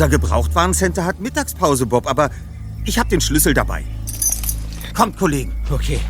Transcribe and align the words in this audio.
unser 0.00 0.08
Gebrauchtwarencenter 0.08 1.04
hat 1.04 1.20
Mittagspause, 1.20 1.84
Bob, 1.84 2.06
aber 2.06 2.30
ich 2.86 2.98
habe 2.98 3.10
den 3.10 3.20
Schlüssel 3.20 3.52
dabei. 3.52 3.84
Kommt, 4.94 5.18
Kollegen. 5.18 5.54
Okay. 5.70 6.00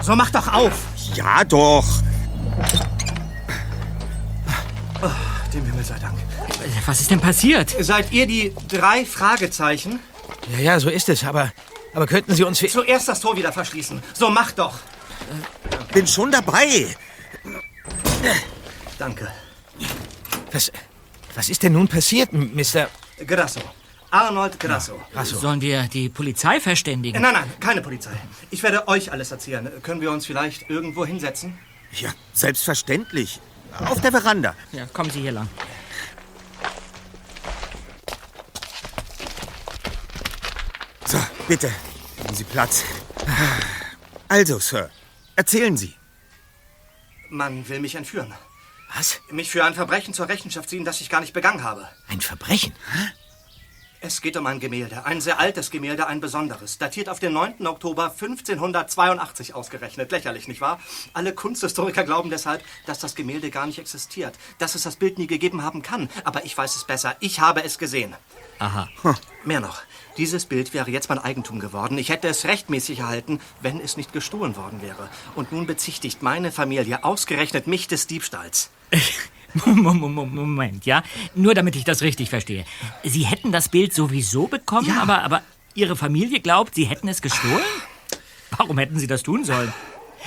So, 0.00 0.16
mach 0.16 0.30
doch 0.30 0.50
auf! 0.50 0.72
Ja, 1.14 1.44
doch. 1.44 1.84
Oh, 5.02 5.10
dem 5.52 5.66
Himmel 5.66 5.84
sei 5.84 5.98
Dank. 5.98 6.16
Was 6.86 7.02
ist 7.02 7.10
denn 7.10 7.20
passiert? 7.20 7.76
Seid 7.78 8.10
ihr 8.10 8.26
die 8.26 8.54
drei 8.68 9.04
Fragezeichen? 9.04 10.00
Ja, 10.50 10.60
ja, 10.60 10.80
so 10.80 10.88
ist 10.88 11.10
es, 11.10 11.24
aber, 11.24 11.52
aber 11.92 12.06
könnten 12.06 12.34
Sie 12.34 12.42
uns... 12.42 12.60
Zuerst 12.60 13.06
das 13.06 13.20
Tor 13.20 13.36
wieder 13.36 13.52
verschließen. 13.52 14.02
So, 14.14 14.30
mach 14.30 14.52
doch. 14.52 14.78
Bin 15.92 16.06
schon 16.06 16.30
dabei. 16.30 16.96
Danke. 18.98 19.28
Was, 20.52 20.72
was 21.34 21.48
ist 21.48 21.62
denn 21.62 21.72
nun 21.72 21.86
passiert, 21.88 22.32
Mr... 22.32 22.88
Grasso. 23.26 23.60
Arnold 24.10 24.58
Grasso. 24.58 25.00
Grasso. 25.12 25.36
Sollen 25.36 25.60
wir 25.60 25.82
die 25.84 26.08
Polizei 26.08 26.60
verständigen? 26.60 27.20
Nein, 27.20 27.34
nein, 27.34 27.52
keine 27.60 27.82
Polizei. 27.82 28.12
Ich 28.50 28.62
werde 28.62 28.88
euch 28.88 29.12
alles 29.12 29.30
erzählen. 29.30 29.70
Können 29.82 30.00
wir 30.00 30.10
uns 30.10 30.26
vielleicht 30.26 30.68
irgendwo 30.70 31.04
hinsetzen? 31.04 31.58
Ja, 31.92 32.10
selbstverständlich. 32.32 33.40
Auf 33.84 34.00
der 34.00 34.10
Veranda. 34.10 34.54
Ja, 34.72 34.86
kommen 34.86 35.10
Sie 35.10 35.20
hier 35.20 35.32
lang. 35.32 35.48
So, 41.06 41.18
bitte, 41.46 41.70
nehmen 42.22 42.34
Sie 42.34 42.44
Platz. 42.44 42.84
Also, 44.26 44.58
Sir, 44.58 44.90
erzählen 45.36 45.76
Sie. 45.76 45.94
Man 47.28 47.68
will 47.68 47.80
mich 47.80 47.94
entführen. 47.94 48.32
Was? 48.96 49.20
Mich 49.30 49.50
für 49.50 49.64
ein 49.64 49.74
Verbrechen 49.74 50.14
zur 50.14 50.28
Rechenschaft 50.28 50.70
ziehen, 50.70 50.84
das 50.84 51.00
ich 51.00 51.10
gar 51.10 51.20
nicht 51.20 51.32
begangen 51.32 51.62
habe. 51.62 51.88
Ein 52.08 52.20
Verbrechen? 52.20 52.72
Hä? 52.92 53.08
Es 54.00 54.20
geht 54.20 54.36
um 54.36 54.46
ein 54.46 54.60
Gemälde, 54.60 55.06
ein 55.06 55.20
sehr 55.20 55.40
altes 55.40 55.72
Gemälde, 55.72 56.06
ein 56.06 56.20
besonderes, 56.20 56.78
datiert 56.78 57.08
auf 57.08 57.18
den 57.18 57.32
9. 57.32 57.66
Oktober 57.66 58.12
1582 58.12 59.54
ausgerechnet. 59.54 60.12
Lächerlich, 60.12 60.46
nicht 60.46 60.60
wahr? 60.60 60.78
Alle 61.14 61.34
Kunsthistoriker 61.34 62.04
glauben 62.04 62.30
deshalb, 62.30 62.62
dass 62.86 63.00
das 63.00 63.16
Gemälde 63.16 63.50
gar 63.50 63.66
nicht 63.66 63.80
existiert, 63.80 64.38
dass 64.58 64.76
es 64.76 64.84
das 64.84 64.94
Bild 64.94 65.18
nie 65.18 65.26
gegeben 65.26 65.64
haben 65.64 65.82
kann. 65.82 66.08
Aber 66.22 66.44
ich 66.44 66.56
weiß 66.56 66.76
es 66.76 66.84
besser. 66.84 67.16
Ich 67.18 67.40
habe 67.40 67.64
es 67.64 67.76
gesehen. 67.76 68.14
Aha. 68.60 68.88
Hm. 69.02 69.16
Mehr 69.44 69.60
noch. 69.60 69.82
Dieses 70.16 70.46
Bild 70.46 70.74
wäre 70.74 70.90
jetzt 70.90 71.08
mein 71.08 71.18
Eigentum 71.18 71.58
geworden. 71.58 71.98
Ich 71.98 72.10
hätte 72.10 72.28
es 72.28 72.44
rechtmäßig 72.44 73.00
erhalten, 73.00 73.40
wenn 73.62 73.80
es 73.80 73.96
nicht 73.96 74.12
gestohlen 74.12 74.54
worden 74.54 74.80
wäre. 74.80 75.08
Und 75.34 75.50
nun 75.50 75.66
bezichtigt 75.66 76.22
meine 76.22 76.52
Familie 76.52 77.02
ausgerechnet 77.02 77.66
mich 77.66 77.88
des 77.88 78.06
Diebstahls. 78.06 78.70
Moment, 79.64 80.86
ja? 80.86 81.02
Nur 81.34 81.54
damit 81.54 81.76
ich 81.76 81.84
das 81.84 82.02
richtig 82.02 82.30
verstehe. 82.30 82.64
Sie 83.02 83.24
hätten 83.24 83.52
das 83.52 83.68
Bild 83.68 83.94
sowieso 83.94 84.46
bekommen, 84.46 84.88
ja. 84.88 85.02
aber, 85.02 85.22
aber 85.22 85.42
Ihre 85.74 85.96
Familie 85.96 86.40
glaubt, 86.40 86.74
Sie 86.74 86.84
hätten 86.84 87.08
es 87.08 87.22
gestohlen? 87.22 87.62
Warum 88.56 88.78
hätten 88.78 88.98
Sie 88.98 89.06
das 89.06 89.22
tun 89.22 89.44
sollen? 89.44 89.72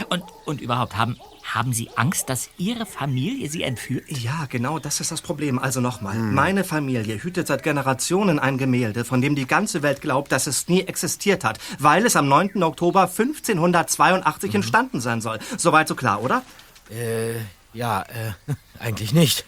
Und, 0.10 0.24
und 0.46 0.62
überhaupt, 0.62 0.96
haben, 0.96 1.18
haben 1.44 1.74
Sie 1.74 1.90
Angst, 1.96 2.30
dass 2.30 2.50
Ihre 2.58 2.86
Familie 2.86 3.50
Sie 3.50 3.64
entführt? 3.64 4.06
Ja, 4.08 4.46
genau, 4.50 4.80
das 4.80 5.02
ist 5.02 5.12
das 5.12 5.22
Problem. 5.22 5.60
Also 5.60 5.82
nochmal. 5.82 6.16
Hm. 6.16 6.34
Meine 6.34 6.64
Familie 6.64 7.22
hütet 7.22 7.48
seit 7.48 7.64
Generationen 7.64 8.40
ein 8.40 8.58
Gemälde, 8.58 9.04
von 9.04 9.22
dem 9.22 9.36
die 9.36 9.46
ganze 9.46 9.84
Welt 9.84 10.02
glaubt, 10.02 10.32
dass 10.32 10.48
es 10.48 10.70
nie 10.70 10.82
existiert 10.82 11.44
hat, 11.44 11.60
weil 11.80 12.06
es 12.06 12.16
am 12.16 12.28
9. 12.28 12.64
Oktober 12.64 13.02
1582 13.02 14.50
mhm. 14.50 14.56
entstanden 14.56 15.02
sein 15.02 15.22
soll. 15.22 15.40
Soweit 15.58 15.88
so 15.88 15.96
klar, 15.96 16.24
oder? 16.24 16.44
Äh, 16.90 17.36
ja, 17.74 18.04
äh, 18.04 18.34
eigentlich 18.80 19.14
nicht. 19.14 19.46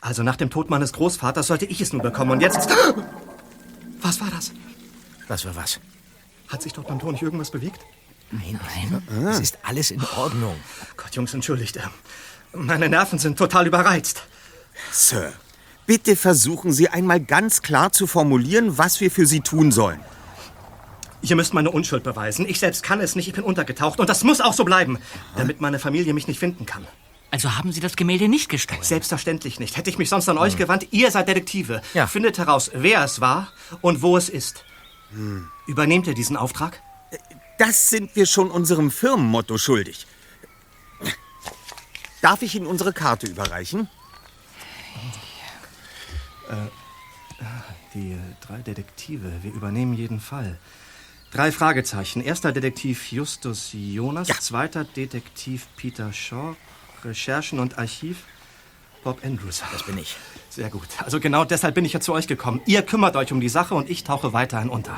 Also 0.00 0.22
nach 0.22 0.36
dem 0.36 0.50
Tod 0.50 0.70
meines 0.70 0.92
Großvaters 0.92 1.46
sollte 1.46 1.66
ich 1.66 1.80
es 1.80 1.92
nur 1.92 2.02
bekommen 2.02 2.30
und 2.30 2.40
jetzt... 2.40 2.68
Was 4.02 4.20
war 4.20 4.30
das? 4.30 4.52
Was 5.28 5.44
war 5.44 5.54
was? 5.54 5.78
Hat 6.48 6.62
sich 6.62 6.72
dort 6.72 6.88
beim 6.88 6.98
Tor 6.98 7.12
nicht 7.12 7.20
irgendwas 7.22 7.50
bewegt? 7.50 7.80
Nein, 8.30 8.58
nein. 8.90 9.02
Ah. 9.26 9.30
Es 9.30 9.38
ist 9.38 9.58
alles 9.62 9.90
in 9.90 10.02
Ordnung. 10.16 10.56
Gott, 10.96 11.14
Jungs, 11.14 11.34
entschuldigt. 11.34 11.78
Meine 12.54 12.88
Nerven 12.88 13.18
sind 13.18 13.36
total 13.36 13.66
überreizt. 13.66 14.22
Sir, 14.90 15.34
bitte 15.86 16.16
versuchen 16.16 16.72
Sie 16.72 16.88
einmal 16.88 17.20
ganz 17.20 17.60
klar 17.60 17.92
zu 17.92 18.06
formulieren, 18.06 18.78
was 18.78 19.00
wir 19.02 19.10
für 19.10 19.26
Sie 19.26 19.40
tun 19.40 19.70
sollen. 19.70 20.00
Ihr 21.22 21.36
müsst 21.36 21.52
meine 21.52 21.70
Unschuld 21.70 22.02
beweisen. 22.02 22.48
Ich 22.48 22.58
selbst 22.58 22.82
kann 22.82 23.00
es 23.00 23.14
nicht. 23.14 23.28
Ich 23.28 23.34
bin 23.34 23.44
untergetaucht. 23.44 24.00
Und 24.00 24.08
das 24.08 24.24
muss 24.24 24.40
auch 24.40 24.54
so 24.54 24.64
bleiben, 24.64 24.98
damit 25.36 25.60
meine 25.60 25.78
Familie 25.78 26.14
mich 26.14 26.26
nicht 26.26 26.40
finden 26.40 26.64
kann. 26.64 26.86
Also 27.30 27.56
haben 27.56 27.72
Sie 27.72 27.80
das 27.80 27.96
Gemälde 27.96 28.28
nicht 28.28 28.48
gestohlen? 28.48 28.82
Selbstverständlich 28.82 29.60
nicht. 29.60 29.76
Hätte 29.76 29.90
ich 29.90 29.98
mich 29.98 30.08
sonst 30.08 30.28
an 30.28 30.36
hm. 30.36 30.42
euch 30.42 30.56
gewandt. 30.56 30.88
Ihr 30.90 31.10
seid 31.10 31.28
Detektive. 31.28 31.82
Ja. 31.94 32.06
Findet 32.06 32.38
heraus, 32.38 32.70
wer 32.74 33.04
es 33.04 33.20
war 33.20 33.52
und 33.80 34.02
wo 34.02 34.16
es 34.16 34.28
ist. 34.28 34.64
Hm. 35.12 35.48
Übernehmt 35.66 36.06
ihr 36.06 36.14
diesen 36.14 36.36
Auftrag? 36.36 36.82
Das 37.58 37.90
sind 37.90 38.16
wir 38.16 38.26
schon 38.26 38.50
unserem 38.50 38.90
Firmenmotto 38.90 39.58
schuldig. 39.58 40.06
Darf 42.22 42.42
ich 42.42 42.54
Ihnen 42.54 42.66
unsere 42.66 42.92
Karte 42.92 43.26
überreichen? 43.26 43.88
Äh, 46.48 46.54
die 47.94 48.16
drei 48.40 48.58
Detektive. 48.58 49.32
Wir 49.42 49.52
übernehmen 49.52 49.94
jeden 49.94 50.20
Fall. 50.20 50.58
Drei 51.30 51.52
Fragezeichen. 51.52 52.22
Erster 52.22 52.52
Detektiv 52.52 53.12
Justus 53.12 53.70
Jonas. 53.72 54.28
Ja. 54.28 54.38
Zweiter 54.38 54.84
Detektiv 54.84 55.68
Peter 55.76 56.12
Shaw. 56.12 56.56
Recherchen 57.04 57.58
und 57.58 57.78
Archiv 57.78 58.24
Bob 59.02 59.24
Andrews. 59.24 59.62
Das 59.72 59.84
bin 59.84 59.98
ich. 59.98 60.16
Sehr 60.50 60.68
gut. 60.68 60.88
Also 60.98 61.20
genau 61.20 61.44
deshalb 61.44 61.74
bin 61.74 61.84
ich 61.84 61.92
ja 61.92 62.00
zu 62.00 62.12
euch 62.12 62.26
gekommen. 62.26 62.60
Ihr 62.66 62.82
kümmert 62.82 63.16
euch 63.16 63.32
um 63.32 63.40
die 63.40 63.48
Sache 63.48 63.74
und 63.74 63.88
ich 63.88 64.04
tauche 64.04 64.32
weiterhin 64.32 64.68
unter. 64.68 64.96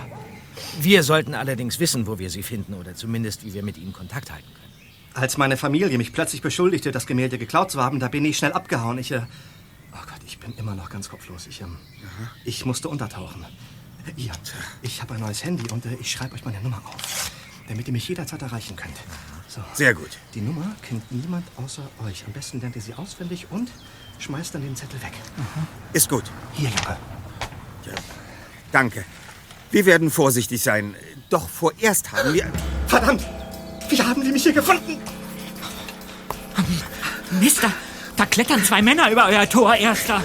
Wir 0.80 1.02
sollten 1.02 1.34
allerdings 1.34 1.78
wissen, 1.78 2.06
wo 2.06 2.18
wir 2.18 2.30
sie 2.30 2.42
finden 2.42 2.74
oder 2.74 2.94
zumindest, 2.94 3.44
wie 3.44 3.54
wir 3.54 3.62
mit 3.62 3.78
ihnen 3.78 3.92
Kontakt 3.92 4.30
halten 4.30 4.46
können. 4.46 4.72
Als 5.14 5.36
meine 5.36 5.56
Familie 5.56 5.98
mich 5.98 6.12
plötzlich 6.12 6.40
beschuldigte, 6.40 6.90
das 6.90 7.06
Gemälde 7.06 7.38
geklaut 7.38 7.70
zu 7.70 7.82
haben, 7.82 8.00
da 8.00 8.08
bin 8.08 8.24
ich 8.24 8.38
schnell 8.38 8.52
abgehauen. 8.52 8.98
Ich, 8.98 9.12
äh, 9.12 9.20
oh 9.92 9.96
Gott, 10.06 10.20
ich 10.26 10.38
bin 10.38 10.54
immer 10.56 10.74
noch 10.74 10.88
ganz 10.88 11.10
kopflos. 11.10 11.46
Ich, 11.46 11.60
ähm, 11.60 11.76
ich 12.44 12.64
musste 12.64 12.88
untertauchen. 12.88 13.44
Ihr, 14.16 14.32
ich 14.80 15.02
habe 15.02 15.14
ein 15.14 15.20
neues 15.20 15.44
Handy 15.44 15.70
und 15.70 15.84
äh, 15.84 15.96
ich 16.00 16.10
schreibe 16.10 16.34
euch 16.34 16.44
meine 16.44 16.60
Nummer 16.60 16.82
auf, 16.86 17.30
damit 17.68 17.86
ihr 17.86 17.92
mich 17.92 18.08
jederzeit 18.08 18.40
erreichen 18.40 18.74
könnt. 18.74 18.96
So. 19.54 19.60
Sehr 19.74 19.92
gut. 19.92 20.08
Die 20.32 20.40
Nummer 20.40 20.64
kennt 20.80 21.12
niemand 21.12 21.46
außer 21.58 21.82
euch. 22.06 22.24
Am 22.26 22.32
besten 22.32 22.58
lernt 22.62 22.74
ihr 22.74 22.80
sie 22.80 22.94
auswendig 22.94 23.48
und 23.50 23.70
schmeißt 24.18 24.54
dann 24.54 24.62
den 24.62 24.74
Zettel 24.74 25.02
weg. 25.02 25.12
Mhm. 25.36 25.66
Ist 25.92 26.08
gut. 26.08 26.24
Hier, 26.54 26.70
Junge. 26.70 26.96
Ja. 27.84 27.92
Danke. 28.72 29.04
Wir 29.70 29.84
werden 29.84 30.10
vorsichtig 30.10 30.62
sein. 30.62 30.94
Doch 31.28 31.50
vorerst 31.50 32.12
haben 32.12 32.32
wir... 32.32 32.50
Verdammt! 32.86 33.26
Wie 33.90 34.00
haben 34.00 34.24
die 34.24 34.32
mich 34.32 34.42
hier 34.42 34.54
gefunden? 34.54 34.98
Mister, 37.38 37.70
da 38.16 38.24
klettern 38.24 38.64
zwei 38.64 38.80
Männer 38.80 39.10
über 39.10 39.26
euer 39.26 39.46
Tor, 39.46 39.74
Erster. 39.74 40.24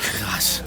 Krass. 0.00 0.62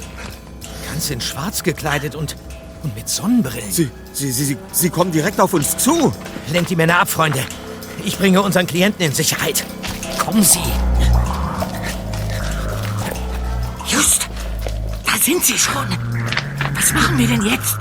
Ganz 0.85 1.09
in 1.09 1.19
schwarz 1.19 1.63
gekleidet 1.63 2.15
und, 2.15 2.37
und 2.83 2.95
mit 2.95 3.09
Sonnenbrillen. 3.09 3.71
Sie, 3.71 3.89
sie, 4.13 4.31
sie, 4.31 4.45
sie, 4.45 4.57
sie 4.71 4.89
kommen 4.89 5.11
direkt 5.11 5.39
auf 5.39 5.53
uns 5.53 5.77
zu. 5.77 6.13
Lenkt 6.51 6.69
die 6.69 6.75
Männer 6.75 6.99
ab, 6.99 7.09
Freunde. 7.09 7.43
Ich 8.05 8.17
bringe 8.17 8.41
unseren 8.41 8.67
Klienten 8.67 9.05
in 9.05 9.13
Sicherheit. 9.13 9.65
Kommen 10.17 10.43
Sie. 10.43 10.59
Just, 13.87 14.27
da 15.05 15.17
sind 15.21 15.43
Sie 15.43 15.57
schon. 15.57 15.87
Was 16.75 16.93
machen 16.93 17.17
wir 17.17 17.27
denn 17.27 17.41
jetzt? 17.41 17.77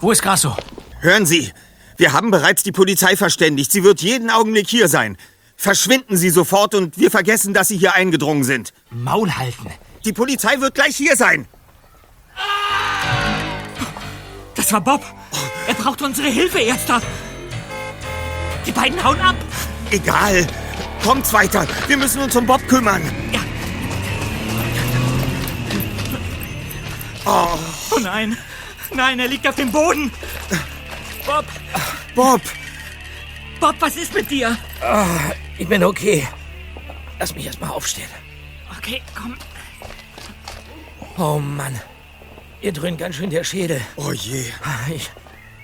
Wo 0.00 0.10
ist 0.10 0.22
Grasso? 0.22 0.56
Hören 1.00 1.26
Sie, 1.26 1.52
wir 1.96 2.12
haben 2.12 2.30
bereits 2.30 2.62
die 2.62 2.72
Polizei 2.72 3.16
verständigt. 3.16 3.72
Sie 3.72 3.82
wird 3.84 4.02
jeden 4.02 4.30
Augenblick 4.30 4.68
hier 4.68 4.88
sein. 4.88 5.16
Verschwinden 5.56 6.16
Sie 6.16 6.30
sofort 6.30 6.74
und 6.74 6.98
wir 6.98 7.10
vergessen, 7.10 7.54
dass 7.54 7.68
Sie 7.68 7.76
hier 7.76 7.94
eingedrungen 7.94 8.44
sind. 8.44 8.72
Maul 8.90 9.30
halten. 9.30 9.68
Die 10.04 10.12
Polizei 10.12 10.60
wird 10.60 10.74
gleich 10.74 10.96
hier 10.96 11.16
sein. 11.16 11.46
War 14.72 14.80
Bob. 14.80 15.04
Er 15.66 15.74
braucht 15.74 16.00
unsere 16.00 16.28
Hilfe, 16.28 16.58
Erster. 16.58 17.02
Die 18.66 18.72
beiden 18.72 19.04
hauen 19.04 19.20
ab. 19.20 19.36
Egal. 19.90 20.46
Kommt 21.04 21.30
weiter. 21.34 21.66
Wir 21.88 21.98
müssen 21.98 22.22
uns 22.22 22.34
um 22.36 22.46
Bob 22.46 22.66
kümmern. 22.68 23.02
Ja. 23.32 23.40
Oh. 27.26 27.58
oh 27.90 27.98
nein. 27.98 28.36
Nein, 28.94 29.18
er 29.18 29.28
liegt 29.28 29.46
auf 29.46 29.56
dem 29.56 29.70
Boden. 29.70 30.10
Bob. 31.26 31.44
Bob. 32.14 32.40
Bob, 33.60 33.74
was 33.78 33.96
ist 33.96 34.14
mit 34.14 34.30
dir? 34.30 34.56
Oh, 34.82 35.32
ich 35.58 35.68
bin 35.68 35.84
okay. 35.84 36.26
Lass 37.18 37.34
mich 37.34 37.44
erst 37.44 37.60
mal 37.60 37.68
aufstehen. 37.68 38.08
Okay, 38.78 39.02
komm. 39.14 39.36
Oh 41.18 41.38
Mann. 41.38 41.78
Ihr 42.62 42.72
dröhnt 42.72 42.96
ganz 42.96 43.16
schön 43.16 43.28
der 43.28 43.42
Schädel. 43.42 43.80
Oh 43.96 44.12
je. 44.12 44.44
Ich, 44.94 45.10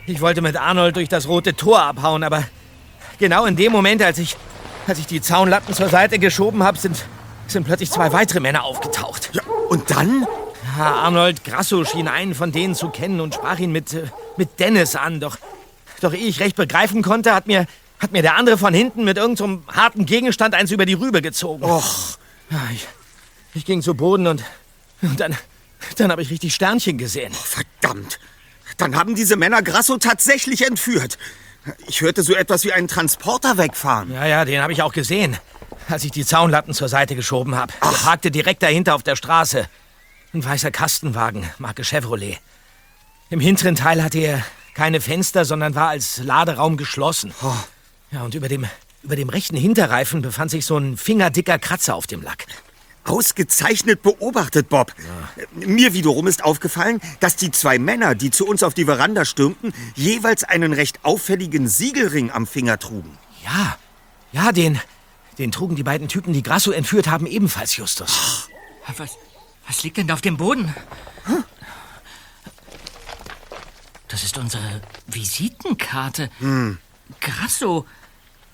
ich 0.06 0.20
wollte 0.20 0.42
mit 0.42 0.56
Arnold 0.56 0.96
durch 0.96 1.08
das 1.08 1.28
rote 1.28 1.54
Tor 1.54 1.80
abhauen, 1.80 2.24
aber 2.24 2.42
genau 3.20 3.46
in 3.46 3.54
dem 3.54 3.70
Moment, 3.70 4.02
als 4.02 4.18
ich, 4.18 4.36
als 4.88 4.98
ich 4.98 5.06
die 5.06 5.20
Zaunlatten 5.20 5.72
zur 5.74 5.88
Seite 5.88 6.18
geschoben 6.18 6.64
habe, 6.64 6.76
sind, 6.76 7.04
sind 7.46 7.64
plötzlich 7.64 7.92
zwei 7.92 8.12
weitere 8.12 8.40
Männer 8.40 8.64
aufgetaucht. 8.64 9.30
Ja, 9.32 9.42
und 9.68 9.92
dann? 9.92 10.26
Ja, 10.76 10.92
Arnold 10.92 11.44
Grasso 11.44 11.84
schien 11.84 12.08
einen 12.08 12.34
von 12.34 12.50
denen 12.50 12.74
zu 12.74 12.88
kennen 12.88 13.20
und 13.20 13.32
sprach 13.34 13.60
ihn 13.60 13.70
mit, 13.70 13.94
äh, 13.94 14.06
mit 14.36 14.58
Dennis 14.58 14.96
an. 14.96 15.20
Doch, 15.20 15.38
doch 16.00 16.12
ehe 16.12 16.26
ich 16.26 16.40
recht 16.40 16.56
begreifen 16.56 17.02
konnte, 17.02 17.32
hat 17.32 17.46
mir, 17.46 17.66
hat 18.00 18.10
mir 18.10 18.22
der 18.22 18.34
andere 18.34 18.58
von 18.58 18.74
hinten 18.74 19.04
mit 19.04 19.18
irgendeinem 19.18 19.62
so 19.68 19.72
harten 19.72 20.04
Gegenstand 20.04 20.52
eins 20.56 20.72
über 20.72 20.84
die 20.84 20.94
Rübe 20.94 21.22
gezogen. 21.22 21.62
Och. 21.62 22.18
Ja, 22.50 22.58
ich, 22.72 22.88
ich 23.54 23.64
ging 23.64 23.82
zu 23.82 23.94
Boden 23.94 24.26
und, 24.26 24.42
und 25.02 25.20
dann, 25.20 25.36
dann 25.96 26.10
habe 26.10 26.22
ich 26.22 26.30
richtig 26.30 26.54
Sternchen 26.54 26.98
gesehen. 26.98 27.32
Oh, 27.32 27.44
verdammt. 27.44 28.18
Dann 28.76 28.96
haben 28.96 29.14
diese 29.14 29.36
Männer 29.36 29.62
Grasso 29.62 29.98
tatsächlich 29.98 30.66
entführt. 30.66 31.18
Ich 31.86 32.00
hörte 32.00 32.22
so 32.22 32.34
etwas 32.34 32.64
wie 32.64 32.72
einen 32.72 32.88
Transporter 32.88 33.58
wegfahren. 33.58 34.12
Ja, 34.12 34.26
ja, 34.26 34.44
den 34.44 34.62
habe 34.62 34.72
ich 34.72 34.82
auch 34.82 34.92
gesehen, 34.92 35.36
als 35.88 36.04
ich 36.04 36.12
die 36.12 36.24
Zaunlatten 36.24 36.72
zur 36.72 36.88
Seite 36.88 37.14
geschoben 37.14 37.56
habe. 37.56 37.72
Er 37.80 37.92
parkte 37.92 38.30
direkt 38.30 38.62
dahinter 38.62 38.94
auf 38.94 39.02
der 39.02 39.16
Straße. 39.16 39.68
Ein 40.32 40.44
weißer 40.44 40.70
Kastenwagen, 40.70 41.48
Marke 41.58 41.84
Chevrolet. 41.84 42.38
Im 43.30 43.40
hinteren 43.40 43.76
Teil 43.76 44.02
hatte 44.02 44.18
er 44.18 44.44
keine 44.74 45.00
Fenster, 45.00 45.44
sondern 45.44 45.74
war 45.74 45.88
als 45.88 46.18
Laderaum 46.18 46.76
geschlossen. 46.76 47.34
Oh. 47.42 47.52
Ja, 48.10 48.22
und 48.22 48.34
über 48.34 48.48
dem, 48.48 48.66
über 49.02 49.16
dem 49.16 49.28
rechten 49.28 49.56
Hinterreifen 49.56 50.22
befand 50.22 50.50
sich 50.50 50.64
so 50.64 50.78
ein 50.78 50.96
fingerdicker 50.96 51.58
Kratzer 51.58 51.94
auf 51.94 52.06
dem 52.06 52.22
Lack. 52.22 52.46
Ausgezeichnet 53.08 54.02
beobachtet, 54.02 54.68
Bob. 54.68 54.94
Ja. 55.36 55.66
Mir 55.66 55.94
wiederum 55.94 56.26
ist 56.26 56.44
aufgefallen, 56.44 57.00
dass 57.20 57.36
die 57.36 57.50
zwei 57.50 57.78
Männer, 57.78 58.14
die 58.14 58.30
zu 58.30 58.46
uns 58.46 58.62
auf 58.62 58.74
die 58.74 58.84
Veranda 58.84 59.24
stürmten, 59.24 59.72
jeweils 59.94 60.44
einen 60.44 60.72
recht 60.72 61.04
auffälligen 61.04 61.68
Siegelring 61.68 62.30
am 62.30 62.46
Finger 62.46 62.78
trugen. 62.78 63.18
Ja, 63.44 63.78
ja, 64.32 64.52
den, 64.52 64.78
den 65.38 65.52
trugen 65.52 65.74
die 65.74 65.82
beiden 65.82 66.08
Typen, 66.08 66.32
die 66.32 66.42
Grasso 66.42 66.70
entführt 66.70 67.08
haben, 67.08 67.26
ebenfalls, 67.26 67.76
Justus. 67.76 68.48
Was, 68.96 69.16
was 69.66 69.82
liegt 69.82 69.96
denn 69.96 70.06
da 70.06 70.14
auf 70.14 70.20
dem 70.20 70.36
Boden? 70.36 70.74
Hm? 71.24 71.44
Das 74.08 74.22
ist 74.24 74.38
unsere 74.38 74.80
Visitenkarte. 75.06 76.30
Hm. 76.38 76.78
Grasso 77.20 77.86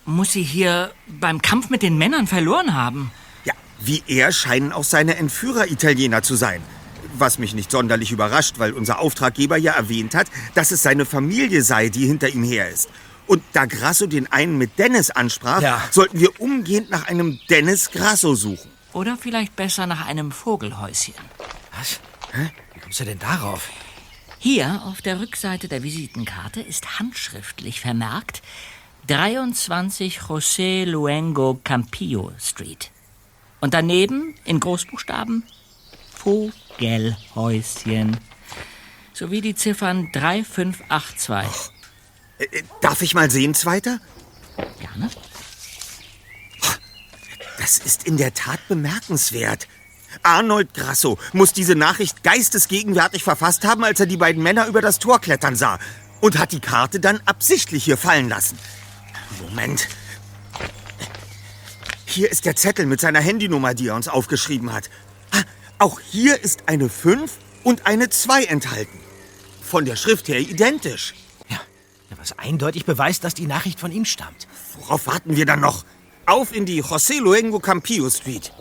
muss 0.04 0.32
sie 0.32 0.42
hier 0.42 0.92
beim 1.06 1.42
Kampf 1.42 1.70
mit 1.70 1.82
den 1.82 1.98
Männern 1.98 2.26
verloren 2.26 2.74
haben. 2.74 3.10
Wie 3.84 4.02
er 4.06 4.32
scheinen 4.32 4.72
auch 4.72 4.84
seine 4.84 5.16
Entführer 5.16 5.70
Italiener 5.70 6.22
zu 6.22 6.36
sein. 6.36 6.62
Was 7.18 7.38
mich 7.38 7.54
nicht 7.54 7.70
sonderlich 7.70 8.12
überrascht, 8.12 8.58
weil 8.58 8.72
unser 8.72 8.98
Auftraggeber 8.98 9.56
ja 9.56 9.72
erwähnt 9.72 10.14
hat, 10.14 10.26
dass 10.54 10.70
es 10.70 10.82
seine 10.82 11.04
Familie 11.04 11.62
sei, 11.62 11.88
die 11.88 12.06
hinter 12.06 12.28
ihm 12.28 12.42
her 12.42 12.70
ist. 12.70 12.88
Und 13.26 13.42
da 13.52 13.66
Grasso 13.66 14.06
den 14.06 14.30
einen 14.32 14.58
mit 14.58 14.78
Dennis 14.78 15.10
ansprach, 15.10 15.62
ja. 15.62 15.82
sollten 15.90 16.20
wir 16.20 16.40
umgehend 16.40 16.90
nach 16.90 17.06
einem 17.06 17.40
Dennis 17.48 17.90
Grasso 17.90 18.34
suchen. 18.34 18.70
Oder 18.92 19.16
vielleicht 19.16 19.56
besser 19.56 19.86
nach 19.86 20.06
einem 20.06 20.30
Vogelhäuschen. 20.30 21.14
Was? 21.78 22.00
Hä? 22.32 22.50
Wie 22.74 22.80
kommst 22.80 23.00
du 23.00 23.04
denn 23.04 23.18
darauf? 23.18 23.68
Hier 24.38 24.82
auf 24.84 25.00
der 25.00 25.20
Rückseite 25.20 25.68
der 25.68 25.82
Visitenkarte 25.82 26.60
ist 26.60 26.98
handschriftlich 26.98 27.80
vermerkt 27.80 28.42
23 29.06 30.20
José 30.20 30.84
Luengo 30.84 31.60
Campillo 31.62 32.32
Street. 32.38 32.90
Und 33.64 33.72
daneben 33.72 34.34
in 34.44 34.60
Großbuchstaben 34.60 35.42
Vogelhäuschen. 36.12 38.18
Sowie 39.14 39.40
die 39.40 39.54
Ziffern 39.54 40.12
3582. 40.12 41.72
Äh, 42.36 42.62
darf 42.82 43.00
ich 43.00 43.14
mal 43.14 43.30
sehen, 43.30 43.54
Zweiter? 43.54 44.00
Gerne. 44.80 45.08
Das 47.58 47.78
ist 47.78 48.06
in 48.06 48.18
der 48.18 48.34
Tat 48.34 48.60
bemerkenswert. 48.68 49.66
Arnold 50.22 50.74
Grasso 50.74 51.16
muss 51.32 51.54
diese 51.54 51.74
Nachricht 51.74 52.22
geistesgegenwärtig 52.22 53.24
verfasst 53.24 53.64
haben, 53.64 53.82
als 53.82 53.98
er 53.98 54.04
die 54.04 54.18
beiden 54.18 54.42
Männer 54.42 54.66
über 54.66 54.82
das 54.82 54.98
Tor 54.98 55.22
klettern 55.22 55.56
sah. 55.56 55.78
Und 56.20 56.38
hat 56.38 56.52
die 56.52 56.60
Karte 56.60 57.00
dann 57.00 57.22
absichtlich 57.24 57.84
hier 57.84 57.96
fallen 57.96 58.28
lassen. 58.28 58.58
Moment. 59.40 59.88
Hier 62.14 62.30
ist 62.30 62.44
der 62.44 62.54
Zettel 62.54 62.86
mit 62.86 63.00
seiner 63.00 63.18
Handynummer, 63.18 63.74
die 63.74 63.88
er 63.88 63.96
uns 63.96 64.06
aufgeschrieben 64.06 64.72
hat. 64.72 64.88
Auch 65.80 65.98
hier 65.98 66.40
ist 66.40 66.68
eine 66.68 66.88
5 66.88 67.32
und 67.64 67.88
eine 67.88 68.08
2 68.08 68.44
enthalten. 68.44 69.00
Von 69.60 69.84
der 69.84 69.96
Schrift 69.96 70.28
her 70.28 70.38
identisch. 70.38 71.14
Ja, 71.48 71.58
was 72.16 72.38
eindeutig 72.38 72.84
beweist, 72.84 73.24
dass 73.24 73.34
die 73.34 73.48
Nachricht 73.48 73.80
von 73.80 73.90
ihm 73.90 74.04
stammt. 74.04 74.46
Worauf 74.78 75.08
warten 75.08 75.34
wir 75.34 75.44
dann 75.44 75.58
noch? 75.58 75.84
Auf 76.24 76.54
in 76.54 76.66
die 76.66 76.84
José 76.84 77.18
Luengo 77.18 77.58
Campillo 77.58 78.08
Street. 78.08 78.52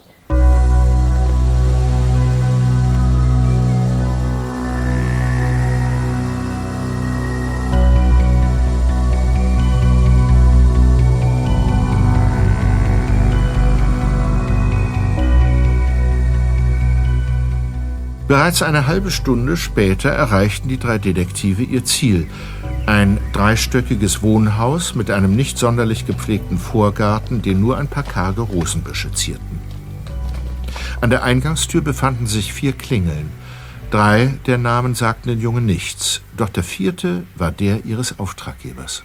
Bereits 18.34 18.64
eine 18.64 18.88
halbe 18.88 19.12
Stunde 19.12 19.56
später 19.58 20.10
erreichten 20.10 20.68
die 20.68 20.80
drei 20.80 20.98
Detektive 20.98 21.62
ihr 21.62 21.86
Ziel. 21.86 22.28
Ein 22.88 23.20
dreistöckiges 23.32 24.24
Wohnhaus 24.24 24.96
mit 24.96 25.12
einem 25.12 25.36
nicht 25.36 25.60
sonderlich 25.60 26.08
gepflegten 26.08 26.58
Vorgarten, 26.58 27.44
den 27.44 27.62
nur 27.62 27.78
ein 27.78 27.88
paar 27.88 28.02
karge 28.02 28.42
Rosenbüsche 28.42 29.12
zierten. 29.12 29.62
An 31.00 31.12
der 31.12 31.22
Eingangstür 31.22 31.82
befanden 31.82 32.26
sich 32.26 32.54
vier 32.54 32.74
Klingeln. 32.74 33.30
Drei 33.92 34.34
der 34.48 34.58
Namen 34.58 34.96
sagten 34.96 35.30
den 35.30 35.40
Jungen 35.40 35.68
nichts, 35.68 36.22
doch 36.36 36.50
der 36.50 36.64
vierte 36.64 37.28
war 37.36 37.52
der 37.52 37.86
ihres 37.86 38.18
Auftraggebers. 38.18 39.04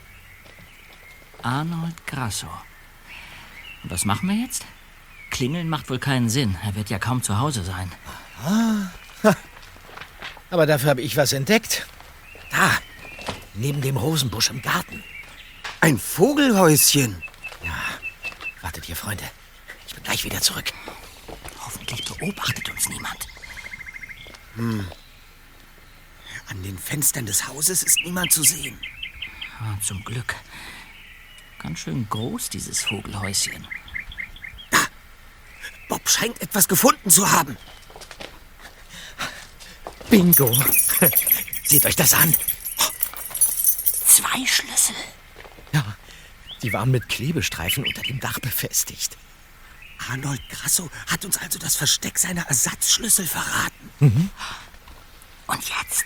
Arnold 1.42 2.06
Grasso. 2.06 2.48
Und 3.82 3.90
was 3.90 4.06
machen 4.06 4.30
wir 4.30 4.36
jetzt? 4.36 4.64
Klingeln 5.28 5.68
macht 5.68 5.90
wohl 5.90 5.98
keinen 5.98 6.30
Sinn. 6.30 6.56
Er 6.64 6.74
wird 6.76 6.88
ja 6.88 6.98
kaum 6.98 7.22
zu 7.22 7.38
Hause 7.38 7.62
sein. 7.62 7.92
Ah. 8.42 8.88
Aber 10.50 10.66
dafür 10.66 10.90
habe 10.90 11.02
ich 11.02 11.16
was 11.16 11.32
entdeckt. 11.32 11.86
Da, 12.50 12.70
neben 13.54 13.80
dem 13.82 13.96
Rosenbusch 13.96 14.50
im 14.50 14.62
Garten. 14.62 15.02
Ein 15.80 15.98
Vogelhäuschen. 15.98 17.22
Ja, 17.62 17.76
wartet 18.62 18.84
hier, 18.84 18.96
Freunde. 18.96 19.24
Ich 19.86 19.94
bin 19.94 20.04
gleich 20.04 20.24
wieder 20.24 20.40
zurück. 20.40 20.72
Hoffentlich 21.64 22.04
beobachtet 22.04 22.68
uns 22.70 22.88
niemand. 22.88 23.26
Hm. 24.56 24.86
An 26.48 26.62
den 26.62 26.78
Fenstern 26.78 27.26
des 27.26 27.46
Hauses 27.46 27.82
ist 27.82 28.00
niemand 28.04 28.32
zu 28.32 28.42
sehen. 28.42 28.78
Ja, 29.60 29.78
zum 29.82 30.02
Glück. 30.02 30.34
Ganz 31.58 31.80
schön 31.80 32.08
groß, 32.08 32.48
dieses 32.50 32.84
Vogelhäuschen. 32.84 33.66
Da! 34.70 34.78
Bob 35.88 36.08
scheint 36.08 36.40
etwas 36.40 36.68
gefunden 36.68 37.10
zu 37.10 37.30
haben. 37.30 37.56
Bingo. 40.10 40.50
Seht 41.64 41.84
euch 41.84 41.96
das 41.96 42.14
an. 42.14 42.34
Zwei 44.06 44.46
Schlüssel. 44.46 44.94
Ja, 45.72 45.84
die 46.62 46.72
waren 46.72 46.90
mit 46.90 47.08
Klebestreifen 47.08 47.84
unter 47.84 48.02
dem 48.02 48.20
Dach 48.20 48.38
befestigt. 48.40 49.16
Arnold 50.10 50.40
Grasso 50.48 50.90
hat 51.08 51.24
uns 51.24 51.36
also 51.36 51.58
das 51.58 51.76
Versteck 51.76 52.18
seiner 52.18 52.46
Ersatzschlüssel 52.46 53.26
verraten. 53.26 53.90
Mhm. 54.00 54.30
Und 55.46 55.62
jetzt? 55.64 56.04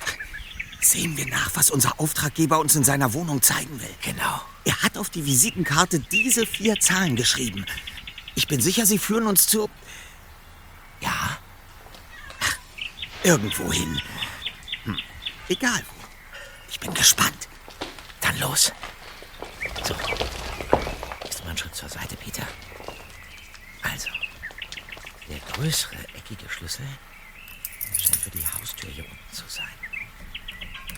Sehen 0.81 1.17
wir 1.17 1.27
nach, 1.27 1.51
was 1.55 1.71
unser 1.71 2.01
Auftraggeber 2.01 2.59
uns 2.59 2.75
in 2.75 2.83
seiner 2.83 3.13
Wohnung 3.13 3.41
zeigen 3.41 3.81
will. 3.81 3.95
Genau. 4.03 4.43
Er 4.65 4.83
hat 4.83 4.99
auf 4.99 5.11
die 5.11 5.25
Visitenkarte 5.25 6.01
diese 6.01 6.47
vier 6.47 6.81
Zahlen 6.81 7.15
geschrieben. 7.15 7.67
Ich 8.35 8.49
bin 8.49 8.61
sicher, 8.61 8.87
sie 8.87 8.99
führen 8.99 9.27
uns 9.27 9.47
zu... 9.47 9.69
Ja, 11.01 11.39
Irgendwo 13.25 13.73
hin. 13.73 14.01
Hm. 14.85 14.99
Egal. 15.49 15.85
Ich 16.69 16.81
bin 16.81 16.93
gespannt. 16.93 17.49
Dann 18.21 18.39
los. 18.41 18.73
So. 19.85 19.95
Mal 19.95 21.49
einen 21.49 21.59
Schritt 21.59 21.75
zur 21.75 21.89
Seite, 21.89 22.17
Peter? 22.17 22.47
Also, 23.83 24.09
der 25.29 25.39
größere 25.53 25.97
eckige 26.15 26.49
Schlüssel 26.49 26.87
scheint 27.99 28.17
für 28.17 28.31
die 28.31 28.45
Haustür 28.47 28.91
hier 28.91 29.05
unten 29.05 29.33
zu 29.33 29.45
sein. 29.49 29.67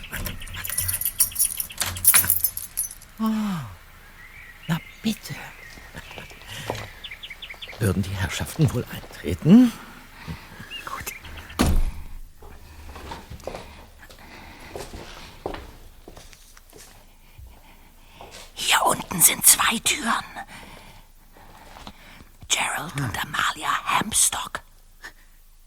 Warte, 0.09 0.35
warte 0.53 0.75
mal. 3.19 3.31
Oh, 3.31 3.65
na 4.67 4.79
bitte. 5.01 5.35
Würden 7.79 8.03
die 8.03 8.15
Herrschaften 8.15 8.71
wohl 8.73 8.85
eintreten? 8.91 9.71
Hinten 19.15 19.21
sind 19.21 19.45
zwei 19.45 19.79
Türen. 19.79 20.23
Gerald 22.47 22.95
und 22.97 23.23
Amalia 23.23 23.69
Hampstock. 23.85 24.61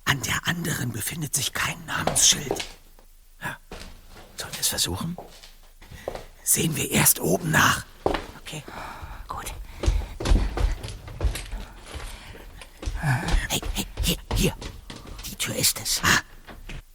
An 0.05 0.21
der 0.23 0.47
anderen 0.47 0.93
befindet 0.93 1.35
sich 1.35 1.53
kein 1.53 1.85
Namensschild. 1.87 2.65
Sollen 4.37 4.53
wir 4.53 4.61
es 4.61 4.69
versuchen? 4.69 5.17
Sehen 6.43 6.77
wir 6.77 6.91
erst 6.91 7.21
oben 7.21 7.51
nach. 7.51 7.85
Okay. 8.41 8.63
Gut. 9.27 9.53
Hey, 13.49 13.61
hey, 13.75 13.87
hier, 14.03 14.17
hier. 14.35 14.57
Die 15.27 15.37
Tür 15.37 15.57
ist 15.57 15.81
es. 15.81 16.01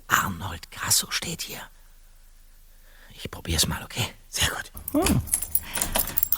Arnold 0.07 0.71
Grasso 0.71 1.11
steht 1.11 1.41
hier. 1.41 1.61
Ich 3.13 3.29
probier's 3.29 3.67
mal, 3.67 3.83
okay? 3.83 4.13
Sehr 4.29 4.49
gut. 4.49 4.71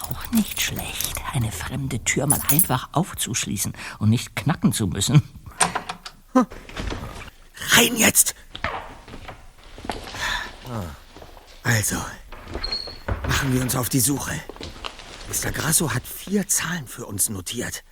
Auch 0.09 0.31
nicht 0.31 0.61
schlecht, 0.61 1.15
eine 1.33 1.51
fremde 1.51 2.03
Tür 2.03 2.27
mal 2.27 2.39
einfach 2.49 2.89
aufzuschließen 2.91 3.73
und 3.99 4.09
nicht 4.09 4.35
knacken 4.35 4.71
zu 4.71 4.87
müssen. 4.87 5.21
Rein 6.33 7.95
jetzt! 7.95 8.35
Also, 11.63 11.97
machen 13.27 13.53
wir 13.53 13.61
uns 13.61 13.75
auf 13.75 13.89
die 13.89 13.99
Suche. 13.99 14.39
Mr. 15.27 15.51
Grasso 15.51 15.93
hat 15.93 16.05
vier 16.05 16.47
Zahlen 16.47 16.87
für 16.87 17.05
uns 17.05 17.29
notiert. 17.29 17.83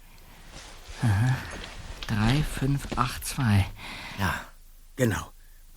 3582. 2.08 3.65
Ja. 4.20 4.34
Genau, 4.96 5.34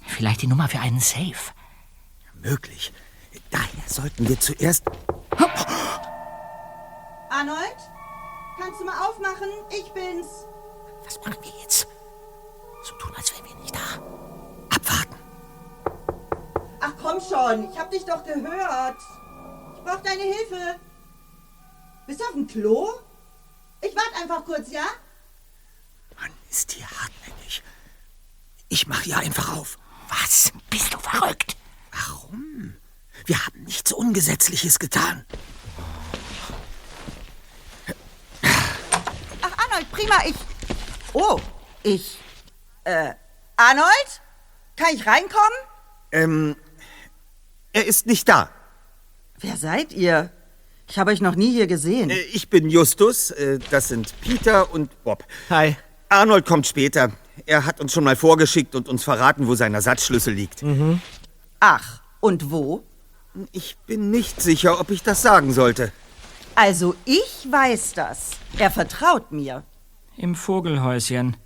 Vielleicht 0.06 0.42
die 0.42 0.46
Nummer 0.46 0.68
für 0.68 0.80
einen 0.80 1.00
Safe. 1.00 1.34
möglich. 2.34 2.92
Daher 3.50 3.88
sollten 3.88 4.28
wir 4.28 4.38
zuerst... 4.38 4.84
Arnold? 7.36 7.76
Kannst 8.58 8.80
du 8.80 8.84
mal 8.86 8.98
aufmachen? 9.06 9.50
Ich 9.68 9.92
bin's. 9.92 10.46
Was 11.04 11.18
machen 11.18 11.36
wir 11.42 11.52
jetzt? 11.60 11.86
So 12.82 12.94
tun, 12.94 13.12
als 13.14 13.30
wären 13.34 13.44
wir 13.44 13.54
nicht 13.56 13.74
da. 13.74 14.00
Abwarten. 14.74 15.16
Ach 16.80 16.92
komm 16.98 17.20
schon, 17.20 17.70
ich 17.70 17.78
hab 17.78 17.90
dich 17.90 18.06
doch 18.06 18.24
gehört. 18.24 18.96
Ich 19.74 19.82
brauch 19.84 20.00
deine 20.02 20.22
Hilfe. 20.22 20.80
Bist 22.06 22.20
du 22.20 22.24
auf 22.24 22.32
dem 22.32 22.46
Klo? 22.46 22.88
Ich 23.82 23.94
warte 23.94 24.16
einfach 24.22 24.42
kurz, 24.42 24.70
ja? 24.70 24.86
Mann, 26.18 26.30
ist 26.50 26.72
hier 26.72 26.86
hartnäckig. 26.86 27.62
Ich 28.70 28.86
mach 28.86 29.02
hier 29.02 29.18
einfach 29.18 29.54
auf. 29.58 29.76
Was? 30.08 30.52
Bist 30.70 30.94
du 30.94 30.98
verrückt? 30.98 31.56
Warum? 31.92 32.76
Wir 33.26 33.44
haben 33.44 33.64
nichts 33.64 33.92
Ungesetzliches 33.92 34.78
getan. 34.78 35.26
Ach, 39.42 39.52
Arnold, 39.58 39.85
prima, 39.96 40.14
ich. 40.26 40.34
Oh, 41.12 41.40
ich. 41.82 42.18
Äh, 42.84 43.14
Arnold? 43.56 44.20
Kann 44.76 44.88
ich 44.94 45.06
reinkommen? 45.06 45.58
Ähm, 46.12 46.56
er 47.72 47.86
ist 47.86 48.06
nicht 48.06 48.28
da. 48.28 48.50
Wer 49.40 49.56
seid 49.56 49.92
ihr? 49.92 50.30
Ich 50.88 50.98
habe 50.98 51.10
euch 51.10 51.20
noch 51.20 51.34
nie 51.34 51.50
hier 51.50 51.66
gesehen. 51.66 52.10
Äh, 52.10 52.20
Ich 52.32 52.48
bin 52.48 52.68
Justus, 52.68 53.30
äh, 53.30 53.58
das 53.70 53.88
sind 53.88 54.12
Peter 54.20 54.70
und 54.72 55.02
Bob. 55.02 55.24
Hi. 55.50 55.76
Arnold 56.08 56.46
kommt 56.46 56.66
später. 56.66 57.10
Er 57.46 57.64
hat 57.64 57.80
uns 57.80 57.92
schon 57.92 58.04
mal 58.04 58.16
vorgeschickt 58.16 58.74
und 58.74 58.88
uns 58.88 59.02
verraten, 59.04 59.46
wo 59.46 59.54
sein 59.54 59.74
Ersatzschlüssel 59.74 60.32
liegt. 60.34 60.62
Ach, 61.60 62.00
und 62.20 62.50
wo? 62.50 62.82
Ich 63.52 63.76
bin 63.86 64.10
nicht 64.10 64.40
sicher, 64.40 64.80
ob 64.80 64.90
ich 64.90 65.02
das 65.02 65.20
sagen 65.22 65.52
sollte. 65.52 65.92
Also, 66.54 66.94
ich 67.04 67.46
weiß 67.50 67.92
das. 67.94 68.30
Er 68.58 68.70
vertraut 68.70 69.32
mir. 69.32 69.64
Im 70.16 70.34
Vogelhäuschen. 70.34 71.36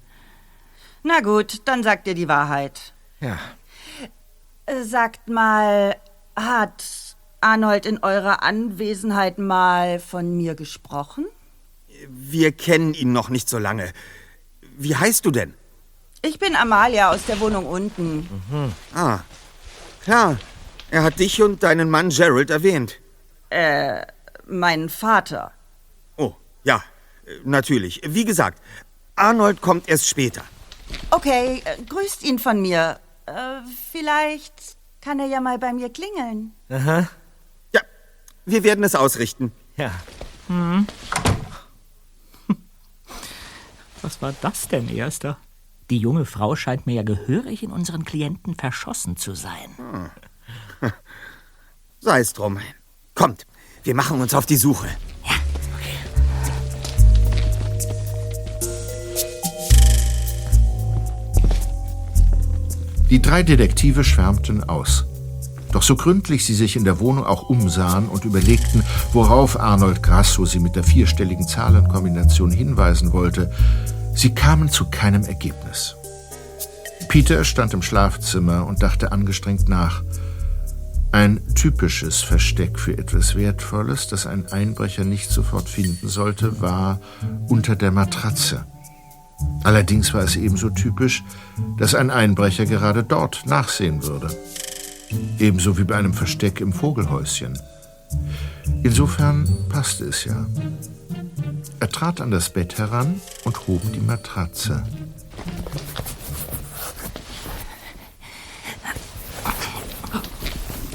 Na 1.03 1.21
gut, 1.21 1.63
dann 1.65 1.83
sagt 1.83 2.07
ihr 2.07 2.15
die 2.15 2.29
Wahrheit. 2.29 2.93
Ja. 3.21 3.39
Äh, 4.67 4.83
Sagt 4.83 5.29
mal, 5.29 5.97
hat 6.37 7.17
Arnold 7.41 7.87
in 7.87 8.03
eurer 8.03 8.43
Anwesenheit 8.43 9.39
mal 9.39 9.99
von 9.99 10.37
mir 10.37 10.55
gesprochen? 10.55 11.27
Wir 12.09 12.53
kennen 12.53 12.95
ihn 12.95 13.13
noch 13.13 13.29
nicht 13.29 13.49
so 13.49 13.59
lange. 13.59 13.93
Wie 14.79 14.95
heißt 14.97 15.25
du 15.27 15.31
denn? 15.31 15.55
Ich 16.23 16.39
bin 16.39 16.55
Amalia 16.55 17.11
aus 17.11 17.27
der 17.27 17.41
Wohnung 17.41 17.67
unten. 17.67 18.29
Ah, 18.95 19.21
klar. 20.03 20.39
Er 20.91 21.03
hat 21.03 21.19
dich 21.19 21.43
und 21.43 21.63
deinen 21.63 21.89
Mann 21.91 22.11
Gerald 22.11 22.51
erwähnt. 22.51 23.01
Mein 24.47 24.89
Vater. 24.89 25.53
Oh, 26.17 26.35
ja, 26.63 26.77
äh, 26.77 26.81
natürlich. 27.45 28.01
Wie 28.05 28.25
gesagt, 28.25 28.63
Arnold 29.17 29.61
kommt 29.61 29.89
erst 29.89 30.09
später. 30.09 30.43
Okay, 31.11 31.63
äh, 31.65 31.83
grüßt 31.83 32.23
ihn 32.25 32.39
von 32.39 32.61
mir. 32.61 33.01
Äh, 33.27 33.33
vielleicht 33.91 34.77
kann 35.01 35.21
er 35.21 35.27
ja 35.27 35.41
mal 35.41 35.59
bei 35.59 35.73
mir 35.73 35.91
klingeln. 35.91 36.53
Ja, 36.69 37.07
wir 38.51 38.65
werden 38.65 38.85
es 38.85 38.95
ausrichten. 38.95 39.53
Ja. 39.77 39.93
Was 44.03 44.21
war 44.23 44.35
das 44.41 44.67
denn, 44.69 44.89
Erster? 44.89 45.39
Die 45.91 45.99
junge 45.99 46.25
Frau 46.25 46.57
scheint 46.57 46.87
mir 46.87 46.95
ja 46.95 47.03
gehörig 47.03 47.63
in 47.63 47.71
unseren 47.71 48.05
Klienten 48.05 48.57
verschossen 48.57 49.17
zu 49.17 49.35
sein. 49.35 50.11
Sei 52.01 52.21
es 52.21 52.33
drum. 52.33 52.59
Kommt, 53.15 53.47
wir 53.85 53.95
machen 53.95 54.21
uns 54.21 54.35
auf 54.35 54.47
die 54.47 54.57
Suche. 54.57 54.89
Die 63.11 63.21
drei 63.21 63.43
Detektive 63.43 64.05
schwärmten 64.05 64.63
aus. 64.65 65.05
Doch 65.73 65.83
so 65.83 65.97
gründlich 65.97 66.45
sie 66.45 66.55
sich 66.55 66.77
in 66.77 66.85
der 66.85 67.01
Wohnung 67.01 67.25
auch 67.25 67.49
umsahen 67.49 68.09
und 68.09 68.25
überlegten, 68.25 68.83
worauf 69.13 69.59
Arnold 69.59 70.03
Grasso 70.03 70.45
sie 70.45 70.61
mit 70.61 70.77
der 70.77 70.85
vierstelligen 70.85 71.47
Zahlenkombination 71.47 72.51
hinweisen 72.51 73.13
wollte, 73.13 73.53
sie 74.15 74.35
kamen 74.35 74.69
zu 74.69 74.91
keinem 74.91 75.25
Ergebnis. 75.25 75.97
Peter 77.09 77.45
stand 77.45 77.75
im 77.75 77.83
Schlafzimmer 77.83 78.67
und 78.67 78.83
dachte 78.83 79.11
angestrengt 79.11 79.69
nach. 79.69 80.03
Ein 81.13 81.41
typisches 81.57 82.21
Versteck 82.21 82.79
für 82.79 82.97
etwas 82.97 83.35
Wertvolles, 83.35 84.07
das 84.07 84.29
ein 84.29 84.47
Einbrecher 84.53 85.03
nicht 85.03 85.31
sofort 85.31 85.69
finden 85.69 86.09
sollte, 86.09 86.61
war 86.61 87.01
unter 87.49 87.75
der 87.75 87.91
Matratze. 87.91 88.65
Allerdings 89.63 90.15
war 90.15 90.23
es 90.23 90.37
ebenso 90.37 90.71
typisch, 90.71 91.23
dass 91.79 91.95
ein 91.95 92.11
Einbrecher 92.11 92.67
gerade 92.67 93.05
dort 93.05 93.47
nachsehen 93.47 94.03
würde. 94.03 94.29
Ebenso 95.39 95.77
wie 95.79 95.85
bei 95.85 95.97
einem 95.97 96.15
Versteck 96.15 96.61
im 96.61 96.73
Vogelhäuschen. 96.73 97.59
Insofern 98.83 99.49
passte 99.69 100.05
es 100.05 100.25
ja. 100.25 100.47
Er 101.81 101.89
trat 101.89 102.21
an 102.21 102.31
das 102.31 102.51
Bett 102.51 102.79
heran 102.79 103.21
und 103.45 103.67
hob 103.67 103.81
die 103.93 104.01
Matratze. 104.01 104.83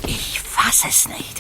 Ich 0.08 0.40
fass 0.40 0.84
es 0.88 1.08
nicht. 1.08 1.35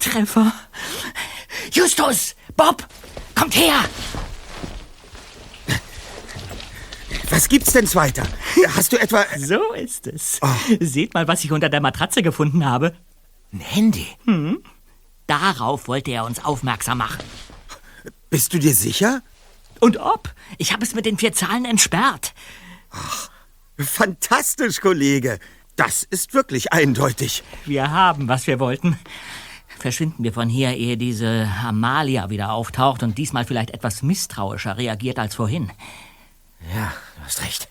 Volltreffer. 0.00 0.52
Justus! 1.72 2.34
Bob! 2.56 2.86
Kommt 3.34 3.54
her! 3.54 3.84
Was 7.28 7.48
gibt's 7.48 7.72
denn 7.72 7.92
weiter? 7.94 8.24
Hast 8.74 8.92
du 8.92 9.00
etwa... 9.00 9.24
So 9.38 9.72
ist 9.72 10.06
es. 10.06 10.40
Seht 10.80 11.14
mal, 11.14 11.28
was 11.28 11.44
ich 11.44 11.52
unter 11.52 11.68
der 11.68 11.80
Matratze 11.80 12.22
gefunden 12.22 12.64
habe. 12.64 12.96
Ein 13.52 13.60
Handy. 13.60 14.06
Darauf 15.26 15.86
wollte 15.86 16.10
er 16.10 16.24
uns 16.24 16.44
aufmerksam 16.44 16.98
machen. 16.98 17.22
Bist 18.30 18.52
du 18.52 18.58
dir 18.58 18.74
sicher? 18.74 19.22
Und 19.80 19.98
ob? 19.98 20.32
Ich 20.58 20.72
habe 20.72 20.82
es 20.82 20.94
mit 20.94 21.06
den 21.06 21.18
vier 21.18 21.32
Zahlen 21.32 21.64
entsperrt. 21.64 22.34
Fantastisch, 23.78 24.80
Kollege. 24.80 25.38
Das 25.76 26.02
ist 26.02 26.34
wirklich 26.34 26.72
eindeutig. 26.72 27.42
Wir 27.64 27.90
haben, 27.90 28.28
was 28.28 28.46
wir 28.46 28.58
wollten. 28.60 28.98
Verschwinden 29.80 30.22
wir 30.22 30.34
von 30.34 30.48
hier, 30.50 30.76
ehe 30.76 30.98
diese 30.98 31.48
Amalia 31.64 32.28
wieder 32.28 32.52
auftaucht 32.52 33.02
und 33.02 33.16
diesmal 33.16 33.46
vielleicht 33.46 33.70
etwas 33.70 34.02
misstrauischer 34.02 34.76
reagiert 34.76 35.18
als 35.18 35.34
vorhin. 35.34 35.70
Ja, 36.74 36.92
du 37.16 37.24
hast 37.24 37.42
recht. 37.42 37.68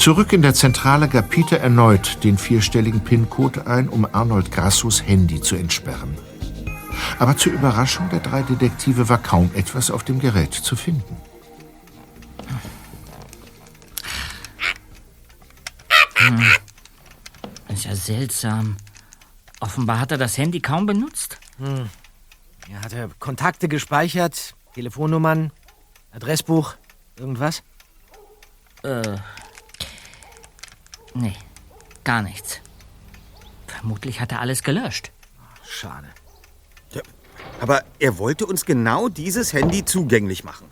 Zurück 0.00 0.32
in 0.32 0.40
der 0.40 0.54
Zentrale 0.54 1.08
gab 1.08 1.28
Peter 1.28 1.58
erneut 1.58 2.24
den 2.24 2.38
vierstelligen 2.38 3.04
PIN-Code 3.04 3.66
ein, 3.66 3.86
um 3.86 4.08
Arnold 4.10 4.50
Grassos 4.50 5.06
Handy 5.06 5.42
zu 5.42 5.56
entsperren. 5.56 6.16
Aber 7.18 7.36
zur 7.36 7.52
Überraschung 7.52 8.08
der 8.08 8.20
drei 8.20 8.40
Detektive 8.40 9.10
war 9.10 9.18
kaum 9.18 9.50
etwas 9.54 9.90
auf 9.90 10.02
dem 10.02 10.18
Gerät 10.18 10.54
zu 10.54 10.74
finden. 10.74 11.18
Ist 17.68 17.84
ja 17.84 17.94
seltsam. 17.94 18.78
Offenbar 19.60 20.00
hat 20.00 20.12
er 20.12 20.18
das 20.18 20.38
Handy 20.38 20.60
kaum 20.60 20.86
benutzt. 20.86 21.36
Er 21.58 22.80
hatte 22.82 23.10
Kontakte 23.18 23.68
gespeichert, 23.68 24.54
Telefonnummern, 24.72 25.52
Adressbuch, 26.10 26.72
irgendwas? 27.18 27.62
Nee, 31.14 31.36
gar 32.04 32.22
nichts. 32.22 32.60
Vermutlich 33.66 34.20
hat 34.20 34.32
er 34.32 34.40
alles 34.40 34.62
gelöscht. 34.62 35.10
Schade. 35.68 36.08
Aber 37.60 37.84
er 37.98 38.18
wollte 38.18 38.46
uns 38.46 38.64
genau 38.64 39.08
dieses 39.08 39.52
Handy 39.52 39.84
zugänglich 39.84 40.44
machen. 40.44 40.66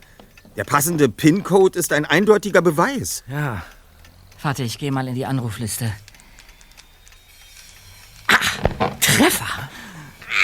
Der 0.56 0.64
passende 0.64 1.08
PIN-Code 1.08 1.78
ist 1.78 1.92
ein 1.92 2.04
eindeutiger 2.04 2.62
Beweis. 2.62 3.24
Ja, 3.26 3.62
Warte, 4.42 4.62
ich 4.62 4.78
gehe 4.78 4.92
mal 4.92 5.08
in 5.08 5.14
die 5.16 5.26
Anrufliste. 5.26 5.92
Ah, 8.28 8.90
Treffer! 9.00 9.68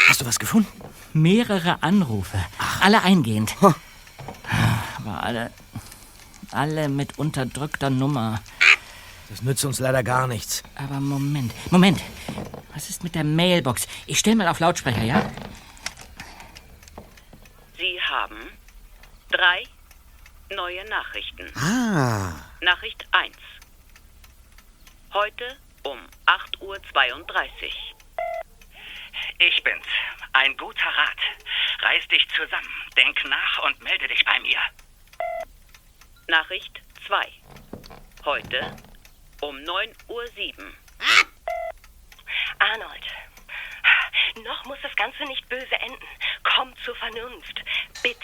hast 0.09 0.21
du 0.21 0.27
was 0.27 0.39
gefunden? 0.39 0.69
Mehrere 1.13 1.83
Anrufe. 1.83 2.39
Alle 2.81 3.03
eingehend. 3.03 3.55
Aber 4.99 5.23
alle. 5.23 5.51
Alle 6.51 6.89
mit 6.89 7.19
unterdrückter 7.19 7.89
Nummer. 7.91 8.41
Das 9.29 9.43
nützt 9.43 9.65
uns 9.65 9.81
leider 9.81 10.03
gar 10.03 10.27
nichts. 10.27 10.63
Aber 10.75 11.01
Moment, 11.01 11.53
Moment. 11.71 12.01
Was 12.75 12.91
ist 12.91 13.05
mit 13.05 13.15
der 13.15 13.25
Mailbox? 13.25 13.87
Ich 14.07 14.19
stelle 14.19 14.37
mal 14.37 14.49
auf 14.49 14.61
Lautsprecher, 14.61 15.03
ja? 15.03 15.31
Sie 17.79 18.01
haben 18.03 18.51
drei 19.31 19.65
neue 20.55 20.85
Nachrichten. 20.89 21.53
Ah, 21.57 22.33
Nachricht 22.61 23.07
1. 23.13 23.35
Heute 25.13 25.57
um 25.85 25.99
8.32 26.27 26.61
Uhr. 26.61 26.75
Ich 29.39 29.63
bin's. 29.63 29.87
Ein 30.33 30.57
guter 30.57 30.87
Rat. 30.87 31.19
Reiß 31.83 32.09
dich 32.09 32.27
zusammen, 32.31 32.69
denk 32.97 33.25
nach 33.29 33.65
und 33.65 33.83
melde 33.83 34.09
dich 34.09 34.25
bei 34.25 34.41
mir. 34.41 34.59
Nachricht 36.29 36.81
2. 37.07 37.29
Heute 38.25 38.75
um 39.45 39.57
9.07 39.57 40.59
Uhr. 40.59 40.73
Arnold, 42.59 43.07
noch 44.43 44.65
muss 44.65 44.79
das 44.83 44.95
Ganze 44.97 45.23
nicht 45.25 45.47
böse 45.49 45.75
enden. 45.81 46.07
Komm 46.43 46.73
zur 46.83 46.97
Vernunft. 46.97 47.63
Bitte. 48.03 48.19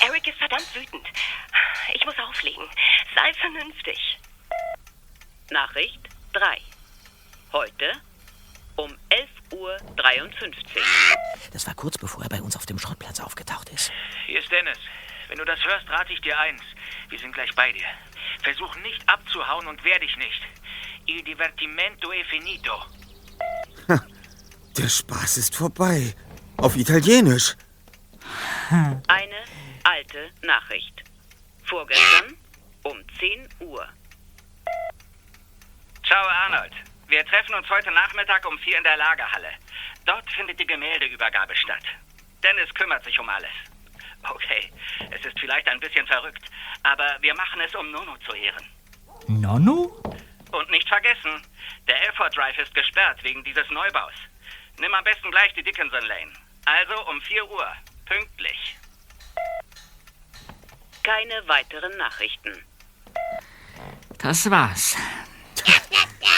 Eric 0.00 0.28
ist 0.28 0.38
verdammt 0.38 0.74
wütend. 0.74 1.06
Ich 1.92 2.04
muss 2.04 2.14
auflegen. 2.18 2.64
Sei 3.16 3.32
vernünftig. 3.34 4.18
Nachricht 5.50 6.00
3. 6.34 6.60
Heute 7.52 7.92
um 8.76 8.96
11.53 9.10 9.56
Uhr. 9.56 9.76
Das 11.52 11.66
war 11.66 11.74
kurz 11.74 11.98
bevor 11.98 12.22
er 12.22 12.28
bei 12.28 12.40
uns 12.40 12.56
auf 12.56 12.66
dem 12.66 12.78
Schrottplatz 12.78 13.18
aufgetaucht 13.18 13.70
ist. 13.70 13.90
Hier 14.26 14.38
ist 14.38 14.52
Dennis. 14.52 14.78
Wenn 15.28 15.38
du 15.38 15.44
das 15.44 15.62
hörst, 15.64 15.88
rate 15.90 16.12
ich 16.12 16.20
dir 16.20 16.38
eins. 16.38 16.62
Wir 17.08 17.18
sind 17.18 17.32
gleich 17.32 17.52
bei 17.56 17.72
dir. 17.72 17.86
Versuch 18.42 18.74
nicht 18.76 19.08
abzuhauen 19.08 19.66
und 19.66 19.82
wehr 19.84 19.98
dich 19.98 20.16
nicht. 20.16 20.42
Il 21.06 21.22
divertimento 21.22 22.12
è 22.12 22.24
finito. 22.24 22.74
der 24.76 24.88
Spaß 24.88 25.38
ist 25.38 25.56
vorbei. 25.56 26.14
Auf 26.58 26.76
Italienisch. 26.76 27.56
Eine 29.08 29.44
alte 29.84 30.30
Nachricht. 30.42 31.02
Vorgestern 31.64 32.36
um 32.82 33.02
10 33.18 33.48
Uhr. 33.60 33.88
Ciao, 36.06 36.26
Arnold. 36.26 36.72
Wir 37.06 37.24
treffen 37.24 37.54
uns 37.54 37.68
heute 37.70 37.90
Nachmittag 37.90 38.46
um 38.46 38.58
vier 38.58 38.76
in 38.76 38.84
der 38.84 38.96
Lagerhalle. 38.96 39.50
Dort 40.04 40.30
findet 40.32 40.60
die 40.60 40.66
Gemäldeübergabe 40.66 41.54
statt. 41.56 41.84
Dennis 42.42 42.72
kümmert 42.74 43.04
sich 43.04 43.18
um 43.18 43.28
alles. 43.28 43.50
Okay, 44.30 44.70
es 45.10 45.24
ist 45.24 45.38
vielleicht 45.38 45.66
ein 45.68 45.80
bisschen 45.80 46.06
verrückt, 46.06 46.44
aber 46.82 47.16
wir 47.20 47.34
machen 47.34 47.60
es, 47.60 47.74
um 47.74 47.90
Nono 47.90 48.16
zu 48.28 48.34
ehren. 48.34 48.64
Nonno? 49.28 50.02
Und 50.52 50.70
nicht 50.70 50.88
vergessen, 50.88 51.42
der 51.86 52.00
Airport 52.02 52.36
Drive 52.36 52.58
ist 52.58 52.74
gesperrt 52.74 53.22
wegen 53.22 53.44
dieses 53.44 53.68
Neubaus. 53.70 54.12
Nimm 54.78 54.92
am 54.94 55.04
besten 55.04 55.30
gleich 55.30 55.52
die 55.54 55.62
Dickinson 55.62 56.02
Lane. 56.02 56.32
Also 56.64 57.08
um 57.10 57.20
4 57.22 57.50
Uhr. 57.50 57.66
Pünktlich. 58.06 58.76
Keine 61.02 61.46
weiteren 61.46 61.96
Nachrichten. 61.96 62.64
Das 64.18 64.50
war's. 64.50 64.96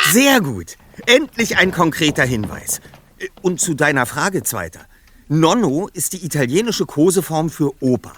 Sehr 0.04 0.40
gut. 0.40 0.76
Endlich 1.06 1.56
ein 1.56 1.72
konkreter 1.72 2.24
Hinweis. 2.24 2.80
Äh, 3.18 3.28
Und 3.42 3.60
zu 3.60 3.74
deiner 3.74 4.06
Frage, 4.06 4.42
Zweiter. 4.42 4.86
Nonno 5.32 5.88
ist 5.92 6.12
die 6.12 6.24
italienische 6.24 6.86
Koseform 6.86 7.50
für 7.50 7.70
Opa. 7.80 8.12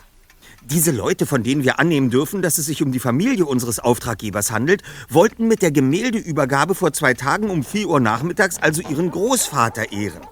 Diese 0.62 0.92
Leute, 0.92 1.26
von 1.26 1.42
denen 1.42 1.62
wir 1.62 1.78
annehmen 1.78 2.08
dürfen, 2.08 2.40
dass 2.40 2.56
es 2.56 2.64
sich 2.64 2.82
um 2.82 2.90
die 2.90 3.00
Familie 3.00 3.44
unseres 3.44 3.80
Auftraggebers 3.80 4.50
handelt, 4.50 4.82
wollten 5.10 5.46
mit 5.46 5.60
der 5.60 5.72
Gemäldeübergabe 5.72 6.74
vor 6.74 6.94
zwei 6.94 7.12
Tagen 7.12 7.50
um 7.50 7.64
4 7.64 7.86
Uhr 7.86 8.00
nachmittags 8.00 8.56
also 8.56 8.80
ihren 8.80 9.10
Großvater 9.10 9.92
ehren. 9.92 10.22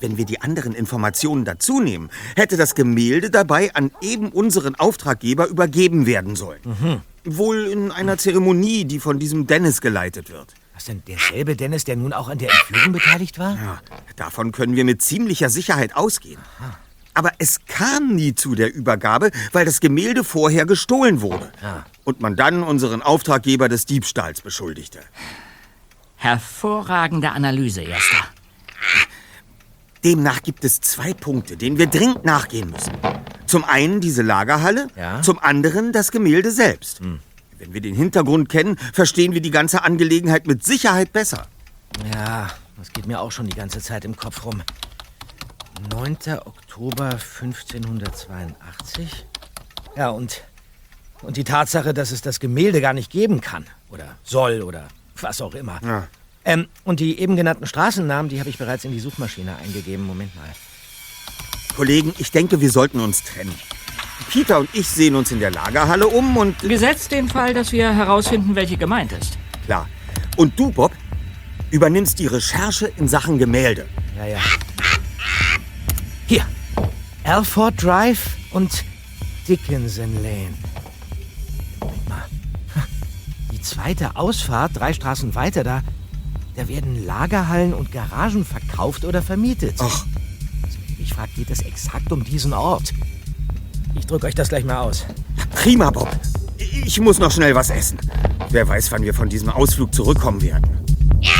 Wenn 0.00 0.18
wir 0.18 0.26
die 0.26 0.42
anderen 0.42 0.74
Informationen 0.74 1.46
dazu 1.46 1.80
nehmen, 1.80 2.10
hätte 2.36 2.58
das 2.58 2.74
Gemälde 2.74 3.30
dabei 3.30 3.74
an 3.74 3.90
eben 4.02 4.28
unseren 4.32 4.74
Auftraggeber 4.74 5.46
übergeben 5.46 6.04
werden 6.04 6.36
sollen. 6.36 6.60
Wohl 7.24 7.68
in 7.68 7.90
einer 7.90 8.18
Zeremonie, 8.18 8.84
die 8.84 9.00
von 9.00 9.18
diesem 9.18 9.46
Dennis 9.46 9.80
geleitet 9.80 10.30
wird. 10.30 10.48
Was 10.82 10.86
denn 10.86 11.04
derselbe 11.06 11.54
Dennis, 11.54 11.84
der 11.84 11.94
nun 11.94 12.12
auch 12.12 12.28
an 12.28 12.38
der 12.38 12.50
Entführung 12.50 12.90
beteiligt 12.90 13.38
war? 13.38 13.54
Ja, 13.54 13.80
davon 14.16 14.50
können 14.50 14.74
wir 14.74 14.84
mit 14.84 15.00
ziemlicher 15.00 15.48
Sicherheit 15.48 15.94
ausgehen. 15.94 16.40
Aber 17.14 17.30
es 17.38 17.64
kam 17.66 18.16
nie 18.16 18.34
zu 18.34 18.56
der 18.56 18.74
Übergabe, 18.74 19.30
weil 19.52 19.64
das 19.64 19.78
Gemälde 19.78 20.24
vorher 20.24 20.66
gestohlen 20.66 21.20
wurde. 21.20 21.52
Ja. 21.62 21.86
Und 22.02 22.20
man 22.20 22.34
dann 22.34 22.64
unseren 22.64 23.00
Auftraggeber 23.00 23.68
des 23.68 23.86
Diebstahls 23.86 24.40
beschuldigte. 24.40 24.98
Hervorragende 26.16 27.30
Analyse, 27.30 27.82
Erster. 27.82 28.24
Demnach 30.02 30.42
gibt 30.42 30.64
es 30.64 30.80
zwei 30.80 31.14
Punkte, 31.14 31.56
denen 31.56 31.78
wir 31.78 31.86
dringend 31.86 32.24
nachgehen 32.24 32.70
müssen. 32.70 32.94
Zum 33.46 33.62
einen 33.62 34.00
diese 34.00 34.22
Lagerhalle, 34.22 34.88
Ja. 34.96 35.22
zum 35.22 35.38
anderen 35.38 35.92
das 35.92 36.10
Gemälde 36.10 36.50
selbst. 36.50 37.00
Wenn 37.62 37.74
wir 37.74 37.80
den 37.80 37.94
Hintergrund 37.94 38.48
kennen, 38.48 38.76
verstehen 38.92 39.34
wir 39.34 39.40
die 39.40 39.52
ganze 39.52 39.84
Angelegenheit 39.84 40.48
mit 40.48 40.64
Sicherheit 40.64 41.12
besser. 41.12 41.46
Ja, 42.12 42.50
das 42.76 42.92
geht 42.92 43.06
mir 43.06 43.20
auch 43.20 43.30
schon 43.30 43.46
die 43.46 43.54
ganze 43.54 43.80
Zeit 43.80 44.04
im 44.04 44.16
Kopf 44.16 44.44
rum. 44.44 44.64
9. 45.92 46.16
Oktober 46.44 47.10
1582? 47.10 49.26
Ja, 49.96 50.10
und, 50.10 50.42
und 51.22 51.36
die 51.36 51.44
Tatsache, 51.44 51.94
dass 51.94 52.10
es 52.10 52.20
das 52.20 52.40
Gemälde 52.40 52.80
gar 52.80 52.94
nicht 52.94 53.12
geben 53.12 53.40
kann. 53.40 53.64
Oder 53.90 54.16
soll 54.24 54.62
oder 54.62 54.88
was 55.20 55.40
auch 55.40 55.54
immer. 55.54 55.78
Ja. 55.84 56.08
Ähm, 56.44 56.66
und 56.82 56.98
die 56.98 57.20
eben 57.20 57.36
genannten 57.36 57.68
Straßennamen, 57.68 58.28
die 58.28 58.40
habe 58.40 58.50
ich 58.50 58.58
bereits 58.58 58.84
in 58.84 58.90
die 58.90 58.98
Suchmaschine 58.98 59.54
eingegeben. 59.58 60.04
Moment 60.04 60.34
mal. 60.34 60.52
Kollegen, 61.76 62.12
ich 62.18 62.32
denke, 62.32 62.60
wir 62.60 62.72
sollten 62.72 62.98
uns 62.98 63.22
trennen. 63.22 63.54
Peter 64.30 64.58
und 64.60 64.68
ich 64.72 64.88
sehen 64.88 65.14
uns 65.14 65.30
in 65.30 65.40
der 65.40 65.50
Lagerhalle 65.50 66.06
um 66.06 66.36
und 66.36 66.58
Gesetzt 66.60 67.12
den 67.12 67.28
Fall, 67.28 67.52
dass 67.52 67.72
wir 67.72 67.94
herausfinden, 67.94 68.54
welche 68.54 68.76
gemeint 68.76 69.12
ist. 69.12 69.36
Klar. 69.66 69.88
Und 70.36 70.58
du, 70.58 70.70
Bob, 70.70 70.92
übernimmst 71.70 72.18
die 72.18 72.26
Recherche 72.26 72.92
in 72.96 73.08
Sachen 73.08 73.38
Gemälde. 73.38 73.86
Ja, 74.16 74.26
ja. 74.26 74.38
Hier. 76.26 76.46
Alford 77.24 77.82
Drive 77.82 78.36
und 78.52 78.84
Dickinson 79.48 80.14
Lane. 80.22 80.54
Moment 81.80 82.08
mal. 82.08 82.24
Die 83.50 83.60
zweite 83.60 84.16
Ausfahrt, 84.16 84.72
drei 84.74 84.92
Straßen 84.92 85.34
weiter, 85.34 85.62
da, 85.64 85.82
da 86.56 86.68
werden 86.68 87.04
Lagerhallen 87.04 87.74
und 87.74 87.92
Garagen 87.92 88.44
verkauft 88.44 89.04
oder 89.04 89.22
vermietet. 89.22 89.76
Ach. 89.78 90.06
Ich 90.98 91.14
frage, 91.14 91.32
geht 91.36 91.50
es 91.50 91.60
exakt 91.62 92.12
um 92.12 92.24
diesen 92.24 92.52
Ort? 92.52 92.92
Ich 93.94 94.06
drücke 94.06 94.26
euch 94.26 94.34
das 94.34 94.48
gleich 94.48 94.64
mal 94.64 94.78
aus. 94.78 95.04
Prima, 95.54 95.90
Bob. 95.90 96.08
Ich 96.58 97.00
muss 97.00 97.18
noch 97.18 97.30
schnell 97.30 97.54
was 97.54 97.70
essen. 97.70 97.98
Wer 98.50 98.68
weiß, 98.68 98.90
wann 98.92 99.02
wir 99.02 99.14
von 99.14 99.28
diesem 99.28 99.48
Ausflug 99.48 99.94
zurückkommen 99.94 100.42
werden. 100.42 100.64
Ja. 101.20 101.32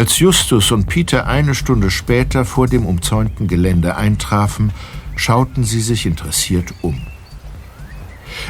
Als 0.00 0.18
Justus 0.18 0.72
und 0.72 0.86
Peter 0.86 1.26
eine 1.26 1.54
Stunde 1.54 1.90
später 1.90 2.46
vor 2.46 2.66
dem 2.66 2.86
umzäunten 2.86 3.48
Gelände 3.48 3.96
eintrafen, 3.96 4.72
schauten 5.20 5.64
sie 5.64 5.82
sich 5.82 6.06
interessiert 6.06 6.72
um. 6.80 6.98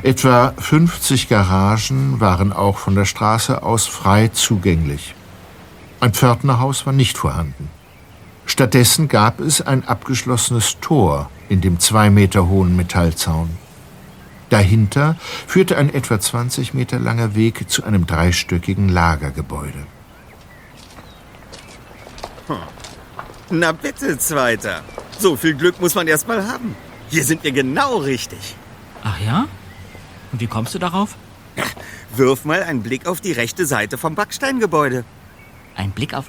Etwa 0.04 0.54
50 0.56 1.28
Garagen 1.28 2.20
waren 2.20 2.52
auch 2.52 2.78
von 2.78 2.94
der 2.94 3.06
Straße 3.06 3.64
aus 3.64 3.86
frei 3.86 4.28
zugänglich. 4.28 5.16
Ein 5.98 6.14
Pförtnerhaus 6.14 6.86
war 6.86 6.92
nicht 6.92 7.18
vorhanden. 7.18 7.68
Stattdessen 8.46 9.08
gab 9.08 9.40
es 9.40 9.60
ein 9.60 9.86
abgeschlossenes 9.86 10.78
Tor 10.80 11.28
in 11.48 11.60
dem 11.60 11.80
zwei 11.80 12.08
Meter 12.08 12.46
hohen 12.46 12.76
Metallzaun. 12.76 13.50
Dahinter 14.48 15.16
führte 15.48 15.76
ein 15.76 15.92
etwa 15.92 16.20
20 16.20 16.72
Meter 16.72 17.00
langer 17.00 17.34
Weg 17.34 17.68
zu 17.68 17.82
einem 17.82 18.06
dreistöckigen 18.06 18.88
Lagergebäude. 18.88 19.86
Na 23.50 23.72
bitte, 23.72 24.16
Zweiter. 24.18 24.82
So 25.18 25.36
viel 25.36 25.54
Glück 25.54 25.80
muss 25.80 25.94
man 25.94 26.06
erst 26.06 26.28
mal 26.28 26.46
haben. 26.46 26.76
Hier 27.08 27.24
sind 27.24 27.42
wir 27.42 27.50
genau 27.50 27.96
richtig. 27.98 28.54
Ach 29.02 29.18
ja? 29.20 29.46
Und 30.30 30.40
wie 30.40 30.46
kommst 30.46 30.74
du 30.74 30.78
darauf? 30.78 31.16
Wirf 32.14 32.44
mal 32.44 32.62
einen 32.62 32.82
Blick 32.82 33.06
auf 33.06 33.20
die 33.20 33.32
rechte 33.32 33.66
Seite 33.66 33.98
vom 33.98 34.14
Backsteingebäude. 34.14 35.04
Ein 35.74 35.90
Blick 35.90 36.14
auf. 36.14 36.26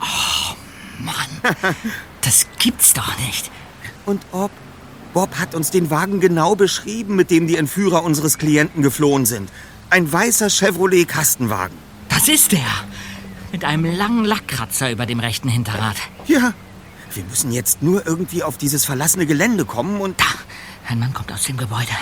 Oh, 0.00 0.54
Mann. 0.98 1.74
Das 2.20 2.46
gibt's 2.58 2.92
doch 2.92 3.16
nicht. 3.20 3.50
Und 4.04 4.20
ob? 4.32 4.50
Bob 5.14 5.38
hat 5.38 5.54
uns 5.54 5.70
den 5.70 5.88
Wagen 5.88 6.20
genau 6.20 6.56
beschrieben, 6.56 7.16
mit 7.16 7.30
dem 7.30 7.46
die 7.46 7.56
Entführer 7.56 8.02
unseres 8.02 8.36
Klienten 8.36 8.82
geflohen 8.82 9.24
sind. 9.24 9.50
Ein 9.88 10.12
weißer 10.12 10.50
Chevrolet 10.50 11.06
Kastenwagen. 11.06 11.78
Das 12.10 12.28
ist 12.28 12.52
der. 12.52 12.66
Mit 13.52 13.64
einem 13.64 13.84
langen 13.84 14.24
Lackkratzer 14.24 14.90
über 14.90 15.06
dem 15.06 15.20
rechten 15.20 15.48
Hinterrad. 15.48 15.96
Ja. 16.26 16.52
Wir 17.14 17.24
müssen 17.24 17.50
jetzt 17.52 17.82
nur 17.82 18.06
irgendwie 18.06 18.42
auf 18.42 18.58
dieses 18.58 18.84
verlassene 18.84 19.26
Gelände 19.26 19.64
kommen 19.64 20.00
und... 20.00 20.20
Da! 20.20 20.26
Ein 20.88 20.98
Mann 20.98 21.12
kommt 21.14 21.32
aus 21.32 21.44
dem 21.44 21.56
Gebäude. 21.56 21.92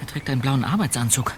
Er 0.00 0.06
trägt 0.06 0.28
einen 0.30 0.40
blauen 0.40 0.64
Arbeitsanzug. 0.64 1.32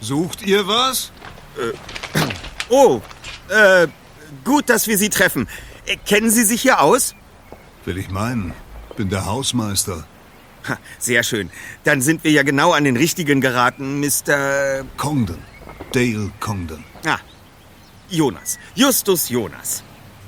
Sucht 0.00 0.42
ihr 0.42 0.66
was? 0.66 1.10
Äh, 1.56 2.20
oh, 2.68 3.00
äh, 3.48 3.88
gut, 4.44 4.68
dass 4.68 4.86
wir 4.86 4.96
Sie 4.98 5.08
treffen. 5.08 5.48
Äh, 5.86 5.96
kennen 5.96 6.30
Sie 6.30 6.44
sich 6.44 6.62
hier 6.62 6.80
aus? 6.80 7.14
Will 7.84 7.98
ich 7.98 8.10
meinen. 8.10 8.52
Bin 8.96 9.08
der 9.08 9.26
Hausmeister. 9.26 10.06
Ha, 10.68 10.78
sehr 10.98 11.22
schön. 11.22 11.50
Dann 11.84 12.00
sind 12.00 12.22
wir 12.22 12.30
ja 12.30 12.42
genau 12.42 12.72
an 12.72 12.84
den 12.84 12.96
richtigen 12.96 13.40
geraten, 13.40 14.00
Mr. 14.00 14.84
Congdon. 14.96 15.38
Dale 15.92 16.30
Congdon. 16.40 16.84
Ah, 17.04 17.18
Jonas. 18.08 18.58
Justus 18.74 19.28
Jonas. 19.28 19.82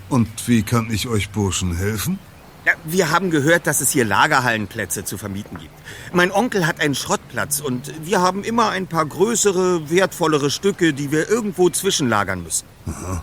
Und 0.08 0.28
wie 0.46 0.62
kann 0.62 0.90
ich 0.90 1.08
euch 1.08 1.30
Burschen 1.30 1.76
helfen? 1.76 2.18
Ja, 2.66 2.72
wir 2.84 3.10
haben 3.10 3.30
gehört, 3.30 3.66
dass 3.66 3.80
es 3.80 3.90
hier 3.90 4.04
Lagerhallenplätze 4.04 5.04
zu 5.04 5.16
vermieten 5.16 5.58
gibt. 5.58 5.72
Mein 6.12 6.30
Onkel 6.30 6.66
hat 6.66 6.80
einen 6.80 6.94
Schrottplatz 6.94 7.60
und 7.60 7.92
wir 8.04 8.20
haben 8.20 8.44
immer 8.44 8.68
ein 8.70 8.86
paar 8.86 9.06
größere, 9.06 9.88
wertvollere 9.88 10.50
Stücke, 10.50 10.92
die 10.92 11.10
wir 11.10 11.28
irgendwo 11.28 11.70
zwischenlagern 11.70 12.42
müssen. 12.42 12.66
Aha. 12.86 13.22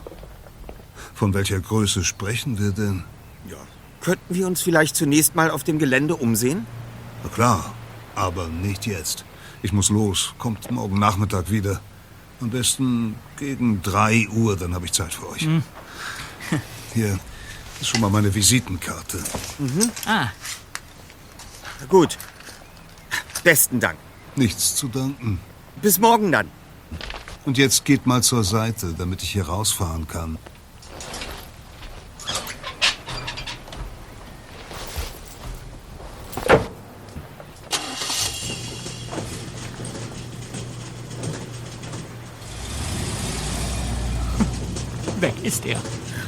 Von 1.13 1.33
welcher 1.33 1.59
Größe 1.59 2.03
sprechen 2.03 2.57
wir 2.57 2.71
denn? 2.71 3.03
Ja. 3.47 3.57
Könnten 4.01 4.33
wir 4.33 4.47
uns 4.47 4.61
vielleicht 4.61 4.95
zunächst 4.95 5.35
mal 5.35 5.51
auf 5.51 5.63
dem 5.63 5.77
Gelände 5.77 6.15
umsehen? 6.15 6.65
Na 7.23 7.29
klar, 7.29 7.73
aber 8.15 8.47
nicht 8.47 8.87
jetzt. 8.87 9.23
Ich 9.61 9.73
muss 9.73 9.89
los. 9.89 10.33
Kommt 10.39 10.71
morgen 10.71 10.99
Nachmittag 10.99 11.51
wieder. 11.51 11.79
Am 12.39 12.49
besten 12.49 13.15
gegen 13.37 13.81
drei 13.81 14.27
Uhr, 14.29 14.57
dann 14.57 14.73
habe 14.73 14.85
ich 14.85 14.93
Zeit 14.93 15.13
für 15.13 15.29
euch. 15.29 15.41
Hm. 15.41 15.63
Hier 16.93 17.19
ist 17.79 17.87
schon 17.87 18.01
mal 18.01 18.09
meine 18.09 18.33
Visitenkarte. 18.33 19.19
Mhm. 19.59 19.91
Ah. 20.05 20.29
Gut. 21.87 22.17
Besten 23.43 23.79
Dank. 23.79 23.97
Nichts 24.35 24.75
zu 24.75 24.87
danken. 24.87 25.39
Bis 25.81 25.99
morgen 25.99 26.31
dann. 26.31 26.49
Und 27.45 27.57
jetzt 27.57 27.85
geht 27.85 28.05
mal 28.05 28.23
zur 28.23 28.43
Seite, 28.43 28.93
damit 28.97 29.23
ich 29.23 29.31
hier 29.31 29.47
rausfahren 29.47 30.07
kann. 30.07 30.37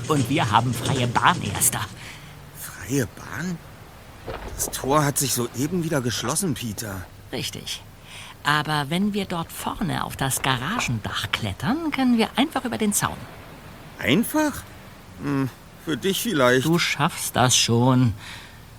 Und 0.10 0.28
wir 0.28 0.50
haben 0.50 0.74
freie 0.74 1.08
Bahn, 1.08 1.40
Erster. 1.44 1.82
Freie 2.60 3.08
Bahn? 3.16 3.58
Das 4.56 4.66
Tor 4.72 5.06
hat 5.06 5.20
sich 5.20 5.34
soeben 5.34 5.84
wieder 5.84 6.02
geschlossen, 6.02 6.56
Peter. 6.56 7.06
Richtig. 7.32 7.84
Aber 8.44 8.90
wenn 8.90 9.14
wir 9.14 9.26
dort 9.26 9.52
vorne 9.52 10.04
auf 10.04 10.18
das 10.18 10.42
Garagendach 10.42 11.32
klettern, 11.32 11.92
können 11.92 12.18
wir 12.18 12.30
einfach 12.36 12.66
über 12.66 12.80
den 12.80 12.92
Zaun. 12.92 13.18
Einfach? 14.00 14.64
Hm, 15.22 15.50
für 15.86 15.96
dich 15.96 16.24
vielleicht. 16.24 16.66
Du 16.66 16.80
schaffst 16.80 17.36
das 17.36 17.56
schon. 17.56 18.16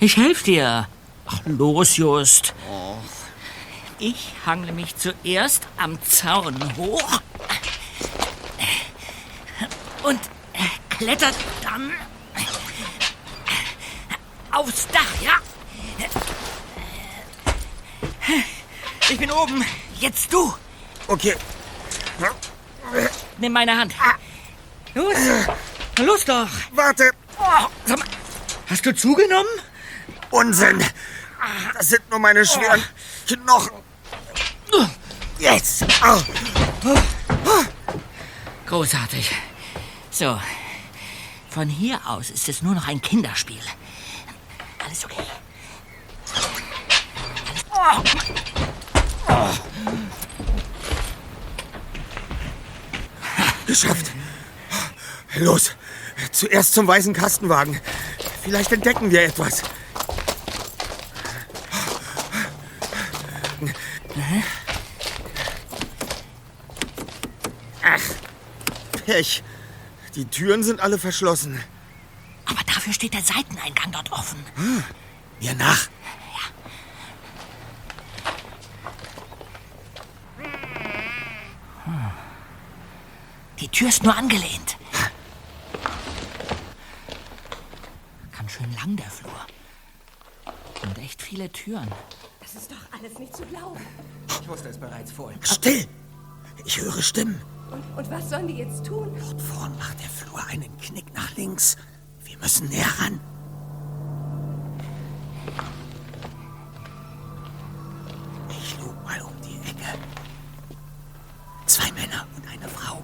Ich 0.01 0.17
helfe 0.17 0.45
dir. 0.45 0.89
Ach, 1.27 1.41
los, 1.47 1.97
Just. 1.97 2.55
Oh. 2.69 2.97
Ich 4.01 4.33
hangle 4.45 4.73
mich 4.73 4.97
zuerst 4.97 5.69
am 5.77 6.03
Zaun 6.03 6.57
hoch 6.77 7.21
und 10.03 10.19
klettert 11.01 11.35
dann 11.63 11.93
aufs 14.51 14.87
Dach, 14.89 15.23
ja? 15.23 15.33
Ich 19.09 19.19
bin 19.19 19.31
oben. 19.31 19.65
Jetzt 19.99 20.31
du. 20.31 20.55
Okay. 21.07 21.35
Nimm 23.39 23.53
meine 23.53 23.77
Hand. 23.79 23.95
Los. 24.95 25.17
Los 26.01 26.25
doch. 26.27 26.49
Warte. 26.73 27.11
Oh, 27.39 27.91
mal, 27.97 28.07
hast 28.69 28.85
du 28.85 28.95
zugenommen? 28.95 29.49
Unsinn. 30.31 30.85
Das 31.75 31.89
sind 31.89 32.11
nur 32.11 32.19
meine 32.19 32.45
schweren 32.45 32.85
Knochen. 33.27 33.73
Jetzt. 35.39 35.87
Oh. 36.05 36.21
Großartig. 38.67 39.35
So. 40.11 40.39
Von 41.51 41.69
hier 41.69 42.01
aus 42.07 42.31
ist 42.31 42.49
es 42.49 42.63
nur 42.63 42.77
noch 42.77 42.87
ein 42.87 43.03
Kinderspiel. 43.03 43.61
Alles 44.85 45.05
okay. 45.05 45.25
Oh. 47.73 48.03
Oh. 49.29 49.51
Geschafft. 53.67 54.13
Los. 55.35 55.73
Zuerst 56.31 56.73
zum 56.73 56.87
weißen 56.87 57.13
Kastenwagen. 57.15 57.81
Vielleicht 58.43 58.71
entdecken 58.71 59.11
wir 59.11 59.25
etwas. 59.25 59.63
Ach, 67.83 68.01
Pech. 69.05 69.43
Die 70.15 70.25
Türen 70.25 70.63
sind 70.63 70.81
alle 70.81 70.99
verschlossen. 70.99 71.63
Aber 72.45 72.61
dafür 72.65 72.93
steht 72.93 73.15
der 73.15 73.23
Seiteneingang 73.23 73.93
dort 73.93 74.11
offen. 74.13 74.45
Hm. 74.57 74.83
Mir 75.41 75.55
nach. 75.55 75.89
Hm. 81.85 82.11
Die 83.61 83.69
Tür 83.69 83.89
ist 83.89 84.03
nur 84.03 84.17
angelehnt. 84.17 84.77
Ganz 88.37 88.53
schön 88.53 88.75
lang, 88.75 88.97
der 88.97 89.11
Flur. 89.11 89.47
Und 90.83 90.99
echt 90.99 91.23
viele 91.23 91.51
Türen. 91.53 91.89
Das 92.41 92.55
ist 92.55 92.73
doch 92.73 92.99
alles 92.99 93.19
nicht 93.19 93.37
zu 93.37 93.45
glauben. 93.45 93.81
Ich 94.43 94.49
wusste 94.49 94.71
es 94.71 94.79
bereits 94.79 95.13
vorhin. 95.13 95.41
Still! 95.43 95.87
Ich 96.65 96.81
höre 96.81 97.01
Stimmen. 97.01 97.41
Und, 97.71 97.83
und 97.97 98.11
was 98.11 98.31
sollen 98.31 98.49
die 98.49 98.57
jetzt 98.57 98.85
tun? 98.85 99.09
Dort 99.19 99.41
vorn 99.41 99.77
macht 99.79 100.01
der 100.01 100.09
Flur 100.09 100.45
einen 100.49 100.77
Knick 100.79 101.15
nach 101.15 101.37
links. 101.37 101.77
Wir 102.25 102.37
müssen 102.39 102.69
näher 102.69 102.87
ran. 102.99 103.21
Ich 108.51 108.79
lug 108.81 108.95
mal 109.05 109.21
um 109.23 109.33
die 109.43 109.57
Ecke. 109.69 109.99
Zwei 111.67 111.93
Männer 111.93 112.27
und 112.37 112.49
eine 112.49 112.69
Frau. 112.69 113.03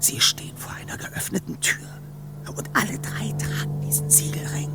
Sie 0.00 0.20
stehen 0.20 0.56
vor 0.56 0.72
einer 0.74 0.96
geöffneten 0.96 1.60
Tür. 1.60 1.88
Und 2.56 2.70
alle 2.74 2.98
drei 2.98 3.30
tragen 3.32 3.80
diesen 3.80 4.08
Siegelring. 4.10 4.70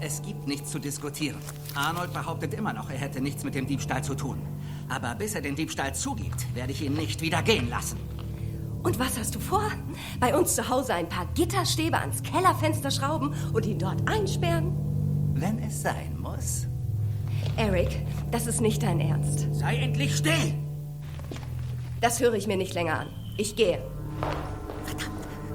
Es 0.00 0.20
gibt 0.20 0.48
nichts 0.48 0.72
zu 0.72 0.80
diskutieren. 0.80 1.38
Arnold 1.74 2.12
behauptet 2.12 2.54
immer 2.54 2.72
noch, 2.72 2.90
er 2.90 2.98
hätte 2.98 3.20
nichts 3.20 3.44
mit 3.44 3.54
dem 3.54 3.66
Diebstahl 3.66 4.02
zu 4.02 4.14
tun. 4.14 4.42
Aber 4.88 5.14
bis 5.14 5.34
er 5.34 5.40
den 5.40 5.56
Diebstahl 5.56 5.94
zugibt, 5.94 6.54
werde 6.54 6.72
ich 6.72 6.82
ihn 6.82 6.94
nicht 6.94 7.20
wieder 7.20 7.42
gehen 7.42 7.68
lassen. 7.68 7.98
Und 8.82 8.98
was 8.98 9.18
hast 9.18 9.34
du 9.34 9.40
vor? 9.40 9.70
Bei 10.18 10.36
uns 10.36 10.56
zu 10.56 10.68
Hause 10.68 10.94
ein 10.94 11.08
paar 11.08 11.26
Gitterstäbe 11.34 11.98
ans 11.98 12.22
Kellerfenster 12.22 12.90
schrauben 12.90 13.34
und 13.52 13.64
ihn 13.64 13.78
dort 13.78 14.08
einsperren? 14.08 14.72
Wenn 15.34 15.58
es 15.60 15.82
sein 15.82 16.18
muss. 16.18 16.66
Eric, 17.56 18.04
das 18.30 18.46
ist 18.46 18.60
nicht 18.60 18.82
dein 18.82 19.00
Ernst. 19.00 19.46
Sei 19.54 19.76
endlich 19.76 20.16
still! 20.16 20.54
Das 22.00 22.20
höre 22.20 22.34
ich 22.34 22.46
mir 22.46 22.56
nicht 22.56 22.74
länger 22.74 23.00
an. 23.00 23.08
Ich 23.36 23.54
gehe. 23.54 23.78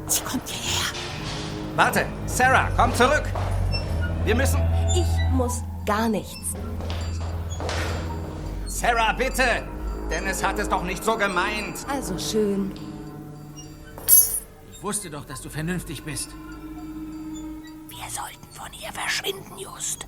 Sie 0.07 0.21
kommt 0.21 0.47
hierher. 0.47 0.93
Warte, 1.75 2.05
Sarah, 2.25 2.69
komm 2.77 2.93
zurück. 2.95 3.23
Wir 4.23 4.35
müssen. 4.35 4.59
Ich 4.95 5.33
muss 5.33 5.61
gar 5.85 6.07
nichts. 6.07 6.53
Sarah, 8.79 9.11
bitte! 9.11 9.63
Dennis 10.07 10.43
hat 10.43 10.59
es 10.59 10.69
doch 10.69 10.83
nicht 10.83 11.03
so 11.03 11.17
gemeint. 11.17 11.83
Also 11.89 12.15
schön. 12.19 12.71
Ich 14.71 14.83
wusste 14.83 15.09
doch, 15.09 15.25
dass 15.25 15.41
du 15.41 15.49
vernünftig 15.49 16.03
bist. 16.03 16.29
Wir 17.89 18.07
sollten 18.07 18.53
von 18.53 18.71
hier 18.71 18.93
verschwinden, 18.93 19.57
Just. 19.57 20.05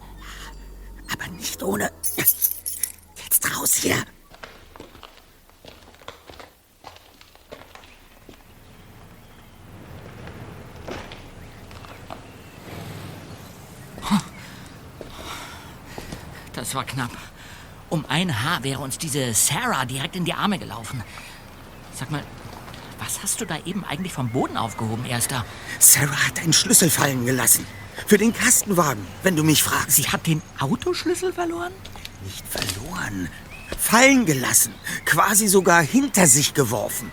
Aber 1.11 1.27
nicht 1.31 1.63
ohne. 1.63 1.91
Jetzt 2.15 3.57
raus 3.57 3.73
hier! 3.73 4.05
Das 16.53 16.75
war 16.75 16.83
knapp. 16.83 17.09
Um 17.89 18.05
ein 18.07 18.43
Haar 18.43 18.63
wäre 18.63 18.81
uns 18.81 18.97
diese 18.97 19.33
Sarah 19.33 19.85
direkt 19.85 20.15
in 20.15 20.25
die 20.25 20.33
Arme 20.33 20.59
gelaufen. 20.59 21.03
Sag 21.93 22.11
mal, 22.11 22.23
was 22.99 23.23
hast 23.23 23.41
du 23.41 23.45
da 23.45 23.57
eben 23.65 23.83
eigentlich 23.83 24.13
vom 24.13 24.29
Boden 24.29 24.57
aufgehoben, 24.57 25.05
Erster? 25.05 25.45
Sarah 25.79 26.27
hat 26.27 26.39
einen 26.39 26.53
Schlüssel 26.53 26.89
fallen 26.89 27.25
gelassen. 27.25 27.65
Für 28.05 28.17
den 28.17 28.33
Kastenwagen, 28.33 29.05
wenn 29.23 29.35
du 29.35 29.43
mich 29.43 29.63
fragst. 29.63 29.91
Sie 29.91 30.07
hat 30.07 30.27
den 30.27 30.41
Autoschlüssel 30.59 31.33
verloren? 31.33 31.73
Nicht 32.23 32.43
verloren. 32.47 33.29
Fallen 33.77 34.25
gelassen. 34.25 34.73
Quasi 35.05 35.47
sogar 35.47 35.81
hinter 35.81 36.27
sich 36.27 36.53
geworfen. 36.53 37.11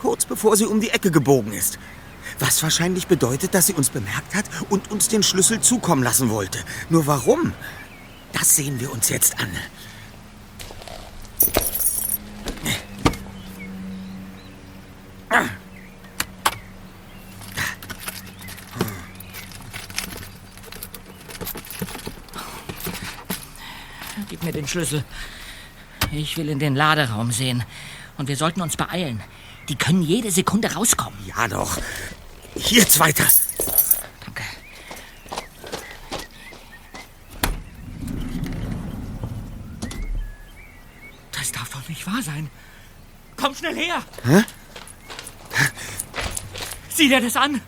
Kurz 0.00 0.24
bevor 0.24 0.56
sie 0.56 0.66
um 0.66 0.80
die 0.80 0.90
Ecke 0.90 1.10
gebogen 1.10 1.52
ist. 1.52 1.78
Was 2.38 2.62
wahrscheinlich 2.62 3.06
bedeutet, 3.06 3.54
dass 3.54 3.66
sie 3.66 3.74
uns 3.74 3.90
bemerkt 3.90 4.34
hat 4.34 4.44
und 4.68 4.90
uns 4.90 5.08
den 5.08 5.22
Schlüssel 5.22 5.60
zukommen 5.60 6.02
lassen 6.02 6.28
wollte. 6.28 6.58
Nur 6.90 7.06
warum? 7.06 7.52
Das 8.32 8.56
sehen 8.56 8.80
wir 8.80 8.92
uns 8.92 9.08
jetzt 9.08 9.38
an. 9.40 9.48
Gib 24.76 24.82
mir 24.82 24.84
den 24.84 24.86
Schlüssel. 24.86 25.04
Ich 26.12 26.36
will 26.36 26.48
in 26.48 26.58
den 26.58 26.74
Laderaum 26.74 27.32
sehen. 27.32 27.64
Und 28.18 28.28
wir 28.28 28.36
sollten 28.36 28.60
uns 28.60 28.76
beeilen. 28.76 29.22
Die 29.68 29.76
können 29.76 30.02
jede 30.02 30.30
Sekunde 30.30 30.72
rauskommen. 30.74 31.18
Ja 31.26 31.48
doch. 31.48 31.78
Jetzt 32.54 32.98
weiter. 33.00 33.24
Danke. 34.24 34.42
Das 41.32 41.52
darf 41.52 41.70
doch 41.70 41.88
nicht 41.88 42.06
wahr 42.06 42.22
sein. 42.22 42.50
Komm 43.36 43.54
schnell 43.54 43.76
her! 43.76 44.02
Hä? 44.24 44.44
Sieh 46.88 47.08
dir 47.08 47.20
das 47.20 47.36
an! 47.36 47.60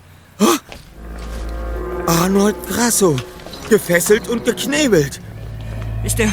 Arnold 2.06 2.56
Grasso. 2.68 3.16
Gefesselt 3.68 4.28
und 4.28 4.44
geknebelt. 4.44 5.20
Ist 6.04 6.18
der. 6.18 6.32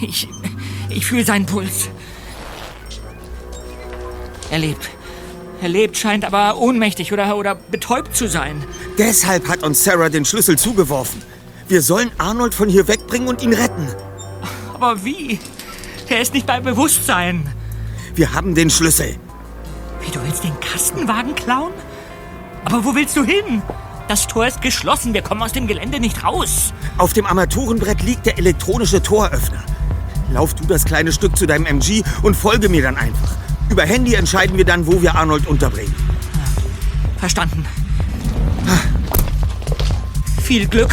Ich. 0.00 0.28
Ich 0.88 1.06
fühle 1.06 1.24
seinen 1.24 1.46
Puls. 1.46 1.88
Er 4.50 4.58
lebt. 4.58 4.90
Er 5.62 5.68
lebt, 5.68 5.96
scheint 5.96 6.24
aber 6.24 6.58
ohnmächtig 6.58 7.12
oder, 7.12 7.36
oder 7.36 7.54
betäubt 7.54 8.16
zu 8.16 8.28
sein. 8.28 8.64
Deshalb 8.98 9.48
hat 9.48 9.62
uns 9.62 9.84
Sarah 9.84 10.08
den 10.08 10.24
Schlüssel 10.24 10.58
zugeworfen. 10.58 11.22
Wir 11.68 11.82
sollen 11.82 12.10
Arnold 12.18 12.54
von 12.54 12.68
hier 12.68 12.88
wegbringen 12.88 13.28
und 13.28 13.42
ihn 13.42 13.52
retten. 13.52 13.88
Aber 14.74 15.04
wie? 15.04 15.38
Er 16.08 16.20
ist 16.20 16.34
nicht 16.34 16.46
bei 16.46 16.60
Bewusstsein. 16.60 17.46
Wir 18.14 18.32
haben 18.32 18.54
den 18.54 18.70
Schlüssel. 18.70 19.16
Wie, 20.00 20.10
du 20.10 20.20
willst 20.24 20.42
den 20.42 20.58
Kastenwagen 20.60 21.34
klauen? 21.34 21.72
Aber 22.64 22.84
wo 22.84 22.94
willst 22.94 23.16
du 23.16 23.22
hin? 23.22 23.62
Das 24.08 24.26
Tor 24.26 24.46
ist 24.46 24.62
geschlossen. 24.62 25.14
Wir 25.14 25.22
kommen 25.22 25.42
aus 25.42 25.52
dem 25.52 25.66
Gelände 25.66 26.00
nicht 26.00 26.24
raus. 26.24 26.72
Auf 26.98 27.12
dem 27.12 27.26
Armaturenbrett 27.26 28.02
liegt 28.02 28.26
der 28.26 28.38
elektronische 28.38 29.02
Toröffner. 29.02 29.62
Lauf 30.32 30.54
du 30.54 30.64
das 30.64 30.84
kleine 30.84 31.12
Stück 31.12 31.36
zu 31.36 31.46
deinem 31.46 31.66
MG 31.66 32.02
und 32.22 32.36
folge 32.36 32.68
mir 32.68 32.82
dann 32.82 32.96
einfach. 32.96 33.36
Über 33.68 33.84
Handy 33.84 34.14
entscheiden 34.14 34.56
wir 34.56 34.64
dann, 34.64 34.86
wo 34.86 35.02
wir 35.02 35.14
Arnold 35.14 35.46
unterbringen. 35.46 35.94
Verstanden. 37.18 37.64
Viel 40.42 40.66
Glück. 40.66 40.90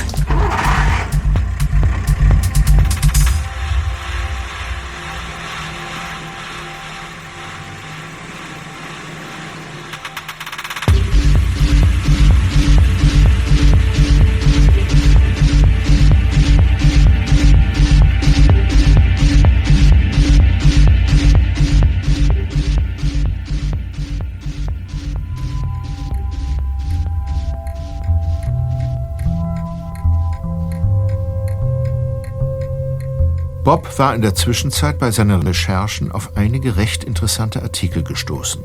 War 33.99 34.15
in 34.15 34.21
der 34.21 34.35
Zwischenzeit 34.35 34.99
bei 34.99 35.11
seinen 35.11 35.41
Recherchen 35.41 36.11
auf 36.11 36.35
einige 36.35 36.77
recht 36.77 37.03
interessante 37.03 37.61
Artikel 37.61 38.03
gestoßen. 38.03 38.63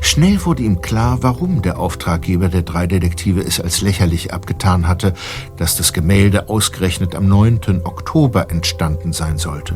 Schnell 0.00 0.44
wurde 0.44 0.62
ihm 0.62 0.80
klar, 0.80 1.18
warum 1.22 1.62
der 1.62 1.78
Auftraggeber 1.78 2.48
der 2.48 2.62
drei 2.62 2.86
Detektive 2.86 3.40
es 3.40 3.60
als 3.60 3.80
lächerlich 3.80 4.32
abgetan 4.32 4.86
hatte, 4.86 5.14
dass 5.56 5.76
das 5.76 5.92
Gemälde 5.92 6.48
ausgerechnet 6.48 7.14
am 7.14 7.26
9. 7.26 7.80
Oktober 7.84 8.50
entstanden 8.50 9.12
sein 9.12 9.38
sollte. 9.38 9.74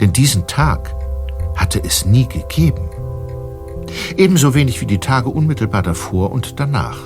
Denn 0.00 0.12
diesen 0.12 0.46
Tag 0.46 0.94
hatte 1.56 1.82
es 1.82 2.04
nie 2.04 2.28
gegeben. 2.28 2.90
Ebenso 4.16 4.54
wenig 4.54 4.80
wie 4.80 4.86
die 4.86 4.98
Tage 4.98 5.30
unmittelbar 5.30 5.82
davor 5.82 6.30
und 6.30 6.60
danach. 6.60 6.98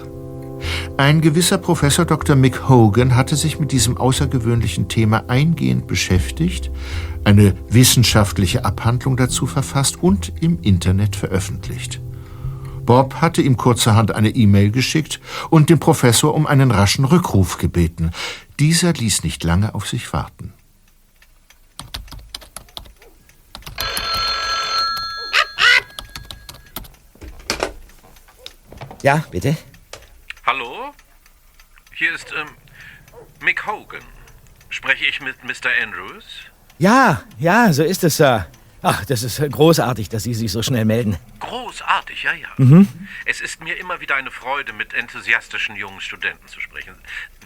Ein 0.96 1.20
gewisser 1.20 1.59
Professor 1.59 2.05
Dr. 2.05 2.37
Mick 2.37 2.68
Hogan 2.68 3.16
hatte 3.16 3.37
sich 3.37 3.59
mit 3.59 3.72
diesem 3.72 3.96
außergewöhnlichen 3.96 4.88
Thema 4.88 5.25
eingehend 5.29 5.87
beschäftigt, 5.87 6.70
eine 7.25 7.55
wissenschaftliche 7.68 8.64
Abhandlung 8.64 9.16
dazu 9.16 9.46
verfasst 9.46 10.03
und 10.03 10.33
im 10.40 10.61
Internet 10.62 11.16
veröffentlicht. 11.16 12.01
Bob 12.85 13.14
hatte 13.20 13.42
ihm 13.42 13.57
kurzerhand 13.57 14.14
eine 14.14 14.31
E-Mail 14.31 14.70
geschickt 14.70 15.20
und 15.51 15.70
den 15.70 15.79
Professor 15.79 16.35
um 16.35 16.46
einen 16.46 16.70
raschen 16.70 17.05
Rückruf 17.05 17.59
gebeten. 17.59 18.11
Dieser 18.59 18.92
ließ 18.92 19.25
nicht 19.25 19.44
lange 19.44 19.75
auf 19.75 19.88
sich 19.88 20.12
warten. 20.12 20.53
Ja, 29.03 29.25
bitte? 29.31 29.57
Hier 31.94 32.14
ist 32.14 32.33
ähm, 32.38 32.48
Mick 33.40 33.66
Hogan. 33.66 34.02
Spreche 34.70 35.05
ich 35.05 35.20
mit 35.20 35.37
Mr. 35.44 35.70
Andrews? 35.83 36.24
Ja, 36.78 37.22
ja, 37.38 37.72
so 37.72 37.83
ist 37.83 38.02
es, 38.05 38.16
Sir. 38.16 38.46
Ach, 38.81 39.05
das 39.05 39.22
ist 39.22 39.40
großartig, 39.40 40.09
dass 40.09 40.24
Sie 40.24 40.35
sich 40.35 40.50
so 40.50 40.62
schnell 40.62 40.85
melden. 40.85 41.16
Großartig, 41.38 42.24
ja, 42.24 42.33
ja. 42.33 42.48
Mhm. 42.57 42.88
Es 43.26 43.40
ist 43.40 43.62
mir 43.62 43.78
immer 43.78 44.00
wieder 44.00 44.16
eine 44.16 44.31
Freude, 44.31 44.72
mit 44.72 44.92
enthusiastischen 44.94 45.76
jungen 45.76 46.00
Studenten 46.00 46.48
zu 46.48 46.61
sprechen. 46.61 46.94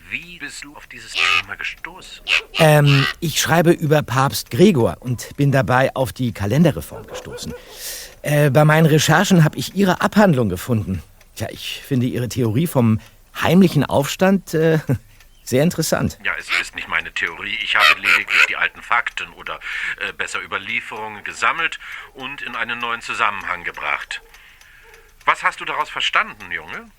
Wie 0.09 0.39
bist 0.39 0.65
du 0.65 0.75
auf 0.77 0.87
dieses 0.87 1.13
Thema 1.13 1.57
gestoßen? 1.57 2.25
Ähm, 2.59 3.05
ich 3.21 3.41
schreibe 3.41 3.73
über 3.73 4.03
Papst 4.03 4.51
Gregor 4.51 4.97
und 5.01 5.37
bin 5.37 5.53
dabei 5.53 5.95
auf 5.95 6.13
die 6.13 6.33
Kalenderreform 6.33 7.07
gestoßen. 7.07 7.53
Äh, 8.23 8.51
bei 8.51 8.65
meinen 8.65 8.87
Recherchen 8.87 9.45
habe 9.45 9.59
ich 9.59 9.75
Ihre 9.75 10.01
Abhandlung 10.01 10.49
gefunden. 10.49 11.03
Tja, 11.35 11.49
ich 11.51 11.83
finde 11.85 12.07
Ihre 12.07 12.29
Theorie 12.29 12.67
vom 12.67 13.01
heimlichen 13.42 13.85
Aufstand 13.85 14.55
äh, 14.55 14.79
Sehr 15.46 15.62
interessant. 15.62 16.18
Ja, 16.25 16.33
es 16.37 16.49
ist 16.61 16.75
nicht 16.75 16.88
meine 16.88 17.12
Theorie. 17.12 17.57
Ich 17.62 17.77
habe 17.77 18.01
lediglich 18.01 18.46
die 18.49 18.57
alten 18.57 18.83
Fakten 18.83 19.29
oder 19.35 19.61
äh, 20.01 20.12
besser 20.12 20.42
Überlieferungen 20.42 21.22
gesammelt 21.22 21.79
und 22.14 22.42
in 22.42 22.57
einen 22.57 22.81
neuen 22.81 23.01
Zusammenhang 23.01 23.62
gebracht. 23.62 24.22
Was 25.25 25.44
hast 25.44 25.61
du 25.61 25.64
daraus 25.64 25.88
verstanden, 25.88 26.51
Junge? 26.51 26.90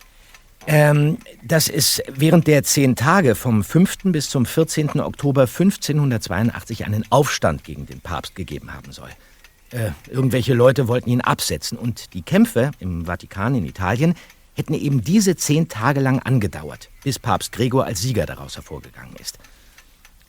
Ähm, 0.65 1.17
dass 1.43 1.67
es 1.67 2.01
während 2.07 2.47
der 2.47 2.63
zehn 2.63 2.95
Tage 2.95 3.35
vom 3.35 3.65
5. 3.65 3.97
bis 4.05 4.29
zum 4.29 4.45
14. 4.45 5.01
Oktober 5.01 5.41
1582 5.41 6.85
einen 6.85 7.05
Aufstand 7.11 7.65
gegen 7.65 7.85
den 7.85 7.99
Papst 7.99 8.33
gegeben 8.33 8.73
haben 8.73 8.93
soll. 8.93 9.09
Äh, 9.71 9.91
irgendwelche 10.09 10.53
Leute 10.53 10.87
wollten 10.87 11.09
ihn 11.09 11.19
absetzen 11.19 11.77
und 11.77 12.13
die 12.13 12.21
Kämpfe 12.21 12.71
im 12.79 13.05
Vatikan 13.05 13.55
in 13.55 13.65
Italien 13.65 14.15
hätten 14.57 14.73
eben 14.73 15.03
diese 15.03 15.35
zehn 15.35 15.69
Tage 15.69 15.99
lang 15.99 16.19
angedauert, 16.19 16.89
bis 17.03 17.19
Papst 17.19 17.51
Gregor 17.51 17.85
als 17.85 18.01
Sieger 18.01 18.25
daraus 18.25 18.55
hervorgegangen 18.55 19.15
ist. 19.17 19.37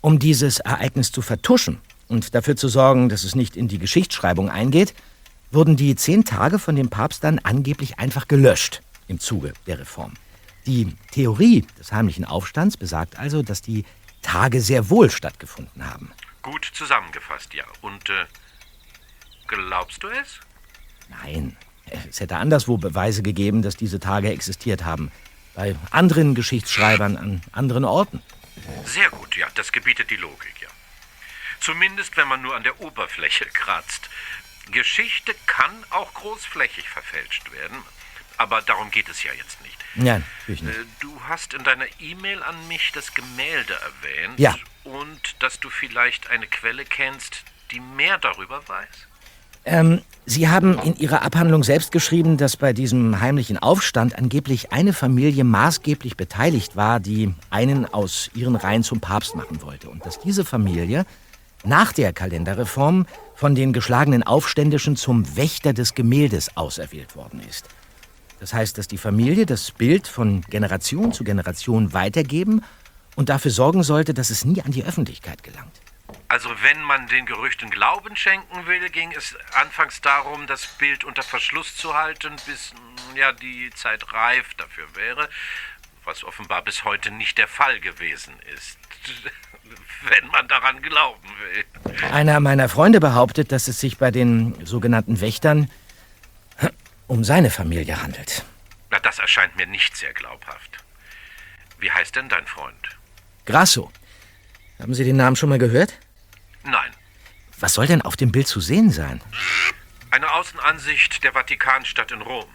Um 0.02 0.18
dieses 0.18 0.60
Ereignis 0.60 1.10
zu 1.10 1.22
vertuschen 1.22 1.80
und 2.08 2.34
dafür 2.34 2.54
zu 2.54 2.68
sorgen, 2.68 3.08
dass 3.08 3.24
es 3.24 3.34
nicht 3.34 3.56
in 3.56 3.68
die 3.68 3.78
Geschichtsschreibung 3.78 4.50
eingeht, 4.50 4.94
wurden 5.50 5.76
die 5.76 5.96
zehn 5.96 6.26
Tage 6.26 6.58
von 6.58 6.76
dem 6.76 6.90
Papst 6.90 7.24
dann 7.24 7.38
angeblich 7.38 7.98
einfach 7.98 8.28
gelöscht 8.28 8.82
im 9.08 9.18
Zuge 9.18 9.54
der 9.66 9.80
Reform. 9.80 10.12
Die 10.66 10.94
Theorie 11.10 11.64
des 11.78 11.90
heimlichen 11.90 12.26
Aufstands 12.26 12.76
besagt 12.76 13.18
also, 13.18 13.42
dass 13.42 13.62
die 13.62 13.86
Tage 14.20 14.60
sehr 14.60 14.90
wohl 14.90 15.10
stattgefunden 15.10 15.90
haben. 15.90 16.12
Gut 16.42 16.70
zusammengefasst, 16.74 17.54
ja. 17.54 17.64
Und 17.80 18.10
äh, 18.10 18.26
glaubst 19.46 20.02
du 20.02 20.08
es? 20.08 20.40
Nein, 21.08 21.56
es 22.08 22.20
hätte 22.20 22.36
anderswo 22.36 22.76
Beweise 22.76 23.22
gegeben, 23.22 23.62
dass 23.62 23.76
diese 23.76 24.00
Tage 24.00 24.30
existiert 24.30 24.84
haben. 24.84 25.10
Bei 25.54 25.74
anderen 25.90 26.34
Geschichtsschreibern 26.34 27.16
an 27.16 27.42
anderen 27.52 27.84
Orten. 27.84 28.22
Sehr 28.84 29.10
gut, 29.10 29.36
ja, 29.36 29.48
das 29.54 29.72
gebietet 29.72 30.10
die 30.10 30.16
Logik, 30.16 30.54
ja. 30.60 30.68
Zumindest, 31.60 32.16
wenn 32.16 32.28
man 32.28 32.42
nur 32.42 32.54
an 32.54 32.62
der 32.62 32.80
Oberfläche 32.80 33.46
kratzt. 33.46 34.08
Geschichte 34.70 35.34
kann 35.46 35.72
auch 35.90 36.12
großflächig 36.14 36.88
verfälscht 36.88 37.50
werden, 37.52 37.78
aber 38.36 38.62
darum 38.62 38.90
geht 38.90 39.08
es 39.08 39.22
ja 39.22 39.32
jetzt 39.32 39.60
nicht. 39.62 39.76
Nein, 39.94 40.24
natürlich 40.40 40.62
nicht. 40.62 40.78
Äh, 40.78 40.84
Du 41.00 41.20
hast 41.28 41.54
in 41.54 41.64
deiner 41.64 41.86
E-Mail 41.98 42.42
an 42.42 42.68
mich 42.68 42.92
das 42.92 43.12
Gemälde 43.14 43.74
erwähnt. 43.74 44.38
Ja. 44.38 44.54
Und 44.84 45.42
dass 45.42 45.58
du 45.60 45.70
vielleicht 45.70 46.30
eine 46.30 46.46
Quelle 46.46 46.84
kennst, 46.84 47.42
die 47.70 47.80
mehr 47.80 48.18
darüber 48.18 48.66
weiß. 48.68 49.07
Ähm, 49.68 50.00
Sie 50.24 50.48
haben 50.48 50.78
in 50.80 50.94
Ihrer 50.96 51.22
Abhandlung 51.22 51.64
selbst 51.64 51.90
geschrieben, 51.90 52.36
dass 52.36 52.58
bei 52.58 52.74
diesem 52.74 53.20
heimlichen 53.20 53.56
Aufstand 53.56 54.18
angeblich 54.18 54.72
eine 54.72 54.92
Familie 54.92 55.42
maßgeblich 55.42 56.18
beteiligt 56.18 56.76
war, 56.76 57.00
die 57.00 57.34
einen 57.48 57.86
aus 57.86 58.30
ihren 58.34 58.54
Reihen 58.54 58.82
zum 58.82 59.00
Papst 59.00 59.34
machen 59.36 59.62
wollte. 59.62 59.88
Und 59.88 60.04
dass 60.04 60.20
diese 60.20 60.44
Familie 60.44 61.06
nach 61.64 61.94
der 61.94 62.12
Kalenderreform 62.12 63.06
von 63.34 63.54
den 63.54 63.72
geschlagenen 63.72 64.22
Aufständischen 64.22 64.96
zum 64.96 65.34
Wächter 65.34 65.72
des 65.72 65.94
Gemäldes 65.94 66.54
auserwählt 66.58 67.16
worden 67.16 67.40
ist. 67.48 67.64
Das 68.38 68.52
heißt, 68.52 68.76
dass 68.76 68.86
die 68.86 68.98
Familie 68.98 69.46
das 69.46 69.70
Bild 69.70 70.06
von 70.06 70.42
Generation 70.42 71.12
zu 71.12 71.24
Generation 71.24 71.94
weitergeben 71.94 72.62
und 73.16 73.30
dafür 73.30 73.50
sorgen 73.50 73.82
sollte, 73.82 74.12
dass 74.12 74.28
es 74.28 74.44
nie 74.44 74.60
an 74.60 74.72
die 74.72 74.84
Öffentlichkeit 74.84 75.42
gelangt. 75.42 75.72
Also 76.28 76.50
wenn 76.60 76.82
man 76.82 77.06
den 77.06 77.24
Gerüchten 77.24 77.70
Glauben 77.70 78.14
schenken 78.14 78.66
will, 78.66 78.90
ging 78.90 79.12
es 79.12 79.34
anfangs 79.54 80.02
darum, 80.02 80.46
das 80.46 80.66
Bild 80.66 81.04
unter 81.04 81.22
Verschluss 81.22 81.74
zu 81.74 81.94
halten, 81.94 82.36
bis 82.44 82.74
mm, 82.74 83.16
ja 83.16 83.32
die 83.32 83.70
Zeit 83.74 84.12
reif 84.12 84.52
dafür 84.54 84.94
wäre, 84.94 85.30
was 86.04 86.24
offenbar 86.24 86.62
bis 86.62 86.84
heute 86.84 87.10
nicht 87.10 87.38
der 87.38 87.48
Fall 87.48 87.80
gewesen 87.80 88.34
ist. 88.54 88.78
Wenn 90.02 90.28
man 90.28 90.48
daran 90.48 90.80
glauben 90.82 91.28
will. 91.40 91.64
Einer 92.12 92.40
meiner 92.40 92.68
Freunde 92.68 93.00
behauptet, 93.00 93.50
dass 93.52 93.68
es 93.68 93.80
sich 93.80 93.98
bei 93.98 94.10
den 94.10 94.66
sogenannten 94.66 95.20
Wächtern 95.20 95.70
um 97.06 97.24
seine 97.24 97.50
Familie 97.50 98.02
handelt. 98.02 98.44
Na, 98.90 98.98
das 99.00 99.18
erscheint 99.18 99.56
mir 99.56 99.66
nicht 99.66 99.96
sehr 99.96 100.12
glaubhaft. 100.12 100.78
Wie 101.78 101.90
heißt 101.90 102.16
denn 102.16 102.28
dein 102.28 102.46
Freund? 102.46 102.96
Grasso. 103.46 103.90
Haben 104.78 104.94
Sie 104.94 105.04
den 105.04 105.16
Namen 105.16 105.36
schon 105.36 105.48
mal 105.48 105.58
gehört? 105.58 105.98
Nein. 106.70 106.90
Was 107.60 107.74
soll 107.74 107.86
denn 107.86 108.02
auf 108.02 108.16
dem 108.16 108.30
Bild 108.30 108.46
zu 108.46 108.60
sehen 108.60 108.90
sein? 108.90 109.20
Eine 110.10 110.32
Außenansicht 110.32 111.24
der 111.24 111.32
Vatikanstadt 111.32 112.12
in 112.12 112.22
Rom. 112.22 112.48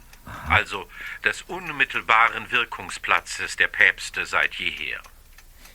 Also 0.47 0.87
des 1.25 1.41
unmittelbaren 1.43 2.49
Wirkungsplatzes 2.51 3.57
der 3.57 3.67
Päpste 3.67 4.25
seit 4.25 4.55
jeher. 4.55 5.01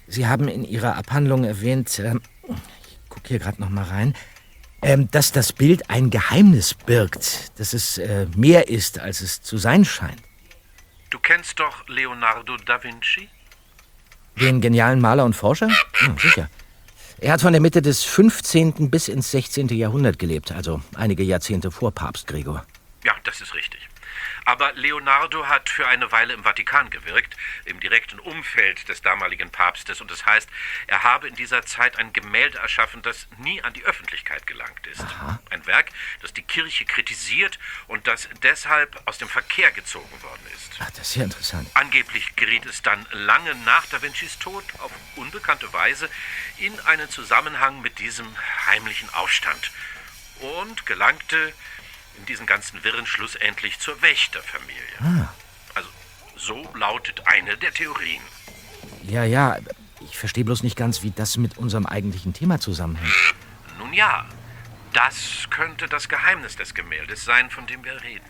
Sie 0.07 0.27
haben 0.27 0.49
in 0.49 0.65
Ihrer 0.65 0.97
Abhandlung 0.97 1.45
erwähnt, 1.45 1.99
ähm, 1.99 2.23
ich 2.49 2.99
gucke 3.11 3.29
hier 3.29 3.39
gerade 3.39 3.61
noch 3.61 3.69
mal 3.69 3.85
rein, 3.85 4.15
ähm, 4.81 5.11
dass 5.11 5.33
das 5.33 5.53
Bild 5.53 5.91
ein 5.91 6.09
Geheimnis 6.09 6.73
birgt, 6.73 7.59
dass 7.59 7.75
es 7.75 7.99
äh, 7.99 8.27
mehr 8.35 8.69
ist, 8.69 8.99
als 8.99 9.21
es 9.21 9.43
zu 9.43 9.59
sein 9.59 9.85
scheint. 9.85 10.23
Du 11.11 11.19
kennst 11.19 11.61
doch 11.61 11.87
Leonardo 11.89 12.57
da 12.57 12.83
Vinci? 12.83 13.29
Den 14.37 14.61
genialen 14.61 15.01
Maler 15.01 15.25
und 15.25 15.35
Forscher? 15.35 15.69
Ja, 15.69 16.17
sicher. 16.19 16.49
Er 17.21 17.33
hat 17.33 17.41
von 17.41 17.53
der 17.53 17.61
Mitte 17.61 17.83
des 17.83 18.05
15. 18.05 18.91
bis 18.91 19.09
ins 19.09 19.33
16. 19.33 19.69
Jahrhundert 19.71 20.21
gelebt, 20.21 20.53
also 20.53 20.81
einige 20.95 21.25
Jahrzehnte 21.25 21.73
vor 21.73 21.91
Papst 21.91 22.29
Gregor. 22.29 22.65
Ja, 23.05 23.13
das 23.25 23.41
ist 23.41 23.55
richtig. 23.55 23.88
Aber 24.49 24.73
Leonardo 24.73 25.47
hat 25.47 25.69
für 25.69 25.87
eine 25.87 26.11
Weile 26.11 26.33
im 26.33 26.43
Vatikan 26.43 26.89
gewirkt, 26.89 27.37
im 27.67 27.81
direkten 27.81 28.19
Umfeld 28.19 28.89
des 28.89 29.03
damaligen 29.03 29.51
Papstes. 29.51 30.01
Und 30.01 30.11
das 30.11 30.25
heißt, 30.25 30.49
er 30.87 31.03
habe 31.03 31.29
in 31.29 31.35
dieser 31.35 31.67
Zeit 31.67 31.99
ein 31.99 32.15
Gemälde 32.15 32.57
erschaffen, 32.57 33.03
das 33.03 33.27
nie 33.37 33.61
an 33.61 33.75
die 33.75 33.85
Öffentlichkeit 33.85 34.47
gelangt 34.47 34.87
ist. 34.87 35.05
Ein 35.51 35.67
Werk, 35.67 35.91
das 36.23 36.33
die 36.33 36.41
Kirche 36.41 36.87
kritisiert 36.87 37.59
und 37.89 38.07
das 38.07 38.27
deshalb 38.43 38.99
aus 39.05 39.19
dem 39.19 39.29
Verkehr 39.29 39.71
gezogen 39.71 40.23
worden 40.23 40.47
ist. 40.55 40.79
Ach, 40.79 40.91
das 40.93 41.11
ist 41.11 41.17
ja 41.17 41.25
interessant. 41.25 41.71
Angeblich 41.75 42.35
geriet 42.35 42.65
es 42.65 42.81
dann 42.81 43.07
lange 43.13 43.55
nach 43.55 43.85
Da 43.91 44.01
Vincis 44.01 44.39
Tod 44.39 44.65
auf 44.79 44.93
unbekannte 45.17 45.71
Weise 45.75 46.09
in 46.57 46.81
einen 46.87 47.11
Zusammenhang 47.11 47.83
mit 47.83 47.99
diesem 47.99 48.35
heimlichen 48.67 49.13
Aufstand 49.13 49.73
und 50.41 50.87
gelangte 50.87 51.53
in 52.19 52.27
diesen 52.27 52.47
ganzen 52.47 52.83
Wirren 52.85 53.07
schlussendlich 53.07 53.79
zur 53.79 54.01
Wächterfamilie. 54.03 54.83
Ah. 55.01 55.33
Also 55.75 55.89
so 56.37 56.69
lautet 56.75 57.27
eine 57.27 57.57
der 57.57 57.73
Theorien. 57.73 58.23
Ja, 59.05 59.25
ja, 59.25 59.59
ich 60.01 60.19
verstehe 60.19 60.45
bloß 60.45 60.63
nicht 60.63 60.77
ganz, 60.77 61.03
wie 61.03 61.11
das 61.11 61.37
mit 61.37 61.59
unserem 61.59 61.87
eigentlichen 61.87 62.33
Thema 62.33 62.61
zusammenhängt. 62.61 63.13
Nun 63.79 63.93
ja, 63.93 64.27
das 64.93 65.47
könnte 65.51 65.89
das 65.89 66.09
Geheimnis 66.09 66.57
des 66.57 66.75
Gemäldes 66.75 67.25
sein, 67.25 67.51
von 67.51 67.67
dem 67.67 67.85
wir 67.85 68.03
reden. 68.03 68.27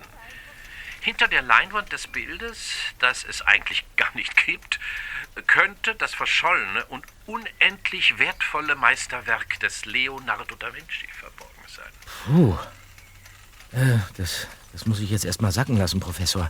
Hinter 1.01 1.29
der 1.29 1.43
Leinwand 1.43 1.93
des 1.93 2.07
Bildes, 2.09 2.73
das 2.99 3.25
es 3.25 3.43
eigentlich 3.43 3.85
gar 3.97 4.15
nicht 4.15 4.37
gibt, 4.37 4.79
könnte 5.47 5.95
das 5.95 6.15
verschollene 6.15 6.85
und 6.87 7.05
unendlich 7.27 8.19
wertvolle 8.19 8.75
Meisterwerk 8.75 9.61
des 9.61 9.85
Leonardo 9.85 10.57
da 10.57 10.75
Vinci 10.75 11.07
verborgen 11.13 11.63
sein. 11.69 11.93
Puh. 12.27 12.59
Äh, 13.73 13.99
das, 14.17 14.47
das 14.73 14.87
muss 14.87 15.01
ich 15.01 15.11
jetzt 15.11 15.25
erst 15.25 15.43
mal 15.43 15.53
sacken 15.53 15.77
lassen, 15.77 16.01
Professor. 16.01 16.49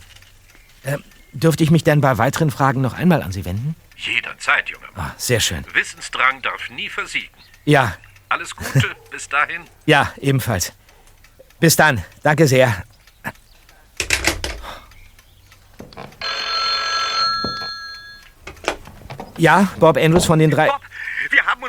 Äh, 0.83 0.97
dürfte 1.33 1.63
ich 1.63 1.71
mich 1.71 1.83
denn 1.83 2.01
bei 2.01 2.17
weiteren 2.17 2.51
Fragen 2.51 2.81
noch 2.81 2.93
einmal 2.93 3.21
an 3.21 3.31
Sie 3.31 3.45
wenden? 3.45 3.75
Jederzeit, 3.97 4.69
junger 4.69 4.87
Mann. 4.95 5.11
Ah, 5.11 5.15
sehr 5.17 5.39
schön. 5.39 5.65
Wissensdrang 5.73 6.41
darf 6.41 6.69
nie 6.69 6.89
versiegen. 6.89 7.29
Ja, 7.65 7.95
Alles 8.29 8.55
Gute, 8.55 8.95
bis 9.11 9.27
dahin. 9.27 9.63
ja, 9.85 10.13
ebenfalls. 10.17 10.73
Bis 11.59 11.75
dann. 11.75 12.03
Danke 12.23 12.47
sehr. 12.47 12.83
Ja, 19.37 19.69
Bob 19.79 19.97
Andrews 19.97 20.25
von 20.25 20.39
den 20.39 20.51
drei. 20.51 20.67
Bob, 20.67 20.81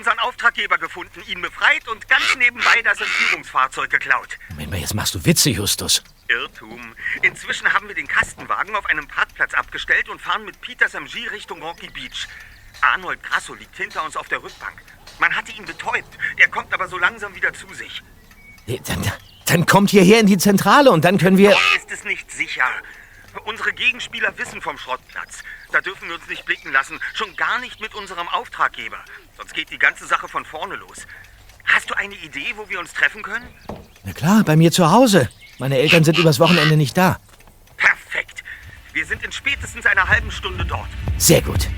unseren 0.01 0.19
Auftraggeber 0.21 0.79
gefunden, 0.79 1.23
ihn 1.29 1.43
befreit 1.43 1.87
und 1.87 2.09
ganz 2.09 2.35
nebenbei 2.39 2.81
das 2.83 2.99
Entführungsfahrzeug 3.03 3.91
geklaut. 3.91 4.39
Moment 4.49 4.71
mal, 4.71 4.81
jetzt 4.81 4.95
machst 4.95 5.15
du 5.15 5.23
Witze, 5.27 5.51
Justus. 5.51 6.03
Irrtum. 6.29 6.95
Inzwischen 7.21 7.71
haben 7.71 7.87
wir 7.87 7.95
den 7.95 8.09
Kastenwagen 8.09 8.75
auf 8.77 8.87
einem 8.87 9.07
Parkplatz 9.07 9.53
abgestellt 9.53 10.09
und 10.09 10.19
fahren 10.19 10.47
mit 10.47 10.59
Peters 10.63 10.95
MG 10.95 11.29
Richtung 11.29 11.61
Rocky 11.63 11.89
Beach. 11.91 12.29
Arnold 12.81 13.23
Grasso 13.23 13.53
liegt 13.53 13.77
hinter 13.77 14.03
uns 14.03 14.17
auf 14.17 14.29
der 14.29 14.43
Rückbank. 14.43 14.81
Man 15.19 15.37
hatte 15.37 15.53
ihn 15.53 15.67
betäubt. 15.67 16.17
Er 16.39 16.49
kommt 16.49 16.73
aber 16.73 16.89
so 16.89 16.97
langsam 16.97 17.35
wieder 17.35 17.53
zu 17.53 17.67
sich. 17.75 18.03
Dann, 18.67 19.13
dann 19.45 19.67
kommt 19.67 19.91
hierher 19.91 20.21
in 20.21 20.27
die 20.27 20.39
Zentrale 20.39 20.91
und 20.91 21.05
dann 21.05 21.19
können 21.19 21.37
wir. 21.37 21.51
Noch 21.51 21.77
ist 21.77 21.91
es 21.91 22.05
nicht 22.05 22.31
sicher. 22.31 22.65
Unsere 23.45 23.73
Gegenspieler 23.73 24.37
wissen 24.39 24.61
vom 24.61 24.77
Schrottplatz. 24.79 25.43
Da 25.73 25.81
dürfen 25.81 26.09
wir 26.09 26.17
uns 26.17 26.27
nicht 26.27 26.45
blicken 26.47 26.73
lassen. 26.73 26.99
Schon 27.15 27.37
gar 27.37 27.59
nicht 27.59 27.81
mit 27.81 27.95
unserem 27.95 28.29
Auftraggeber. 28.29 29.05
Sonst 29.41 29.55
geht 29.55 29.71
die 29.71 29.79
ganze 29.79 30.07
Sache 30.07 30.29
von 30.29 30.45
vorne 30.45 30.75
los. 30.75 31.07
Hast 31.65 31.89
du 31.89 31.95
eine 31.95 32.15
Idee, 32.15 32.53
wo 32.57 32.69
wir 32.69 32.79
uns 32.79 32.93
treffen 32.93 33.23
können? 33.23 33.49
Na 34.05 34.13
klar, 34.13 34.45
bei 34.45 34.55
mir 34.55 34.71
zu 34.71 34.91
Hause. 34.91 35.31
Meine 35.59 35.79
Eltern 35.79 36.05
sind 36.05 36.19
übers 36.19 36.39
Wochenende 36.41 36.77
nicht 36.77 36.95
da. 36.95 37.19
Perfekt. 37.79 38.45
Wir 38.93 39.07
sind 39.07 39.25
in 39.25 39.33
spätestens 39.33 39.87
einer 39.87 40.07
halben 40.07 40.31
Stunde 40.31 40.67
dort. 40.67 40.91
Sehr 41.17 41.41
gut. 41.41 41.69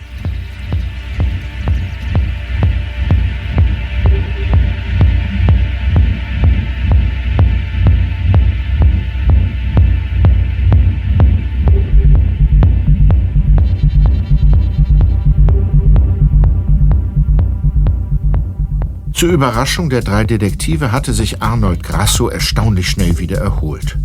Zur 19.22 19.30
Überraschung 19.30 19.88
der 19.88 20.00
drei 20.00 20.24
Detektive 20.24 20.90
hatte 20.90 21.12
sich 21.12 21.40
Arnold 21.40 21.84
Grasso 21.84 22.28
erstaunlich 22.28 22.90
schnell 22.90 23.18
wieder 23.18 23.38
erholt. 23.38 23.96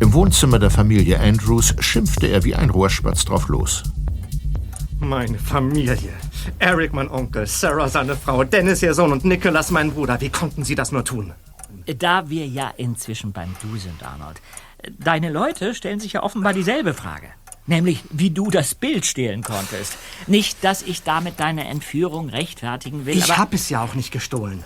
Im 0.00 0.14
Wohnzimmer 0.14 0.58
der 0.58 0.70
Familie 0.70 1.20
Andrews 1.20 1.74
schimpfte 1.80 2.28
er 2.28 2.44
wie 2.44 2.54
ein 2.54 2.70
Rohrspatz 2.70 3.26
drauf 3.26 3.48
los. 3.48 3.82
Meine 5.00 5.38
Familie. 5.38 6.14
Eric, 6.58 6.94
mein 6.94 7.10
Onkel, 7.10 7.46
Sarah, 7.46 7.90
seine 7.90 8.16
Frau, 8.16 8.42
Dennis, 8.42 8.82
ihr 8.82 8.94
Sohn 8.94 9.12
und 9.12 9.26
Nicholas, 9.26 9.70
mein 9.70 9.92
Bruder. 9.92 10.18
Wie 10.22 10.30
konnten 10.30 10.64
sie 10.64 10.74
das 10.74 10.92
nur 10.92 11.04
tun? 11.04 11.34
Da 11.98 12.30
wir 12.30 12.46
ja 12.46 12.72
inzwischen 12.78 13.32
beim 13.32 13.54
Du 13.60 13.76
sind, 13.76 14.02
Arnold. 14.02 14.40
Deine 14.98 15.28
Leute 15.28 15.74
stellen 15.74 16.00
sich 16.00 16.14
ja 16.14 16.22
offenbar 16.22 16.54
dieselbe 16.54 16.94
Frage. 16.94 17.26
Nämlich, 17.68 18.02
wie 18.10 18.30
du 18.30 18.50
das 18.50 18.74
Bild 18.74 19.06
stehlen 19.06 19.42
konntest. 19.42 19.92
Nicht, 20.26 20.64
dass 20.64 20.82
ich 20.82 21.02
damit 21.02 21.38
deine 21.38 21.68
Entführung 21.68 22.30
rechtfertigen 22.30 23.06
will, 23.06 23.16
Ich 23.16 23.24
aber... 23.24 23.36
hab 23.36 23.54
es 23.54 23.68
ja 23.68 23.84
auch 23.84 23.94
nicht 23.94 24.10
gestohlen. 24.10 24.64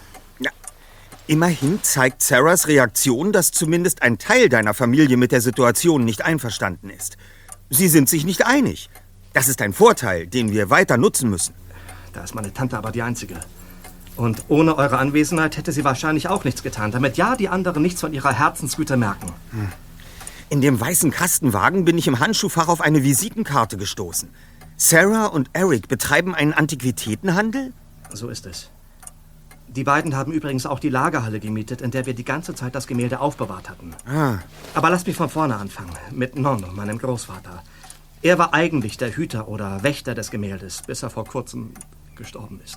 Immerhin 1.28 1.80
zeigt 1.82 2.20
Sarahs 2.20 2.66
Reaktion, 2.66 3.32
dass 3.32 3.52
zumindest 3.52 4.02
ein 4.02 4.18
Teil 4.18 4.48
deiner 4.48 4.74
Familie 4.74 5.16
mit 5.16 5.30
der 5.30 5.40
Situation 5.40 6.04
nicht 6.04 6.22
einverstanden 6.22 6.90
ist. 6.90 7.16
Sie 7.70 7.88
sind 7.88 8.08
sich 8.08 8.24
nicht 8.24 8.44
einig. 8.44 8.90
Das 9.32 9.48
ist 9.48 9.62
ein 9.62 9.72
Vorteil, 9.72 10.26
den 10.26 10.52
wir 10.52 10.68
weiter 10.68 10.96
nutzen 10.96 11.30
müssen. 11.30 11.54
Da 12.12 12.24
ist 12.24 12.34
meine 12.34 12.52
Tante 12.52 12.76
aber 12.76 12.90
die 12.90 13.02
Einzige. 13.02 13.38
Und 14.16 14.44
ohne 14.48 14.76
eure 14.76 14.98
Anwesenheit 14.98 15.56
hätte 15.56 15.72
sie 15.72 15.84
wahrscheinlich 15.84 16.28
auch 16.28 16.44
nichts 16.44 16.62
getan, 16.62 16.90
damit 16.90 17.16
ja 17.16 17.34
die 17.36 17.48
anderen 17.48 17.82
nichts 17.82 18.00
von 18.00 18.12
ihrer 18.12 18.32
Herzensgüte 18.32 18.96
merken. 18.96 19.32
In 20.52 20.60
dem 20.60 20.78
weißen 20.78 21.10
Kastenwagen 21.10 21.86
bin 21.86 21.96
ich 21.96 22.06
im 22.06 22.20
Handschuhfach 22.20 22.68
auf 22.68 22.82
eine 22.82 23.02
Visitenkarte 23.02 23.78
gestoßen. 23.78 24.28
Sarah 24.76 25.24
und 25.24 25.48
Eric 25.54 25.88
betreiben 25.88 26.34
einen 26.34 26.52
Antiquitätenhandel? 26.52 27.72
So 28.12 28.28
ist 28.28 28.44
es. 28.44 28.68
Die 29.68 29.82
beiden 29.82 30.14
haben 30.14 30.30
übrigens 30.30 30.66
auch 30.66 30.78
die 30.78 30.90
Lagerhalle 30.90 31.40
gemietet, 31.40 31.80
in 31.80 31.90
der 31.90 32.04
wir 32.04 32.12
die 32.12 32.26
ganze 32.26 32.54
Zeit 32.54 32.74
das 32.74 32.86
Gemälde 32.86 33.20
aufbewahrt 33.20 33.70
hatten. 33.70 33.94
Ah. 34.04 34.40
Aber 34.74 34.90
lasst 34.90 35.06
mich 35.06 35.16
von 35.16 35.30
vorne 35.30 35.56
anfangen. 35.56 35.94
Mit 36.10 36.36
Nonno, 36.36 36.70
meinem 36.70 36.98
Großvater. 36.98 37.62
Er 38.20 38.38
war 38.38 38.52
eigentlich 38.52 38.98
der 38.98 39.16
Hüter 39.16 39.48
oder 39.48 39.82
Wächter 39.82 40.14
des 40.14 40.30
Gemäldes, 40.30 40.82
bis 40.86 41.02
er 41.02 41.08
vor 41.08 41.24
kurzem 41.24 41.72
gestorben 42.14 42.60
ist. 42.62 42.76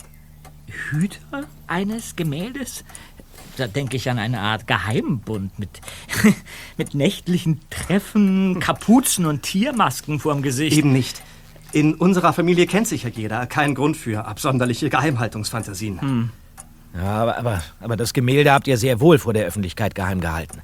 Hüter 0.91 1.43
eines 1.67 2.15
Gemäldes? 2.15 2.85
Da 3.57 3.67
denke 3.67 3.95
ich 3.95 4.09
an 4.09 4.19
eine 4.19 4.41
Art 4.41 4.67
Geheimbund 4.67 5.57
mit, 5.57 5.69
mit 6.77 6.93
nächtlichen 6.93 7.61
Treffen, 7.69 8.59
Kapuzen 8.59 9.25
und 9.25 9.43
Tiermasken 9.43 10.19
vorm 10.19 10.41
Gesicht. 10.41 10.77
Eben 10.77 10.91
nicht. 10.91 11.21
In 11.71 11.95
unserer 11.95 12.33
Familie 12.33 12.67
kennt 12.67 12.87
sich 12.87 13.03
ja 13.03 13.09
jeder. 13.09 13.47
Kein 13.47 13.75
Grund 13.75 13.97
für 13.97 14.25
absonderliche 14.25 14.89
Geheimhaltungsfantasien. 14.89 16.01
Hm. 16.01 16.29
Ja, 16.95 17.03
aber, 17.03 17.37
aber, 17.37 17.63
aber 17.81 17.97
das 17.97 18.13
Gemälde 18.13 18.51
habt 18.51 18.67
ihr 18.67 18.77
sehr 18.77 18.99
wohl 18.99 19.19
vor 19.19 19.33
der 19.33 19.45
Öffentlichkeit 19.45 19.95
geheim 19.95 20.21
gehalten. 20.21 20.61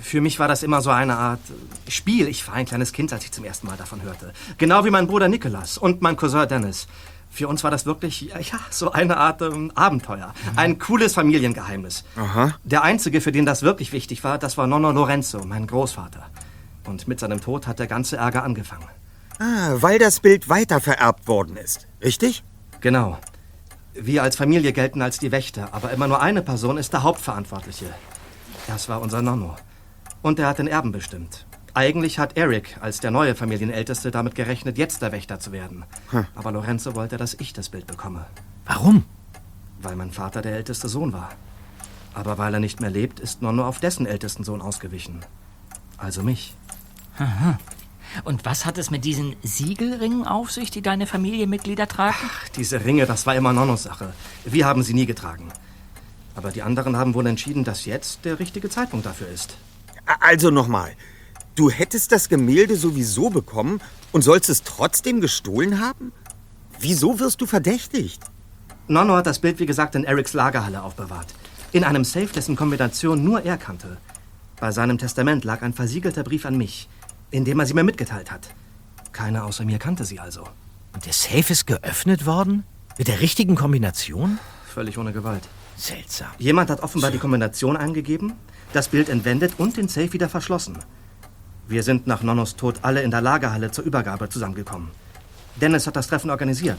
Für 0.00 0.20
mich 0.20 0.38
war 0.38 0.48
das 0.48 0.62
immer 0.62 0.82
so 0.82 0.90
eine 0.90 1.16
Art 1.16 1.40
Spiel. 1.88 2.28
Ich 2.28 2.46
war 2.46 2.54
ein 2.54 2.66
kleines 2.66 2.92
Kind, 2.92 3.12
als 3.12 3.24
ich 3.24 3.32
zum 3.32 3.44
ersten 3.44 3.66
Mal 3.66 3.76
davon 3.76 4.02
hörte. 4.02 4.32
Genau 4.58 4.84
wie 4.84 4.90
mein 4.90 5.06
Bruder 5.06 5.28
Nicholas 5.28 5.78
und 5.78 6.02
mein 6.02 6.16
Cousin 6.16 6.46
Dennis. 6.48 6.86
Für 7.34 7.48
uns 7.48 7.64
war 7.64 7.72
das 7.72 7.84
wirklich, 7.84 8.20
ja, 8.20 8.60
so 8.70 8.92
eine 8.92 9.16
Art 9.16 9.42
ähm, 9.42 9.72
Abenteuer. 9.74 10.32
Ein 10.54 10.78
cooles 10.78 11.14
Familiengeheimnis. 11.14 12.04
Aha. 12.16 12.54
Der 12.62 12.84
Einzige, 12.84 13.20
für 13.20 13.32
den 13.32 13.44
das 13.44 13.62
wirklich 13.62 13.92
wichtig 13.92 14.22
war, 14.22 14.38
das 14.38 14.56
war 14.56 14.68
Nonno 14.68 14.92
Lorenzo, 14.92 15.44
mein 15.44 15.66
Großvater. 15.66 16.30
Und 16.86 17.08
mit 17.08 17.18
seinem 17.18 17.40
Tod 17.40 17.66
hat 17.66 17.80
der 17.80 17.88
ganze 17.88 18.18
Ärger 18.18 18.44
angefangen. 18.44 18.86
Ah, 19.40 19.72
weil 19.80 19.98
das 19.98 20.20
Bild 20.20 20.48
weitervererbt 20.48 21.26
worden 21.26 21.56
ist. 21.56 21.88
Richtig? 22.04 22.44
Genau. 22.80 23.18
Wir 23.94 24.22
als 24.22 24.36
Familie 24.36 24.72
gelten 24.72 25.02
als 25.02 25.18
die 25.18 25.32
Wächter, 25.32 25.70
aber 25.72 25.90
immer 25.90 26.06
nur 26.06 26.22
eine 26.22 26.40
Person 26.40 26.78
ist 26.78 26.92
der 26.92 27.02
Hauptverantwortliche. 27.02 27.86
Das 28.68 28.88
war 28.88 29.02
unser 29.02 29.22
Nonno. 29.22 29.56
Und 30.22 30.38
er 30.38 30.46
hat 30.46 30.58
den 30.58 30.68
Erben 30.68 30.92
bestimmt. 30.92 31.46
Eigentlich 31.74 32.20
hat 32.20 32.36
Eric 32.36 32.78
als 32.80 33.00
der 33.00 33.10
neue 33.10 33.34
Familienälteste 33.34 34.12
damit 34.12 34.36
gerechnet, 34.36 34.78
jetzt 34.78 35.02
der 35.02 35.10
Wächter 35.10 35.40
zu 35.40 35.50
werden. 35.50 35.84
Hm. 36.10 36.24
Aber 36.36 36.52
Lorenzo 36.52 36.94
wollte, 36.94 37.16
dass 37.16 37.34
ich 37.34 37.52
das 37.52 37.68
Bild 37.68 37.88
bekomme. 37.88 38.26
Warum? 38.64 39.04
Weil 39.82 39.96
mein 39.96 40.12
Vater 40.12 40.40
der 40.40 40.52
älteste 40.52 40.88
Sohn 40.88 41.12
war. 41.12 41.30
Aber 42.14 42.38
weil 42.38 42.54
er 42.54 42.60
nicht 42.60 42.80
mehr 42.80 42.90
lebt, 42.90 43.18
ist 43.18 43.42
Nonno 43.42 43.66
auf 43.66 43.80
dessen 43.80 44.06
ältesten 44.06 44.44
Sohn 44.44 44.62
ausgewichen. 44.62 45.24
Also 45.98 46.22
mich. 46.22 46.54
Aha. 47.18 47.58
Und 48.22 48.44
was 48.44 48.64
hat 48.64 48.78
es 48.78 48.92
mit 48.92 49.04
diesen 49.04 49.34
Siegelringen 49.42 50.24
auf 50.24 50.52
sich, 50.52 50.70
die 50.70 50.82
deine 50.82 51.08
Familienmitglieder 51.08 51.88
tragen? 51.88 52.30
Diese 52.54 52.84
Ringe, 52.84 53.06
das 53.06 53.26
war 53.26 53.34
immer 53.34 53.52
Nonnos 53.52 53.82
Sache. 53.82 54.12
Wir 54.44 54.64
haben 54.64 54.84
sie 54.84 54.94
nie 54.94 55.06
getragen. 55.06 55.48
Aber 56.36 56.52
die 56.52 56.62
anderen 56.62 56.96
haben 56.96 57.14
wohl 57.14 57.26
entschieden, 57.26 57.64
dass 57.64 57.84
jetzt 57.84 58.24
der 58.24 58.38
richtige 58.38 58.70
Zeitpunkt 58.70 59.06
dafür 59.06 59.28
ist. 59.28 59.56
Also 60.20 60.50
nochmal. 60.50 60.92
Du 61.54 61.70
hättest 61.70 62.10
das 62.10 62.28
Gemälde 62.28 62.76
sowieso 62.76 63.30
bekommen 63.30 63.80
und 64.10 64.22
sollst 64.22 64.48
es 64.48 64.64
trotzdem 64.64 65.20
gestohlen 65.20 65.80
haben? 65.80 66.12
Wieso 66.80 67.20
wirst 67.20 67.40
du 67.40 67.46
verdächtigt? 67.46 68.20
Nonno 68.88 69.14
hat 69.14 69.26
das 69.26 69.38
Bild, 69.38 69.60
wie 69.60 69.66
gesagt, 69.66 69.94
in 69.94 70.02
Erics 70.02 70.32
Lagerhalle 70.32 70.82
aufbewahrt. 70.82 71.28
In 71.70 71.84
einem 71.84 72.04
Safe, 72.04 72.26
dessen 72.26 72.56
Kombination 72.56 73.22
nur 73.22 73.44
er 73.44 73.56
kannte. 73.56 73.98
Bei 74.58 74.72
seinem 74.72 74.98
Testament 74.98 75.44
lag 75.44 75.62
ein 75.62 75.72
versiegelter 75.72 76.24
Brief 76.24 76.44
an 76.44 76.58
mich, 76.58 76.88
in 77.30 77.44
dem 77.44 77.60
er 77.60 77.66
sie 77.66 77.74
mir 77.74 77.84
mitgeteilt 77.84 78.32
hat. 78.32 78.48
Keiner 79.12 79.44
außer 79.44 79.64
mir 79.64 79.78
kannte 79.78 80.04
sie 80.04 80.18
also. 80.18 80.48
Und 80.92 81.06
der 81.06 81.12
Safe 81.12 81.52
ist 81.52 81.66
geöffnet 81.66 82.26
worden? 82.26 82.64
Mit 82.98 83.06
der 83.06 83.20
richtigen 83.20 83.54
Kombination? 83.54 84.38
Völlig 84.66 84.98
ohne 84.98 85.12
Gewalt. 85.12 85.48
Seltsam. 85.76 86.28
Jemand 86.38 86.70
hat 86.70 86.82
offenbar 86.82 87.12
die 87.12 87.18
Kombination 87.18 87.76
eingegeben, 87.76 88.32
das 88.72 88.88
Bild 88.88 89.08
entwendet 89.08 89.54
und 89.58 89.76
den 89.76 89.86
Safe 89.86 90.12
wieder 90.12 90.28
verschlossen. 90.28 90.78
Wir 91.66 91.82
sind 91.82 92.06
nach 92.06 92.22
Nonnos 92.22 92.56
Tod 92.56 92.80
alle 92.82 93.02
in 93.02 93.10
der 93.10 93.20
Lagerhalle 93.20 93.70
zur 93.70 93.84
Übergabe 93.84 94.28
zusammengekommen. 94.28 94.90
Dennis 95.56 95.86
hat 95.86 95.96
das 95.96 96.08
Treffen 96.08 96.30
organisiert. 96.30 96.78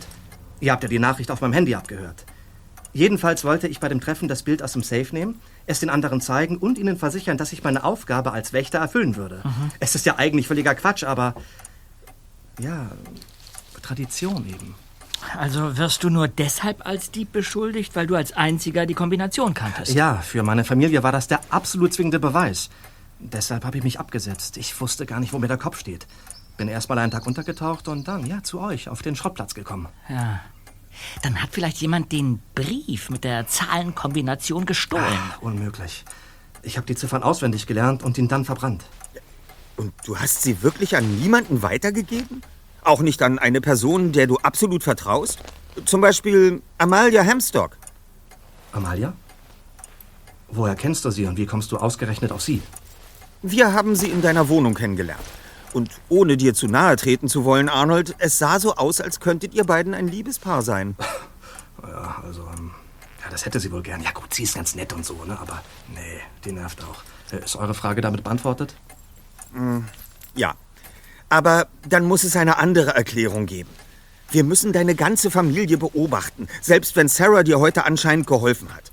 Ihr 0.59 0.71
habt 0.71 0.83
ja 0.83 0.89
die 0.89 0.99
Nachricht 0.99 1.31
auf 1.31 1.41
meinem 1.41 1.53
Handy 1.53 1.75
abgehört. 1.75 2.25
Jedenfalls 2.93 3.43
wollte 3.43 3.67
ich 3.67 3.79
bei 3.81 3.89
dem 3.89 3.99
Treffen 3.99 4.29
das 4.29 4.43
Bild 4.43 4.63
aus 4.63 4.73
dem 4.73 4.83
Safe 4.83 5.07
nehmen, 5.11 5.41
es 5.65 5.81
den 5.81 5.89
anderen 5.89 6.21
zeigen 6.21 6.57
und 6.57 6.77
ihnen 6.77 6.97
versichern, 6.97 7.37
dass 7.37 7.51
ich 7.51 7.63
meine 7.63 7.83
Aufgabe 7.83 8.31
als 8.31 8.53
Wächter 8.53 8.79
erfüllen 8.79 9.17
würde. 9.17 9.41
Mhm. 9.43 9.71
Es 9.79 9.95
ist 9.95 10.05
ja 10.05 10.15
eigentlich 10.17 10.47
völliger 10.47 10.75
Quatsch, 10.75 11.03
aber 11.03 11.35
ja, 12.57 12.89
Tradition 13.81 14.47
eben. 14.47 14.75
Also 15.37 15.77
wirst 15.77 16.03
du 16.03 16.09
nur 16.09 16.27
deshalb 16.27 16.85
als 16.85 17.11
Dieb 17.11 17.31
beschuldigt, 17.31 17.95
weil 17.95 18.07
du 18.07 18.15
als 18.15 18.33
einziger 18.33 18.85
die 18.85 18.93
Kombination 18.93 19.53
kanntest? 19.53 19.93
Ja, 19.93 20.17
für 20.17 20.43
meine 20.43 20.63
Familie 20.63 21.03
war 21.03 21.11
das 21.11 21.27
der 21.27 21.41
absolut 21.49 21.93
zwingende 21.93 22.19
Beweis. 22.19 22.69
Deshalb 23.19 23.65
habe 23.65 23.77
ich 23.77 23.83
mich 23.83 23.99
abgesetzt. 23.99 24.57
Ich 24.57 24.79
wusste 24.79 25.05
gar 25.05 25.19
nicht, 25.19 25.33
wo 25.33 25.39
mir 25.39 25.47
der 25.47 25.57
Kopf 25.57 25.79
steht. 25.79 26.07
Bin 26.57 26.67
erst 26.67 26.89
mal 26.89 26.97
einen 26.97 27.11
Tag 27.11 27.25
untergetaucht 27.27 27.87
und 27.87 28.07
dann, 28.07 28.25
ja, 28.25 28.43
zu 28.43 28.59
euch, 28.59 28.89
auf 28.89 29.01
den 29.01 29.15
Schrottplatz 29.15 29.53
gekommen. 29.53 29.87
Ja. 30.09 30.39
Dann 31.23 31.41
hat 31.41 31.49
vielleicht 31.51 31.77
jemand 31.77 32.11
den 32.11 32.41
Brief 32.53 33.09
mit 33.09 33.23
der 33.23 33.47
Zahlenkombination 33.47 34.65
gestohlen. 34.65 35.03
Ah, 35.05 35.37
unmöglich. 35.41 36.05
Ich 36.61 36.77
habe 36.77 36.87
die 36.87 36.95
Ziffern 36.95 37.23
auswendig 37.23 37.67
gelernt 37.67 38.03
und 38.03 38.17
ihn 38.17 38.27
dann 38.27 38.45
verbrannt. 38.45 38.85
Und 39.77 39.93
du 40.05 40.17
hast 40.17 40.41
sie 40.43 40.61
wirklich 40.63 40.95
an 40.95 41.19
niemanden 41.19 41.61
weitergegeben? 41.61 42.41
Auch 42.81 43.01
nicht 43.01 43.21
an 43.21 43.39
eine 43.39 43.61
Person, 43.61 44.13
der 44.13 44.27
du 44.27 44.37
absolut 44.37 44.83
vertraust? 44.83 45.39
Zum 45.85 45.99
Beispiel 46.01 46.61
Amalia 46.77 47.25
Hamstock. 47.25 47.77
Amalia? 48.71 49.13
Woher 50.47 50.75
kennst 50.75 51.03
du 51.03 51.11
sie 51.11 51.25
und 51.25 51.37
wie 51.37 51.45
kommst 51.45 51.71
du 51.71 51.77
ausgerechnet 51.77 52.31
auf 52.31 52.41
sie? 52.41 52.61
Wir 53.47 53.73
haben 53.73 53.95
sie 53.95 54.09
in 54.09 54.23
deiner 54.23 54.49
Wohnung 54.49 54.73
kennengelernt. 54.73 55.21
Und 55.71 55.91
ohne 56.09 56.35
dir 56.35 56.55
zu 56.55 56.67
nahe 56.67 56.95
treten 56.95 57.27
zu 57.27 57.43
wollen, 57.45 57.69
Arnold, 57.69 58.15
es 58.17 58.39
sah 58.39 58.59
so 58.59 58.75
aus, 58.75 59.01
als 59.01 59.19
könntet 59.19 59.53
ihr 59.53 59.65
beiden 59.65 59.93
ein 59.93 60.07
Liebespaar 60.07 60.61
sein. 60.61 60.95
Ja, 61.87 62.23
also, 62.25 62.41
ähm, 62.57 62.71
ja, 63.23 63.29
das 63.29 63.45
hätte 63.45 63.59
sie 63.59 63.71
wohl 63.71 63.83
gern. 63.83 64.01
Ja 64.01 64.09
gut, 64.11 64.33
sie 64.33 64.41
ist 64.43 64.55
ganz 64.55 64.73
nett 64.73 64.91
und 64.91 65.05
so, 65.05 65.23
ne? 65.25 65.37
Aber 65.39 65.61
nee, 65.93 66.19
die 66.43 66.51
nervt 66.51 66.79
auch. 66.83 67.03
Äh, 67.31 67.43
Ist 67.43 67.55
eure 67.57 67.75
Frage 67.75 68.01
damit 68.01 68.23
beantwortet? 68.23 68.73
Mm, 69.53 69.81
Ja. 70.35 70.55
Aber 71.29 71.67
dann 71.87 72.05
muss 72.05 72.23
es 72.23 72.35
eine 72.37 72.57
andere 72.57 72.95
Erklärung 72.95 73.45
geben. 73.45 73.69
Wir 74.31 74.43
müssen 74.43 74.73
deine 74.73 74.95
ganze 74.95 75.29
Familie 75.29 75.77
beobachten, 75.77 76.47
selbst 76.61 76.95
wenn 76.95 77.07
Sarah 77.07 77.43
dir 77.43 77.59
heute 77.59 77.85
anscheinend 77.85 78.25
geholfen 78.25 78.73
hat. 78.73 78.91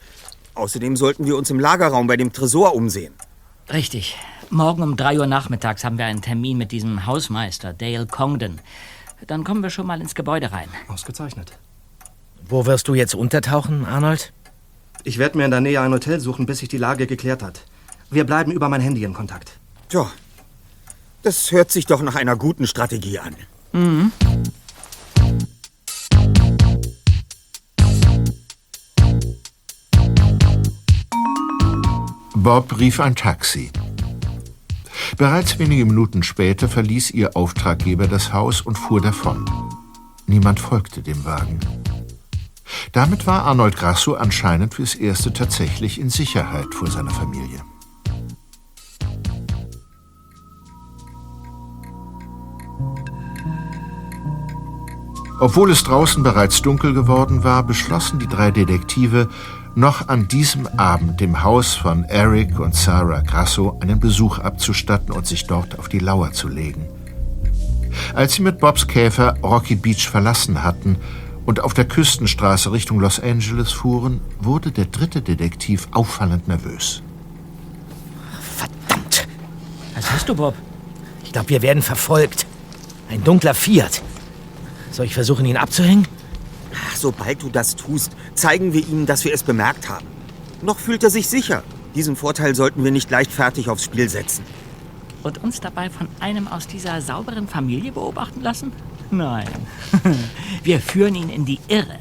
Außerdem 0.55 0.97
sollten 0.97 1.25
wir 1.25 1.37
uns 1.39 1.49
im 1.49 1.61
Lagerraum 1.61 2.09
bei 2.09 2.19
dem 2.19 2.33
Tresor 2.35 2.75
umsehen. 2.75 3.15
Richtig. 3.73 4.19
Morgen 4.53 4.83
um 4.83 4.99
3 4.99 5.19
Uhr 5.19 5.27
nachmittags 5.27 5.83
haben 5.83 5.97
wir 5.97 6.05
einen 6.05 6.21
Termin 6.21 6.59
mit 6.59 6.73
diesem 6.73 7.07
Hausmeister, 7.07 7.73
Dale 7.73 8.05
Congdon. 8.05 8.59
Dann 9.27 9.45
kommen 9.45 9.63
wir 9.63 9.71
schon 9.71 9.87
mal 9.87 9.99
ins 9.99 10.15
Gebäude 10.15 10.53
rein. 10.53 10.69
Ausgezeichnet. 10.89 11.59
Wo 12.47 12.67
wirst 12.67 12.87
du 12.87 12.95
jetzt 12.95 13.15
untertauchen, 13.15 13.87
Arnold? 13.87 14.31
Ich 15.05 15.17
werde 15.17 15.39
mir 15.39 15.47
in 15.47 15.51
der 15.51 15.63
Nähe 15.63 15.81
ein 15.81 15.91
Hotel 15.91 16.21
suchen, 16.21 16.45
bis 16.45 16.59
sich 16.59 16.69
die 16.69 16.77
Lage 16.77 17.07
geklärt 17.07 17.43
hat. 17.43 17.65
Wir 18.11 18.25
bleiben 18.25 18.53
über 18.53 18.69
mein 18.69 18.83
Handy 18.83 19.05
in 19.05 19.15
Kontakt. 19.15 19.53
Tja, 19.89 20.11
das 21.23 21.51
hört 21.51 21.71
sich 21.71 21.87
doch 21.87 22.03
nach 22.03 22.17
einer 22.17 22.37
guten 22.37 22.67
Strategie 22.67 23.21
an. 23.21 23.35
Mhm. 23.73 24.13
Bob 32.35 32.79
rief 32.79 33.01
ein 33.01 33.17
Taxi. 33.17 33.71
Bereits 35.17 35.59
wenige 35.59 35.85
Minuten 35.85 36.23
später 36.23 36.69
verließ 36.69 37.11
ihr 37.11 37.37
Auftraggeber 37.37 38.09
das 38.09 38.33
Haus 38.33 38.61
und 38.61 38.77
fuhr 38.77 39.01
davon. 39.01 39.45
Niemand 40.27 40.59
folgte 40.59 41.03
dem 41.03 41.25
Wagen. 41.25 41.61
Damit 42.93 43.27
war 43.27 43.45
Arnold 43.45 43.77
Grasso 43.77 44.15
anscheinend 44.15 44.75
fürs 44.75 44.95
Erste 44.95 45.33
tatsächlich 45.33 46.01
in 46.01 46.11
Sicherheit 46.11 46.75
vor 46.75 46.91
seiner 46.91 47.11
Familie. 47.11 47.63
Obwohl 55.43 55.73
es 55.73 55.83
draußen 55.83 56.23
bereits 56.23 56.63
dunkel 56.63 56.95
geworden 56.95 57.43
war, 57.43 57.65
beschlossen 57.65 58.21
die 58.21 58.29
drei 58.29 58.53
Detektive, 58.53 59.29
noch 59.75 60.09
an 60.09 60.29
diesem 60.29 60.67
Abend 60.67 61.21
dem 61.21 61.43
Haus 61.43 61.75
von 61.75 62.05
Eric 62.05 62.61
und 62.61 62.75
Sarah 62.75 63.21
Grasso 63.21 63.79
einen 63.81 64.01
Besuch 64.01 64.39
abzustatten 64.39 65.13
und 65.13 65.27
sich 65.27 65.47
dort 65.47 65.79
auf 65.79 65.89
die 65.89 65.99
Lauer 65.99 66.33
zu 66.33 66.49
legen. 66.49 66.87
Als 68.15 68.35
sie 68.35 68.43
mit 68.43 68.59
Bobs 68.59 68.87
Käfer 68.87 69.37
Rocky 69.43 69.75
Beach 69.75 70.09
verlassen 70.09 70.63
hatten 70.63 70.97
und 71.47 71.61
auf 71.61 71.75
der 71.75 71.87
Küstenstraße 71.87 72.73
Richtung 72.73 73.01
Los 73.01 73.21
Angeles 73.21 73.73
fuhren, 73.73 74.21
wurde 74.41 74.73
der 74.73 74.87
dritte 74.87 75.23
Detektiv 75.23 75.89
auffallend 75.93 76.49
nervös. 76.49 77.03
Verdammt! 78.57 79.27
Was 79.95 80.11
hast 80.11 80.29
du, 80.29 80.35
Bob? 80.35 80.55
Ich 81.25 81.33
glaube, 81.33 81.49
wir 81.49 81.63
werden 81.63 81.83
verfolgt. 81.83 82.47
Ein 83.11 83.25
dunkler 83.25 83.55
Fiat. 83.55 84.03
Soll 84.91 85.07
ich 85.07 85.15
versuchen, 85.15 85.47
ihn 85.47 85.57
abzuhängen? 85.57 86.07
Ach, 86.75 86.97
sobald 86.97 87.43
du 87.43 87.49
das 87.49 87.77
tust, 87.77 88.13
zeigen 88.35 88.73
wir 88.73 88.87
ihm, 88.87 89.07
dass 89.07 89.25
wir 89.25 89.33
es 89.33 89.43
bemerkt 89.43 89.89
haben. 89.89 90.07
Noch 90.63 90.79
fühlt 90.79 91.03
er 91.03 91.11
sich 91.11 91.29
sicher. 91.29 91.63
Diesen 91.95 92.17
Vorteil 92.17 92.55
sollten 92.55 92.85
wir 92.85 92.91
nicht 92.91 93.11
leichtfertig 93.11 93.69
aufs 93.69 93.85
Spiel 93.85 94.09
setzen. 94.09 94.45
Und 95.23 95.43
uns 95.43 95.61
dabei 95.61 95.91
von 95.91 96.09
einem 96.21 96.49
aus 96.49 96.67
dieser 96.67 97.01
sauberen 97.01 97.47
Familie 97.47 97.93
beobachten 97.93 98.41
lassen? 98.41 98.73
Nein. 99.11 99.47
Wir 100.63 100.81
führen 100.81 101.15
ihn 101.15 101.29
in 101.29 101.45
die 101.45 101.61
Irre. 101.69 101.99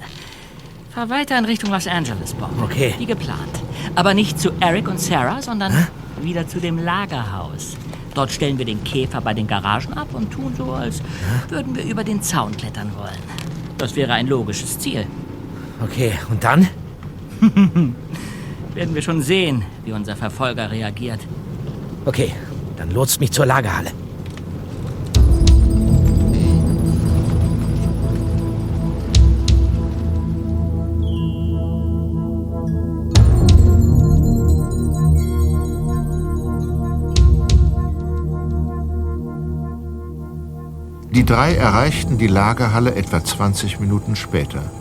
Fahr 0.91 1.09
weiter 1.09 1.38
in 1.38 1.45
Richtung 1.45 1.72
Los 1.72 1.88
Angeles, 1.88 2.34
Bob. 2.34 2.49
Okay. 2.63 2.95
Wie 2.97 3.05
geplant. 3.05 3.61
Aber 3.95 4.13
nicht 4.13 4.39
zu 4.39 4.51
Eric 4.59 4.88
und 4.88 4.99
Sarah, 4.99 5.41
sondern 5.41 5.72
Hä? 5.72 5.88
wieder 6.22 6.47
zu 6.47 6.59
dem 6.59 6.80
Lagerhaus. 6.80 7.76
Dort 8.13 8.32
stellen 8.32 8.57
wir 8.57 8.65
den 8.65 8.84
Käfer 8.84 9.22
bei 9.22 9.34
den 9.34 9.47
Garagen 9.47 9.93
ab 9.93 10.09
und 10.13 10.32
tun 10.32 10.53
so, 10.57 10.74
als 10.74 11.01
würden 11.49 11.76
wir 11.76 11.84
über 11.84 12.03
den 12.03 12.22
Zaun 12.22 12.55
klettern 12.57 12.91
wollen. 12.97 13.50
Das 13.82 13.95
wäre 13.95 14.13
ein 14.13 14.27
logisches 14.27 14.77
Ziel. 14.77 15.07
Okay, 15.84 16.13
und 16.29 16.43
dann? 16.43 16.67
werden 18.75 18.93
wir 18.93 19.01
schon 19.01 19.23
sehen, 19.23 19.63
wie 19.84 19.91
unser 19.91 20.15
Verfolger 20.15 20.69
reagiert. 20.69 21.19
Okay, 22.05 22.32
dann 22.77 22.91
lotst 22.91 23.19
mich 23.19 23.32
zur 23.32 23.47
Lagerhalle. 23.47 23.89
Die 41.12 41.26
drei 41.26 41.55
erreichten 41.55 42.18
die 42.18 42.28
Lagerhalle 42.28 42.95
etwa 42.95 43.22
20 43.22 43.82
Minuten 43.82 44.16
später. 44.16 44.72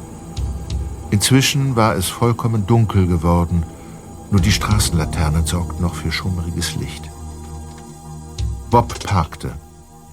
Inzwischen 1.10 1.74
war 1.74 1.96
es 1.96 2.06
vollkommen 2.06 2.68
dunkel 2.68 3.08
geworden, 3.08 3.64
nur 4.30 4.40
die 4.40 4.52
Straßenlaternen 4.52 5.44
sorgten 5.44 5.82
noch 5.82 5.96
für 5.96 6.12
schummriges 6.12 6.76
Licht. 6.76 7.10
Bob 8.70 8.96
parkte. 9.02 9.50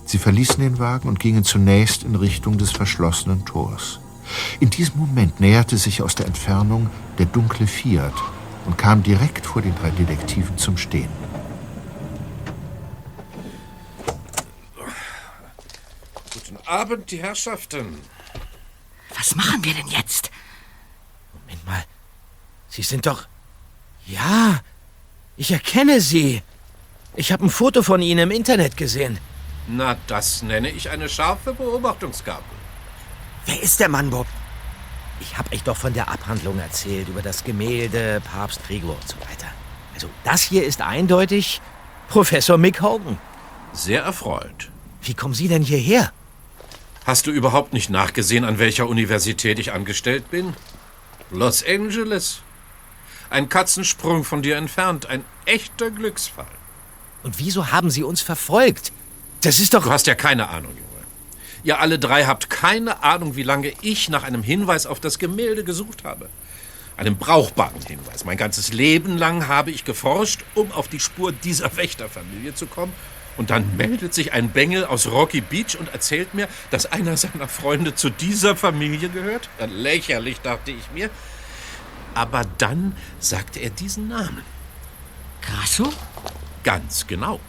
Sie 0.05 0.17
verließen 0.17 0.59
den 0.59 0.79
Wagen 0.79 1.07
und 1.07 1.19
gingen 1.19 1.43
zunächst 1.43 2.03
in 2.03 2.15
Richtung 2.15 2.57
des 2.57 2.71
verschlossenen 2.71 3.45
Tors. 3.45 3.99
In 4.59 4.71
diesem 4.71 4.97
Moment 4.97 5.39
näherte 5.39 5.77
sich 5.77 6.01
aus 6.01 6.15
der 6.15 6.25
Entfernung 6.25 6.89
der 7.19 7.27
dunkle 7.27 7.67
Fiat 7.67 8.15
und 8.65 8.75
kam 8.75 9.03
direkt 9.03 9.45
vor 9.45 9.61
den 9.61 9.75
drei 9.75 9.91
Detektiven 9.91 10.57
zum 10.57 10.77
Stehen. 10.77 11.26
Abend, 16.67 17.11
die 17.11 17.21
Herrschaften. 17.21 17.97
Was 19.15 19.35
machen 19.35 19.63
wir 19.63 19.73
denn 19.73 19.87
jetzt? 19.87 20.31
Moment 21.33 21.65
mal. 21.65 21.83
Sie 22.67 22.83
sind 22.83 23.05
doch. 23.05 23.27
Ja, 24.05 24.61
ich 25.37 25.51
erkenne 25.51 26.01
Sie. 26.01 26.41
Ich 27.15 27.31
habe 27.31 27.45
ein 27.45 27.49
Foto 27.49 27.83
von 27.83 28.01
Ihnen 28.01 28.19
im 28.19 28.31
Internet 28.31 28.77
gesehen. 28.77 29.19
Na, 29.67 29.97
das 30.07 30.43
nenne 30.43 30.69
ich 30.69 30.89
eine 30.89 31.09
scharfe 31.09 31.53
Beobachtungsgabe. 31.53 32.43
Wer 33.45 33.61
ist 33.61 33.79
der 33.79 33.89
Mann, 33.89 34.09
Bob? 34.09 34.27
Ich 35.19 35.37
habe 35.37 35.51
euch 35.53 35.63
doch 35.63 35.77
von 35.77 35.93
der 35.93 36.09
Abhandlung 36.09 36.59
erzählt 36.59 37.07
über 37.07 37.21
das 37.21 37.43
Gemälde 37.43 38.21
Papst 38.31 38.61
Gregor 38.67 38.95
und 38.95 39.07
so 39.07 39.15
weiter. 39.21 39.47
Also, 39.93 40.09
das 40.23 40.41
hier 40.41 40.63
ist 40.63 40.81
eindeutig 40.81 41.59
Professor 42.07 42.57
Mick 42.57 42.81
Hogan. 42.81 43.17
Sehr 43.73 44.03
erfreut. 44.03 44.69
Wie 45.01 45.13
kommen 45.13 45.33
Sie 45.33 45.47
denn 45.47 45.63
hierher? 45.63 46.11
Hast 47.07 47.25
du 47.25 47.31
überhaupt 47.31 47.71
nicht 47.71 47.89
nachgesehen, 47.89 48.43
an 48.43 48.59
welcher 48.59 48.85
Universität 48.85 49.59
ich 49.59 49.71
angestellt 49.71 50.29
bin? 50.29 50.53
Los 51.31 51.63
Angeles. 51.65 52.41
Ein 53.29 53.47
Katzensprung 53.47 54.25
von 54.25 54.41
dir 54.41 54.57
entfernt. 54.57 55.05
Ein 55.05 55.23
echter 55.45 55.89
Glücksfall. 55.89 56.51
Und 57.23 57.39
wieso 57.39 57.71
haben 57.71 57.89
Sie 57.89 58.03
uns 58.03 58.19
verfolgt? 58.19 58.91
Das 59.39 59.61
ist 59.61 59.73
doch. 59.73 59.85
Du 59.85 59.89
hast 59.89 60.05
ja 60.07 60.15
keine 60.15 60.49
Ahnung, 60.49 60.71
Junge. 60.75 61.05
Ihr 61.63 61.79
alle 61.79 61.97
drei 61.97 62.25
habt 62.25 62.49
keine 62.49 63.01
Ahnung, 63.01 63.37
wie 63.37 63.43
lange 63.43 63.71
ich 63.81 64.09
nach 64.09 64.23
einem 64.23 64.43
Hinweis 64.43 64.85
auf 64.85 64.99
das 64.99 65.17
Gemälde 65.17 65.63
gesucht 65.63 66.03
habe. 66.03 66.27
Einem 66.97 67.15
brauchbaren 67.15 67.81
Hinweis. 67.87 68.25
Mein 68.25 68.35
ganzes 68.35 68.73
Leben 68.73 69.17
lang 69.17 69.47
habe 69.47 69.71
ich 69.71 69.85
geforscht, 69.85 70.43
um 70.55 70.73
auf 70.73 70.89
die 70.89 70.99
Spur 70.99 71.31
dieser 71.31 71.73
Wächterfamilie 71.77 72.53
zu 72.53 72.65
kommen. 72.65 72.91
Und 73.37 73.51
dann 73.51 73.77
meldet 73.77 74.13
sich 74.13 74.33
ein 74.33 74.49
Bengel 74.49 74.85
aus 74.85 75.07
Rocky 75.07 75.41
Beach 75.41 75.77
und 75.79 75.93
erzählt 75.93 76.33
mir, 76.33 76.47
dass 76.71 76.91
einer 76.91 77.15
seiner 77.17 77.47
Freunde 77.47 77.93
zu 77.93 78.09
dieser 78.09 78.55
Familie 78.55 79.09
gehört. 79.09 79.49
Lächerlich, 79.69 80.41
dachte 80.41 80.71
ich 80.71 80.91
mir. 80.93 81.09
Aber 82.15 82.41
dann 82.57 82.95
sagte 83.19 83.59
er 83.59 83.69
diesen 83.69 84.07
Namen. 84.07 84.41
Grasso? 85.41 85.93
Ganz 86.63 87.05
genau. 87.05 87.39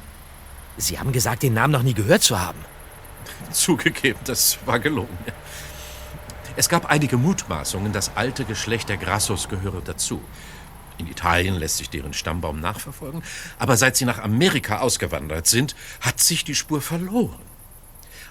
Sie 0.77 0.99
haben 0.99 1.11
gesagt, 1.11 1.43
den 1.43 1.55
Namen 1.55 1.73
noch 1.73 1.83
nie 1.83 1.95
gehört 1.95 2.23
zu 2.23 2.39
haben. 2.39 2.59
Zugegeben, 3.53 4.21
das 4.25 4.59
war 4.67 4.79
gelungen. 4.79 5.19
Es 6.57 6.69
gab 6.69 6.87
einige 6.87 7.17
Mutmaßungen, 7.17 7.93
das 7.93 8.17
alte 8.17 8.45
Geschlecht 8.45 8.89
der 8.89 8.97
Grassos 8.97 9.49
gehöre 9.49 9.81
dazu. 9.81 10.21
In 10.99 11.09
Italien 11.09 11.55
lässt 11.55 11.79
sich 11.79 11.91
deren 11.91 12.13
Stammbaum 12.13 12.61
nachverfolgen, 12.61 13.23
aber 13.59 13.77
seit 13.77 13.97
sie 13.97 14.05
nach 14.05 14.19
Amerika 14.19 14.81
ausgewandert 14.81 15.47
sind, 15.47 15.75
hat 16.01 16.21
sich 16.21 16.45
die 16.45 16.55
Spur 16.55 16.83
verloren. 16.83 17.39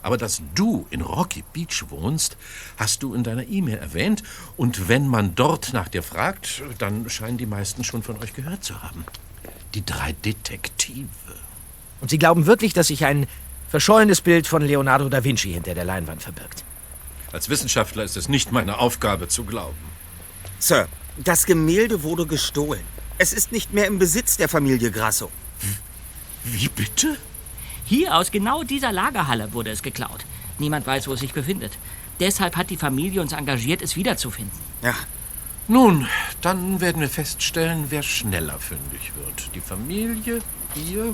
Aber 0.03 0.18
dass 0.18 0.41
du 0.53 0.86
in 0.89 1.01
Rocky 1.01 1.43
Beach 1.53 1.86
wohnst, 1.89 2.38
hast 2.78 3.03
du 3.03 3.13
in 3.13 3.24
deiner 3.24 3.47
E-Mail 3.47 3.78
erwähnt, 3.78 4.24
und 4.55 4.88
wenn 4.88 5.07
man 5.07 5.36
dort 5.36 5.74
nach 5.74 5.88
dir 5.88 6.03
fragt, 6.03 6.61
dann 6.78 7.09
scheinen 7.09 7.38
die 7.38 7.45
meisten 7.45 7.84
schon 7.84 8.03
von 8.03 8.18
euch 8.20 8.34
gehört 8.34 8.63
zu 8.63 8.84
haben. 8.84 9.05
Die 9.74 9.86
drei 9.86 10.13
Detektive. 10.13 11.07
Und 11.99 12.09
Sie 12.09 12.20
glauben 12.20 12.45
wirklich, 12.45 12.74
dass 12.74 12.88
sich 12.88 13.05
ein 13.05 13.28
verschollenes 13.70 14.22
Bild 14.22 14.47
von 14.47 14.61
Leonardo 14.61 15.09
da 15.09 15.24
Vinci 15.24 15.51
hinter 15.51 15.74
der 15.74 15.86
Leinwand 15.86 16.22
verbirgt? 16.22 16.63
Als 17.32 17.49
Wissenschaftler 17.49 18.03
ist 18.03 18.15
es 18.15 18.30
nicht 18.30 18.51
meine 18.51 18.80
Aufgabe 18.80 19.28
zu 19.28 19.43
glauben. 19.43 19.76
Sir, 20.59 20.88
das 21.24 21.45
Gemälde 21.45 22.03
wurde 22.03 22.26
gestohlen. 22.26 22.84
Es 23.18 23.34
ist 23.34 23.51
nicht 23.51 23.74
mehr 23.74 23.88
im 23.88 23.99
Besitz 23.99 24.38
der 24.38 24.49
Familie 24.49 24.91
Grasso. 24.91 25.32
Wie 26.43 26.70
bitte? 26.70 27.18
Hier 27.86 28.15
aus 28.15 28.32
genau 28.32 28.63
dieser 28.63 28.91
Lagerhalle 28.91 29.53
wurde 29.53 29.72
es 29.72 29.82
geklaut. 29.82 30.26
Niemand 30.59 30.86
weiß, 30.86 31.07
wo 31.07 31.13
es 31.13 31.20
sich 31.20 31.34
befindet. 31.34 31.78
Deshalb 32.20 32.55
hat 32.55 32.70
die 32.70 32.78
Familie 32.78 33.22
uns 33.22 33.34
engagiert, 33.34 33.82
es 33.82 33.95
wiederzufinden. 33.95 34.57
Ja. 34.82 34.93
Nun, 35.68 36.07
dann 36.41 36.80
werden 36.80 37.01
wir 37.01 37.09
feststellen, 37.09 37.86
wer 37.89 38.01
schneller 38.01 38.57
fündig 38.59 39.11
wird. 39.15 39.49
Die 39.53 39.59
Familie, 39.59 40.39
ihr 40.76 41.13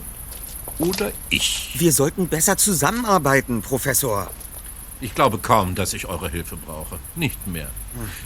oder 0.78 1.12
ich. 1.30 1.72
Wir 1.76 1.92
sollten 1.92 2.28
besser 2.28 2.58
zusammenarbeiten, 2.58 3.62
Professor. 3.62 4.30
Ich 5.04 5.14
glaube 5.14 5.38
kaum, 5.38 5.76
dass 5.76 5.92
ich 5.94 6.06
eure 6.06 6.30
Hilfe 6.30 6.56
brauche. 6.56 6.98
Nicht 7.16 7.46
mehr. 7.46 7.70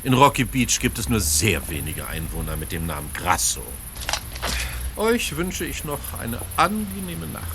In 0.04 0.14
Rocky 0.14 0.44
Beach 0.44 0.80
gibt 0.80 1.00
es 1.00 1.10
nur 1.10 1.20
sehr 1.20 1.68
wenige 1.70 2.06
Einwohner 2.08 2.56
mit 2.56 2.72
dem 2.72 2.86
Namen 2.86 3.10
Grasso. 3.16 3.64
Euch 4.96 5.36
wünsche 5.36 5.66
ich 5.66 5.86
noch 5.86 5.98
eine 6.20 6.40
angenehme 6.56 7.26
Nacht. 7.26 7.48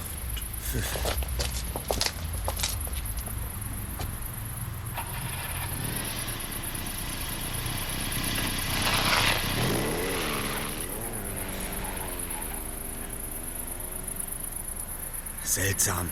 Seltsam. 15.45 16.11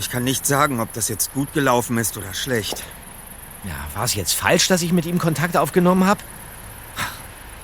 Ich 0.00 0.08
kann 0.08 0.24
nicht 0.24 0.46
sagen, 0.46 0.80
ob 0.80 0.94
das 0.94 1.10
jetzt 1.10 1.34
gut 1.34 1.52
gelaufen 1.52 1.98
ist 1.98 2.16
oder 2.16 2.32
schlecht. 2.32 2.84
Ja, 3.64 3.74
war 3.94 4.04
es 4.04 4.14
jetzt 4.14 4.32
falsch, 4.32 4.66
dass 4.66 4.80
ich 4.80 4.94
mit 4.94 5.04
ihm 5.04 5.18
Kontakt 5.18 5.58
aufgenommen 5.58 6.06
habe? 6.06 6.20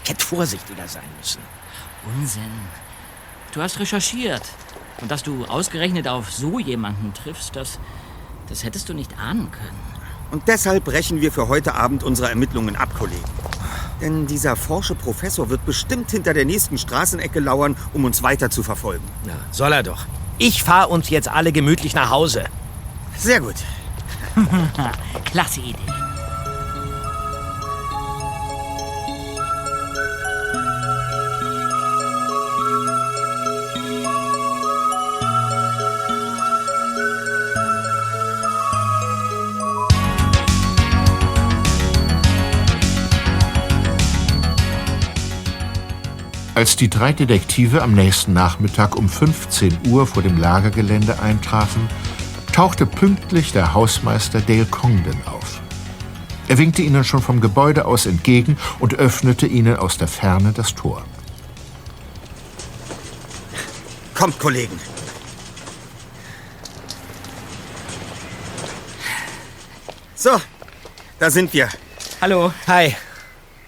Ich 0.05 0.11
hätte 0.11 0.22
vorsichtiger 0.22 0.87
sein 0.87 1.03
müssen. 1.18 1.41
Unsinn. 2.14 2.43
Du 3.53 3.62
hast 3.62 3.80
recherchiert. 3.80 4.43
Und 5.01 5.11
dass 5.11 5.22
du 5.22 5.47
ausgerechnet 5.47 6.09
auf 6.09 6.30
so 6.30 6.59
jemanden 6.59 7.14
triffst, 7.14 7.57
das, 7.57 7.78
das 8.51 8.64
hättest 8.64 8.91
du 8.91 8.93
nicht 8.93 9.18
ahnen 9.18 9.51
können. 9.51 9.80
Und 10.30 10.47
deshalb 10.47 10.84
brechen 10.84 11.22
wir 11.22 11.32
für 11.32 11.49
heute 11.49 11.74
Abend 11.74 12.03
unsere 12.03 12.28
Ermittlungen 12.28 12.76
ab, 12.76 12.91
Kollegen. 12.99 13.24
Denn 14.03 14.26
dieser 14.26 14.57
forsche 14.57 14.95
Professor 14.95 15.49
wird 15.49 15.64
bestimmt 15.64 16.11
hinter 16.11 16.34
der 16.34 16.45
nächsten 16.45 16.76
Straßenecke 16.76 17.41
lauern, 17.41 17.76
um 17.95 18.05
uns 18.05 18.22
weiter 18.22 18.51
zu 18.51 18.62
verfolgen. 18.62 19.05
Ja, 19.26 19.37
soll 19.53 19.72
er 19.72 19.82
doch. 19.82 20.05
Ich 20.39 20.62
fahre 20.62 20.89
uns 20.89 21.09
jetzt 21.11 21.28
alle 21.28 21.53
gemütlich 21.53 21.95
nach 21.95 22.11
Hause. 22.11 22.45
Sehr 23.16 23.41
gut. 23.41 23.55
Klasse 25.24 25.61
Idee. 25.61 26.06
Als 46.57 46.75
die 46.75 46.89
drei 46.89 47.13
Detektive 47.13 47.83
am 47.83 47.93
nächsten 47.93 48.33
Nachmittag 48.33 48.97
um 48.97 49.11
15 49.11 49.89
Uhr 49.89 50.07
vor 50.07 50.23
dem 50.23 50.39
Lagergelände 50.39 51.21
eintrafen, 51.21 51.87
tauchte 52.51 52.87
pünktlich 52.87 53.53
der 53.53 53.75
Hausmeister 53.75 54.41
Dale 54.41 54.65
Congdon 54.65 55.21
auf. 55.27 55.61
Er 56.49 56.57
winkte 56.57 56.81
ihnen 56.81 57.05
schon 57.05 57.21
vom 57.21 57.43
Gebäude 57.43 57.85
aus 57.85 58.07
entgegen 58.07 58.57
und 58.79 58.95
öffnete 58.95 59.47
ihnen 59.47 59.77
aus 59.77 59.99
der 59.99 60.09
Ferne 60.09 60.55
das 60.55 60.75
Tor. 60.75 61.05
Kommt, 64.15 64.39
Kollegen. 64.39 64.81
So, 70.15 70.31
da 71.19 71.31
sind 71.31 71.53
wir. 71.53 71.69
Hallo. 72.23 72.51
Hi. 72.67 72.97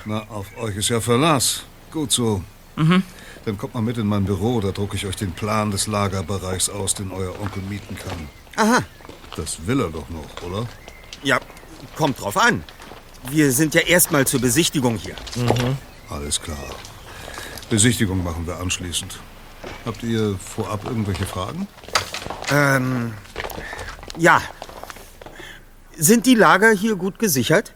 Na, 0.06 0.22
auf 0.30 0.46
euch 0.56 0.76
ist 0.76 0.88
ja 0.88 1.02
Verlass. 1.02 1.64
Gut 1.90 2.12
so. 2.12 2.42
Mhm. 2.78 3.02
Dann 3.44 3.58
kommt 3.58 3.74
mal 3.74 3.80
mit 3.82 3.98
in 3.98 4.06
mein 4.06 4.24
Büro, 4.24 4.60
da 4.60 4.70
drucke 4.70 4.96
ich 4.96 5.06
euch 5.06 5.16
den 5.16 5.32
Plan 5.32 5.70
des 5.70 5.86
Lagerbereichs 5.86 6.68
aus, 6.68 6.94
den 6.94 7.10
euer 7.10 7.38
Onkel 7.40 7.62
mieten 7.62 7.96
kann. 7.96 8.28
Aha. 8.56 8.82
Das 9.36 9.66
will 9.66 9.80
er 9.80 9.90
doch 9.90 10.08
noch, 10.08 10.42
oder? 10.42 10.66
Ja, 11.22 11.38
kommt 11.96 12.20
drauf 12.20 12.36
an. 12.36 12.62
Wir 13.30 13.52
sind 13.52 13.74
ja 13.74 13.82
erstmal 13.82 14.26
zur 14.26 14.40
Besichtigung 14.40 14.96
hier. 14.96 15.16
Alles 16.08 16.40
klar. 16.40 16.58
Besichtigung 17.68 18.22
machen 18.22 18.46
wir 18.46 18.58
anschließend. 18.58 19.18
Habt 19.84 20.02
ihr 20.02 20.36
vorab 20.38 20.84
irgendwelche 20.84 21.26
Fragen? 21.26 21.66
Ähm, 22.50 23.12
ja. 24.16 24.40
Sind 25.96 26.26
die 26.26 26.34
Lager 26.34 26.70
hier 26.70 26.96
gut 26.96 27.18
gesichert? 27.18 27.72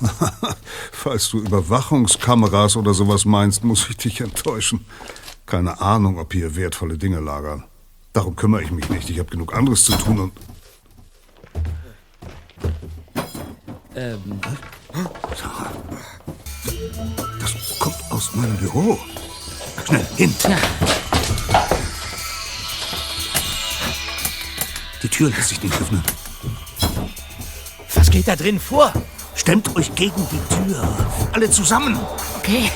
Falls 0.92 1.30
du 1.30 1.38
Überwachungskameras 1.38 2.76
oder 2.76 2.94
sowas 2.94 3.24
meinst, 3.24 3.64
muss 3.64 3.88
ich 3.88 3.96
dich 3.96 4.20
enttäuschen. 4.20 4.84
Keine 5.46 5.80
Ahnung, 5.80 6.18
ob 6.18 6.32
hier 6.32 6.56
wertvolle 6.56 6.96
Dinge 6.96 7.20
lagern. 7.20 7.64
Darum 8.12 8.36
kümmere 8.36 8.62
ich 8.62 8.70
mich 8.70 8.88
nicht. 8.88 9.10
Ich 9.10 9.18
habe 9.18 9.30
genug 9.30 9.54
anderes 9.54 9.84
zu 9.84 9.92
tun 9.92 10.18
und. 10.20 10.32
Ähm, 13.94 14.40
Das 17.40 17.78
kommt 17.78 17.96
aus 18.10 18.34
meinem 18.34 18.56
Büro. 18.56 18.98
Schnell, 19.86 20.06
hin! 20.16 20.34
Die 25.02 25.08
Tür 25.08 25.30
lässt 25.30 25.48
sich 25.48 25.62
nicht 25.62 25.80
öffnen. 25.80 26.02
Was 27.94 28.10
geht 28.10 28.28
da 28.28 28.36
drin 28.36 28.60
vor? 28.60 28.92
Stemmt 29.34 29.74
euch 29.76 29.94
gegen 29.94 30.26
die 30.30 30.70
Tür. 30.70 30.88
Alle 31.32 31.50
zusammen. 31.50 31.98
okay. 32.38 32.70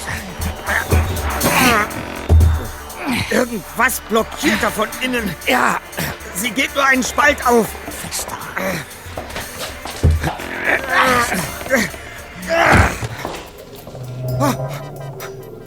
Irgendwas 3.30 4.00
blockiert 4.08 4.62
da 4.62 4.70
von 4.70 4.88
innen. 5.00 5.34
Ja, 5.46 5.80
sie 6.34 6.50
geht 6.50 6.74
nur 6.74 6.84
einen 6.84 7.02
Spalt 7.02 7.44
auf. 7.46 7.66
Fester. 8.02 8.38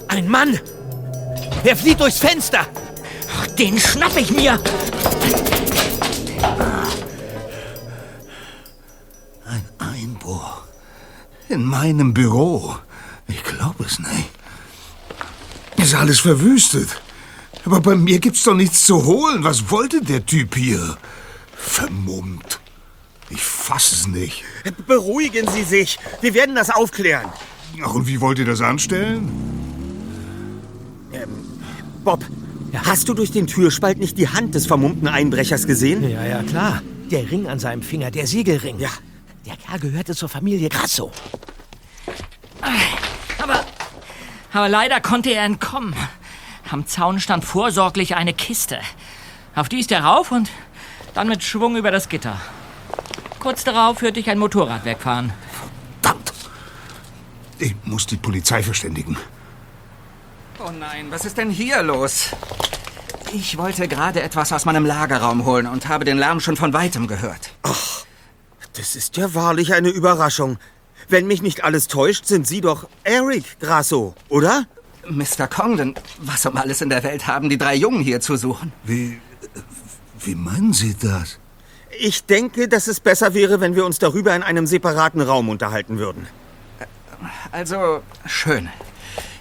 Ein 0.07 0.27
Mann! 0.27 0.59
Er 1.63 1.75
flieht 1.75 1.99
durchs 1.99 2.19
Fenster! 2.19 2.65
Ach, 3.39 3.47
Den 3.47 3.79
schnapp 3.79 4.15
ich 4.17 4.31
mir. 4.31 4.59
Ein 9.45 9.65
Einbruch. 9.79 10.66
In 11.49 11.63
meinem 11.63 12.13
Büro. 12.13 12.75
Ich 13.27 13.43
glaube 13.43 13.85
es 13.85 13.99
nicht. 13.99 14.29
Ist 15.77 15.95
alles 15.95 16.19
verwüstet. 16.19 17.01
Aber 17.65 17.81
bei 17.81 17.95
mir 17.95 18.19
gibt's 18.19 18.43
doch 18.43 18.55
nichts 18.55 18.85
zu 18.85 19.05
holen. 19.05 19.43
Was 19.43 19.71
wollte 19.71 20.01
der 20.01 20.25
Typ 20.25 20.55
hier? 20.55 20.97
Vermummt. 21.55 22.59
Ich 23.29 23.43
fass 23.43 23.91
es 23.91 24.07
nicht. 24.07 24.43
Beruhigen 24.87 25.47
Sie 25.49 25.63
sich. 25.63 25.99
Wir 26.21 26.33
werden 26.33 26.55
das 26.55 26.69
aufklären. 26.69 27.29
Ach, 27.83 27.93
und 27.93 28.07
wie 28.07 28.21
wollt 28.21 28.39
ihr 28.39 28.45
das 28.45 28.61
anstellen? 28.61 29.29
Bob, 32.03 32.23
hast 32.73 33.09
du 33.09 33.13
durch 33.13 33.31
den 33.31 33.47
Türspalt 33.47 33.97
nicht 33.97 34.17
die 34.17 34.29
Hand 34.29 34.55
des 34.55 34.65
vermummten 34.65 35.09
Einbrechers 35.09 35.67
gesehen? 35.67 36.09
Ja, 36.09 36.25
ja, 36.25 36.41
klar. 36.43 36.81
Der 37.11 37.29
Ring 37.29 37.47
an 37.47 37.59
seinem 37.59 37.81
Finger, 37.81 38.11
der 38.11 38.27
Siegelring. 38.27 38.79
Ja. 38.79 38.89
Der 39.47 39.55
Kerl 39.55 39.79
gehörte 39.79 40.13
zur 40.13 40.27
Familie 40.27 40.67
Grasso. 40.67 41.09
Aber, 43.41 43.63
aber 44.51 44.67
leider 44.67 44.99
konnte 44.99 45.29
er 45.29 45.45
entkommen. 45.45 45.95
Am 46.69 46.85
Zaun 46.85 47.21
stand 47.21 47.45
vorsorglich 47.45 48.17
eine 48.17 48.33
Kiste. 48.33 48.79
Auf 49.55 49.69
die 49.69 49.79
ist 49.79 49.91
er 49.93 50.03
rauf 50.03 50.31
und 50.31 50.49
dann 51.13 51.29
mit 51.29 51.43
Schwung 51.43 51.77
über 51.77 51.91
das 51.91 52.09
Gitter. 52.09 52.41
Kurz 53.39 53.63
darauf 53.63 54.01
hörte 54.01 54.19
ich 54.19 54.29
ein 54.29 54.37
Motorrad 54.37 54.83
wegfahren. 54.83 55.31
Verdammt! 56.01 56.33
Ich 57.57 57.73
muss 57.85 58.05
die 58.05 58.17
Polizei 58.17 58.61
verständigen. 58.61 59.15
Oh 60.59 60.71
nein, 60.71 61.07
was 61.09 61.23
ist 61.23 61.37
denn 61.37 61.51
hier 61.51 61.81
los? 61.83 62.31
Ich 63.31 63.57
wollte 63.57 63.87
gerade 63.87 64.21
etwas 64.21 64.51
aus 64.51 64.65
meinem 64.65 64.85
Lagerraum 64.85 65.45
holen 65.45 65.67
und 65.67 65.87
habe 65.87 66.03
den 66.03 66.17
Lärm 66.17 66.41
schon 66.41 66.57
von 66.57 66.73
weitem 66.73 67.07
gehört. 67.07 67.51
Das 68.77 68.95
ist 68.95 69.17
ja 69.17 69.33
wahrlich 69.33 69.73
eine 69.73 69.89
Überraschung. 69.89 70.59
Wenn 71.09 71.25
mich 71.25 71.41
nicht 71.41 71.63
alles 71.63 71.87
täuscht, 71.87 72.25
sind 72.25 72.47
Sie 72.47 72.61
doch 72.61 72.87
Eric 73.03 73.59
Grasso, 73.59 74.13
oder? 74.29 74.65
Mr. 75.09 75.47
Congdon, 75.47 75.95
was 76.19 76.45
um 76.45 76.57
alles 76.57 76.81
in 76.81 76.89
der 76.89 77.01
Welt 77.03 77.25
haben 77.25 77.49
die 77.49 77.57
drei 77.57 77.73
Jungen 77.73 78.01
hier 78.01 78.19
zu 78.19 78.35
suchen? 78.35 78.71
Wie. 78.83 79.19
Wie 80.19 80.35
meinen 80.35 80.73
Sie 80.73 80.95
das? 80.95 81.39
Ich 81.99 82.25
denke, 82.25 82.67
dass 82.67 82.87
es 82.87 82.99
besser 82.99 83.33
wäre, 83.33 83.61
wenn 83.61 83.75
wir 83.75 83.85
uns 83.85 83.97
darüber 83.97 84.35
in 84.35 84.43
einem 84.43 84.67
separaten 84.67 85.21
Raum 85.21 85.49
unterhalten 85.49 85.97
würden. 85.97 86.27
Also, 87.51 88.03
schön. 88.25 88.69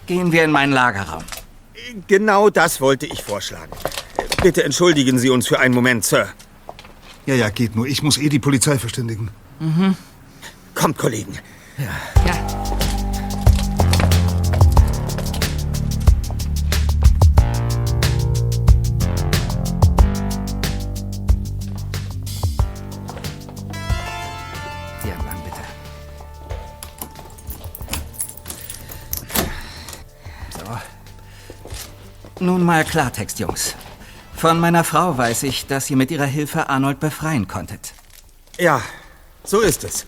Gehen 0.06 0.32
wir 0.32 0.44
in 0.44 0.50
meinen 0.50 0.72
Lagerraum. 0.72 1.24
Genau 2.06 2.48
das 2.48 2.80
wollte 2.80 3.06
ich 3.06 3.22
vorschlagen. 3.22 3.72
Bitte 4.42 4.64
entschuldigen 4.64 5.18
Sie 5.18 5.28
uns 5.28 5.46
für 5.46 5.58
einen 5.58 5.74
Moment, 5.74 6.04
Sir. 6.04 6.28
Ja, 7.26 7.34
ja, 7.34 7.50
geht 7.50 7.74
nur. 7.74 7.86
Ich 7.86 8.02
muss 8.04 8.18
eh 8.18 8.28
die 8.28 8.38
Polizei 8.38 8.78
verständigen. 8.78 9.30
Kommt, 10.74 10.96
Kollegen. 10.96 11.36
Ja. 11.76 11.90
Hier 25.02 25.12
entlang, 25.12 25.42
bitte. 25.42 25.62
So. 32.38 32.44
Nun 32.44 32.62
mal 32.62 32.84
Klartext, 32.84 33.40
Jungs. 33.40 33.74
Von 34.36 34.60
meiner 34.60 34.84
Frau 34.84 35.16
weiß 35.16 35.44
ich, 35.44 35.66
dass 35.66 35.88
ihr 35.88 35.96
mit 35.96 36.10
ihrer 36.10 36.26
Hilfe 36.26 36.68
Arnold 36.68 37.00
befreien 37.00 37.48
konntet. 37.48 37.94
Ja, 38.58 38.82
so 39.44 39.62
ist 39.62 39.82
es. 39.82 40.04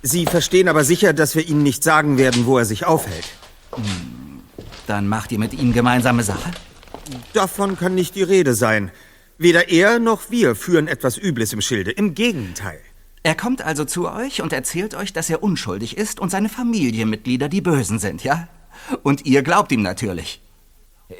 Sie 0.00 0.24
verstehen 0.24 0.68
aber 0.68 0.84
sicher, 0.84 1.12
dass 1.12 1.34
wir 1.34 1.46
Ihnen 1.46 1.64
nicht 1.64 1.84
sagen 1.84 2.16
werden, 2.16 2.46
wo 2.46 2.56
er 2.56 2.64
sich 2.64 2.86
aufhält. 2.86 3.28
Dann 4.86 5.06
macht 5.06 5.32
ihr 5.32 5.38
mit 5.38 5.52
ihm 5.52 5.74
gemeinsame 5.74 6.22
Sache? 6.22 6.50
Davon 7.34 7.76
kann 7.76 7.94
nicht 7.94 8.14
die 8.14 8.22
Rede 8.22 8.54
sein. 8.54 8.90
Weder 9.36 9.68
er 9.68 9.98
noch 9.98 10.30
wir 10.30 10.54
führen 10.54 10.88
etwas 10.88 11.18
Übles 11.18 11.52
im 11.52 11.60
Schilde. 11.60 11.90
Im 11.90 12.14
Gegenteil. 12.14 12.80
Er 13.22 13.34
kommt 13.34 13.60
also 13.60 13.84
zu 13.84 14.10
euch 14.10 14.40
und 14.40 14.54
erzählt 14.54 14.94
euch, 14.94 15.12
dass 15.12 15.28
er 15.28 15.42
unschuldig 15.42 15.98
ist 15.98 16.20
und 16.20 16.30
seine 16.30 16.48
Familienmitglieder 16.48 17.50
die 17.50 17.60
Bösen 17.60 17.98
sind, 17.98 18.24
ja? 18.24 18.48
Und 19.02 19.26
ihr 19.26 19.42
glaubt 19.42 19.72
ihm 19.72 19.82
natürlich. 19.82 20.40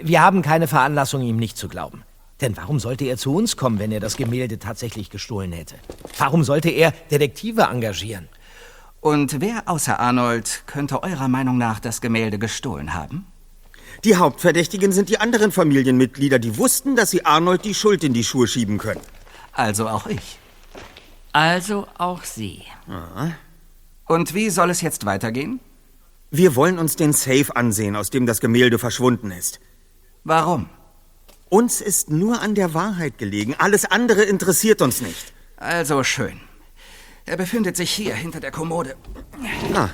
Wir 0.01 0.23
haben 0.23 0.41
keine 0.41 0.67
Veranlassung, 0.67 1.21
ihm 1.23 1.37
nicht 1.37 1.59
zu 1.59 1.69
glauben. 1.69 2.05
Denn 2.41 2.57
warum 2.57 2.79
sollte 2.79 3.05
er 3.05 3.17
zu 3.17 3.35
uns 3.35 3.57
kommen, 3.57 3.79
wenn 3.79 3.91
er 3.91 4.01
das 4.01 4.17
Gemälde 4.17 4.59
tatsächlich 4.59 5.11
gestohlen 5.11 5.53
hätte? 5.53 5.75
Warum 6.19 6.45
sollte 6.45 6.71
er 6.71 6.93
Detektive 7.11 7.63
engagieren? 7.63 8.29
Und 9.01 9.41
wer 9.41 9.69
außer 9.69 9.99
Arnold 9.99 10.63
könnte 10.67 11.03
eurer 11.03 11.29
Meinung 11.29 11.59
nach 11.59 11.81
das 11.81 12.01
Gemälde 12.01 12.39
gestohlen 12.39 12.95
haben? 12.95 13.27
Die 14.05 14.17
Hauptverdächtigen 14.17 14.93
sind 14.93 15.09
die 15.09 15.19
anderen 15.19 15.51
Familienmitglieder, 15.51 16.39
die 16.39 16.57
wussten, 16.57 16.95
dass 16.95 17.11
sie 17.11 17.25
Arnold 17.25 17.65
die 17.65 17.75
Schuld 17.75 18.05
in 18.05 18.13
die 18.13 18.25
Schuhe 18.25 18.47
schieben 18.47 18.79
können. 18.79 19.01
Also 19.53 19.89
auch 19.89 20.07
ich. 20.07 20.39
Also 21.33 21.87
auch 21.99 22.25
Sie. 22.25 22.63
Ja. 22.87 23.33
Und 24.07 24.35
wie 24.35 24.51
soll 24.51 24.71
es 24.71 24.81
jetzt 24.81 25.05
weitergehen? 25.05 25.61
Wir 26.31 26.57
wollen 26.57 26.79
uns 26.79 26.97
den 26.97 27.13
Safe 27.13 27.55
ansehen, 27.55 27.97
aus 27.97 28.11
dem 28.11 28.27
das 28.27 28.41
Gemälde 28.41 28.79
verschwunden 28.79 29.31
ist. 29.31 29.61
Warum? 30.25 30.69
Uns 31.49 31.81
ist 31.81 32.11
nur 32.11 32.43
an 32.43 32.55
der 32.55 32.75
Wahrheit 32.75 33.17
gelegen. 33.19 33.55
Alles 33.59 33.85
andere 33.85 34.23
interessiert 34.23 34.83
uns 34.83 35.01
nicht. 35.01 35.33
Also 35.57 36.05
schön. 36.05 36.41
Er 37.25 37.37
befindet 37.37 37.77
sich 37.77 37.91
hier 37.91 38.15
hinter 38.15 38.41
der 38.41 38.51
Kommode. 38.51 38.97
Ah. 39.75 39.89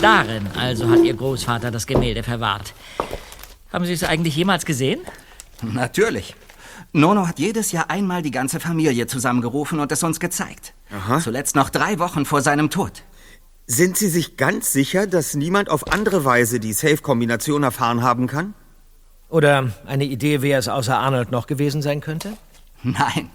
Darin 0.00 0.46
also 0.56 0.88
hat 0.88 1.02
Ihr 1.04 1.14
Großvater 1.14 1.70
das 1.70 1.86
Gemälde 1.86 2.22
verwahrt. 2.22 2.74
Haben 3.72 3.84
Sie 3.84 3.92
es 3.92 4.04
eigentlich 4.04 4.36
jemals 4.36 4.64
gesehen? 4.64 5.00
Natürlich. 5.62 6.36
Nono 6.92 7.26
hat 7.26 7.38
jedes 7.38 7.72
Jahr 7.72 7.90
einmal 7.90 8.22
die 8.22 8.30
ganze 8.30 8.60
Familie 8.60 9.06
zusammengerufen 9.08 9.80
und 9.80 9.90
es 9.92 10.02
uns 10.02 10.20
gezeigt. 10.20 10.74
Aha. 10.90 11.20
Zuletzt 11.20 11.56
noch 11.56 11.70
drei 11.70 11.98
Wochen 11.98 12.24
vor 12.24 12.40
seinem 12.40 12.70
Tod. 12.70 13.02
Sind 13.66 13.96
Sie 13.96 14.08
sich 14.08 14.36
ganz 14.36 14.72
sicher, 14.72 15.06
dass 15.06 15.34
niemand 15.34 15.68
auf 15.68 15.92
andere 15.92 16.24
Weise 16.24 16.60
die 16.60 16.72
Safe-Kombination 16.72 17.62
erfahren 17.64 18.02
haben 18.02 18.26
kann? 18.26 18.54
Oder 19.28 19.72
eine 19.86 20.04
Idee, 20.04 20.42
wer 20.42 20.58
es 20.58 20.68
außer 20.68 20.98
Arnold 20.98 21.30
noch 21.30 21.46
gewesen 21.46 21.82
sein 21.82 22.00
könnte? 22.00 22.36
Nein, 22.82 23.30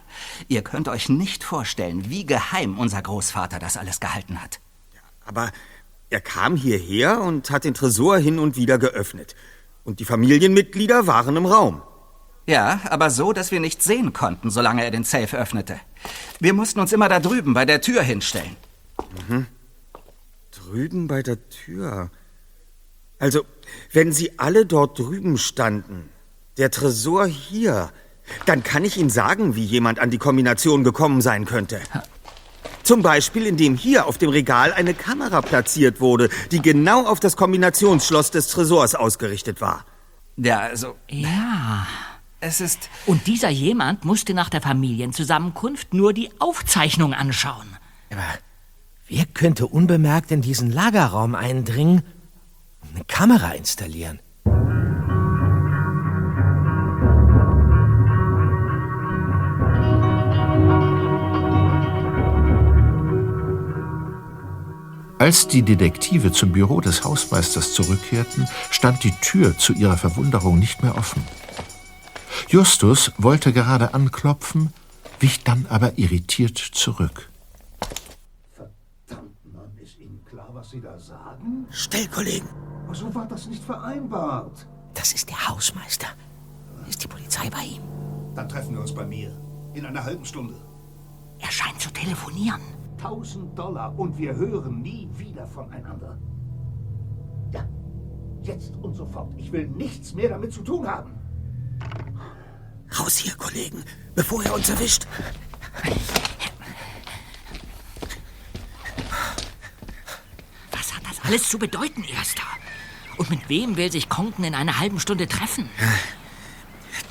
ihr 0.47 0.63
könnt 0.63 0.87
euch 0.87 1.09
nicht 1.09 1.43
vorstellen, 1.43 2.09
wie 2.09 2.25
geheim 2.25 2.79
unser 2.79 3.01
Großvater 3.01 3.59
das 3.59 3.77
alles 3.77 3.99
gehalten 3.99 4.41
hat. 4.41 4.59
Aber 5.25 5.51
er 6.09 6.21
kam 6.21 6.55
hierher 6.55 7.21
und 7.21 7.49
hat 7.49 7.63
den 7.63 7.73
Tresor 7.73 8.17
hin 8.17 8.39
und 8.39 8.55
wieder 8.55 8.77
geöffnet. 8.77 9.35
Und 9.83 9.99
die 9.99 10.05
Familienmitglieder 10.05 11.07
waren 11.07 11.35
im 11.35 11.45
Raum. 11.45 11.81
Ja, 12.45 12.81
aber 12.89 13.09
so, 13.09 13.31
dass 13.31 13.51
wir 13.51 13.59
nichts 13.59 13.85
sehen 13.85 14.13
konnten, 14.13 14.49
solange 14.49 14.83
er 14.83 14.91
den 14.91 15.03
Safe 15.03 15.37
öffnete. 15.37 15.79
Wir 16.39 16.53
mussten 16.53 16.79
uns 16.79 16.91
immer 16.91 17.07
da 17.07 17.19
drüben 17.19 17.53
bei 17.53 17.65
der 17.65 17.81
Tür 17.81 18.01
hinstellen. 18.01 18.55
Mhm. 19.27 19.45
Drüben 20.51 21.07
bei 21.07 21.23
der 21.23 21.49
Tür. 21.49 22.09
Also, 23.19 23.45
wenn 23.91 24.11
Sie 24.11 24.37
alle 24.39 24.65
dort 24.65 24.99
drüben 24.99 25.37
standen, 25.37 26.09
der 26.57 26.71
Tresor 26.71 27.25
hier, 27.25 27.91
dann 28.45 28.63
kann 28.63 28.85
ich 28.85 28.97
Ihnen 28.97 29.09
sagen, 29.09 29.55
wie 29.55 29.65
jemand 29.65 29.99
an 29.99 30.09
die 30.09 30.17
Kombination 30.17 30.83
gekommen 30.83 31.21
sein 31.21 31.45
könnte. 31.45 31.81
Zum 32.83 33.01
Beispiel, 33.01 33.47
indem 33.47 33.75
hier 33.75 34.07
auf 34.07 34.17
dem 34.17 34.29
Regal 34.29 34.73
eine 34.73 34.93
Kamera 34.93 35.41
platziert 35.41 36.01
wurde, 36.01 36.29
die 36.51 36.61
genau 36.61 37.05
auf 37.05 37.19
das 37.19 37.37
Kombinationsschloss 37.37 38.31
des 38.31 38.49
Tresors 38.49 38.93
ausgerichtet 38.93 39.61
war. 39.61 39.85
Ja, 40.35 40.59
also. 40.59 40.95
Ja. 41.09 41.87
Es 42.41 42.59
ist. 42.59 42.89
Und 43.05 43.27
dieser 43.27 43.49
jemand 43.49 44.03
musste 44.03 44.33
nach 44.33 44.49
der 44.49 44.59
Familienzusammenkunft 44.59 45.93
nur 45.93 46.11
die 46.11 46.29
Aufzeichnung 46.39 47.13
anschauen. 47.13 47.77
Aber 48.11 48.21
wer 49.07 49.25
könnte 49.27 49.65
unbemerkt 49.65 50.29
in 50.31 50.41
diesen 50.41 50.69
Lagerraum 50.69 51.35
eindringen 51.35 52.03
eine 52.93 53.03
Kamera 53.05 53.51
installieren? 53.51 54.19
Als 65.19 65.47
die 65.47 65.61
Detektive 65.61 66.33
zum 66.33 66.51
Büro 66.51 66.81
des 66.81 67.05
Hausmeisters 67.05 67.73
zurückkehrten, 67.73 68.45
stand 68.69 69.05
die 69.05 69.13
Tür 69.21 69.57
zu 69.57 69.71
ihrer 69.71 69.95
Verwunderung 69.95 70.59
nicht 70.59 70.83
mehr 70.83 70.97
offen. 70.97 71.23
Justus 72.49 73.13
wollte 73.17 73.53
gerade 73.53 73.93
anklopfen, 73.93 74.73
wich 75.21 75.45
dann 75.45 75.65
aber 75.69 75.97
irritiert 75.97 76.57
zurück. 76.57 77.29
Verdammt, 78.53 79.53
Mann, 79.53 79.71
ist 79.81 79.97
Ihnen 79.97 80.25
klar, 80.25 80.49
was 80.51 80.71
Sie 80.71 80.81
da 80.81 80.99
sagen? 80.99 81.67
Still, 81.69 82.09
Kollegen. 82.09 82.49
So 82.93 83.13
war 83.15 83.25
das 83.25 83.47
nicht 83.47 83.63
vereinbart. 83.63 84.67
Das 84.93 85.13
ist 85.13 85.27
der 85.27 85.49
Hausmeister. 85.49 86.07
Ist 86.87 87.03
die 87.03 87.07
Polizei 87.07 87.49
bei 87.49 87.63
ihm? 87.63 87.81
Dann 88.35 88.47
treffen 88.47 88.75
wir 88.75 88.81
uns 88.81 88.93
bei 88.93 89.05
mir. 89.05 89.31
In 89.73 89.85
einer 89.85 90.03
halben 90.03 90.23
Stunde. 90.25 90.53
Er 91.39 91.51
scheint 91.51 91.81
zu 91.81 91.91
telefonieren. 91.91 92.61
1000 92.97 93.57
Dollar 93.57 93.97
und 93.97 94.17
wir 94.17 94.35
hören 94.35 94.81
nie 94.81 95.09
wieder 95.17 95.47
voneinander. 95.47 96.17
Ja, 97.51 97.67
jetzt 98.43 98.75
und 98.81 98.93
sofort. 98.93 99.33
Ich 99.37 99.51
will 99.51 99.67
nichts 99.67 100.13
mehr 100.13 100.29
damit 100.29 100.53
zu 100.53 100.61
tun 100.61 100.87
haben. 100.87 101.11
Raus 102.99 103.17
hier, 103.17 103.35
Kollegen, 103.35 103.83
bevor 104.13 104.43
er 104.43 104.53
uns 104.53 104.69
erwischt. 104.69 105.07
Was 110.71 110.95
hat 110.95 111.03
das 111.09 111.25
alles 111.25 111.49
zu 111.49 111.57
bedeuten, 111.57 112.03
Erster? 112.03 112.43
Und 113.17 113.29
mit 113.29 113.49
wem 113.49 113.77
will 113.77 113.91
sich 113.91 114.09
Konken 114.09 114.43
in 114.43 114.55
einer 114.55 114.79
halben 114.79 114.99
Stunde 114.99 115.27
treffen? 115.27 115.69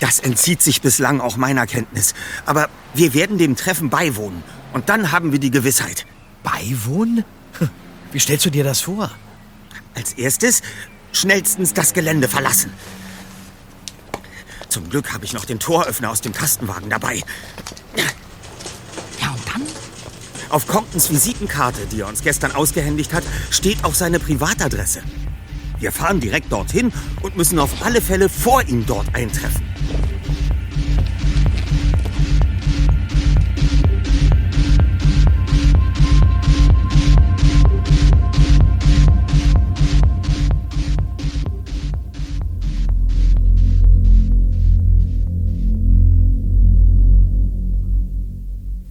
Das 0.01 0.21
entzieht 0.21 0.63
sich 0.63 0.81
bislang 0.81 1.21
auch 1.21 1.37
meiner 1.37 1.67
Kenntnis. 1.67 2.15
Aber 2.47 2.69
wir 2.95 3.15
werden 3.15 3.39
dem 3.39 3.57
Treffen 3.57 3.91
beiwohnen. 3.91 4.43
Und 4.73 4.89
dann 4.89 5.13
haben 5.13 5.33
wir 5.33 5.39
die 5.39 5.51
Gewissheit. 5.51 6.07
Beiwohnen? 6.43 7.25
Wie 8.13 8.19
stellst 8.19 8.45
du 8.45 8.51
dir 8.51 8.65
das 8.65 8.81
vor? 8.81 9.11
Als 9.95 10.15
erstes 10.15 10.63
schnellstens 11.13 11.75
das 11.75 11.93
Gelände 11.93 12.29
verlassen. 12.29 12.73
Zum 14.69 14.89
Glück 14.89 15.13
habe 15.13 15.25
ich 15.25 15.35
noch 15.35 15.45
den 15.45 15.59
Toröffner 15.59 16.11
aus 16.11 16.23
dem 16.23 16.33
Kastenwagen 16.33 16.89
dabei. 16.89 17.23
Ja, 19.21 19.31
und 19.31 19.47
dann? 19.47 19.63
Auf 20.49 20.67
Comptons 20.67 21.11
Visitenkarte, 21.11 21.87
die 21.87 22.01
er 22.01 22.09
uns 22.09 22.23
gestern 22.23 22.53
ausgehändigt 22.53 23.13
hat, 23.13 23.25
steht 23.51 23.85
auch 23.85 23.95
seine 23.95 24.19
Privatadresse. 24.19 25.03
Wir 25.83 25.91
fahren 25.91 26.21
direkt 26.21 26.53
dorthin 26.53 26.93
und 27.23 27.37
müssen 27.37 27.59
auf 27.59 27.85
alle 27.85 28.01
Fälle 28.01 28.29
vor 28.29 28.63
ihm 28.69 28.87
dort 28.87 29.13
eintreffen. 29.17 29.65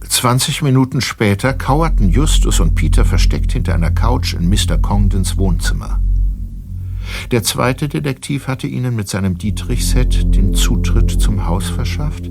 Zwanzig 0.06 0.60
Minuten 0.60 1.00
später 1.00 1.54
kauerten 1.54 2.10
Justus 2.10 2.60
und 2.60 2.74
Peter 2.74 3.06
versteckt 3.06 3.52
hinter 3.52 3.72
einer 3.74 3.90
Couch 3.90 4.34
in 4.34 4.50
Mr. 4.50 4.76
Congdons 4.76 5.38
Wohnzimmer. 5.38 6.02
Der 7.30 7.42
zweite 7.42 7.88
Detektiv 7.88 8.48
hatte 8.48 8.66
ihnen 8.66 8.96
mit 8.96 9.08
seinem 9.08 9.38
Dietrich-Set 9.38 10.34
den 10.34 10.54
Zutritt 10.54 11.10
zum 11.10 11.46
Haus 11.46 11.68
verschafft, 11.68 12.30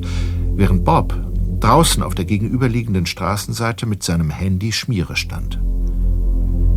während 0.56 0.86
Bob 0.86 1.16
draußen 1.60 2.04
auf 2.04 2.16
der 2.16 2.26
gegenüberliegenden 2.26 3.06
Straßenseite 3.06 3.86
mit 3.86 4.04
seinem 4.04 4.30
Handy 4.30 4.72
Schmiere 4.72 5.16
stand. 5.16 5.60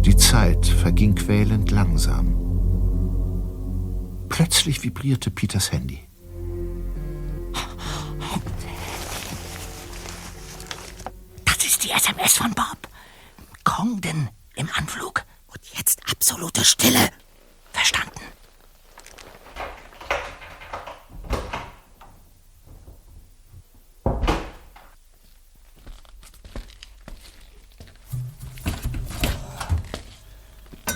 Die 0.05 0.17
Zeit 0.17 0.67
verging 0.67 1.15
quälend 1.15 1.71
langsam. 1.71 2.37
Plötzlich 4.29 4.83
vibrierte 4.83 5.31
Peters 5.31 5.73
Handy. 5.73 6.01
Das 11.45 11.65
ist 11.65 11.85
die 11.85 11.91
SMS 11.91 12.35
von 12.35 12.53
Bob. 12.53 12.89
Congdon 13.65 14.29
im 14.57 14.69
Anflug. 14.77 15.25
Und 15.47 15.61
jetzt 15.79 16.01
absolute 16.11 16.65
Stille. 16.65 17.11
Verstanden. 17.75 18.21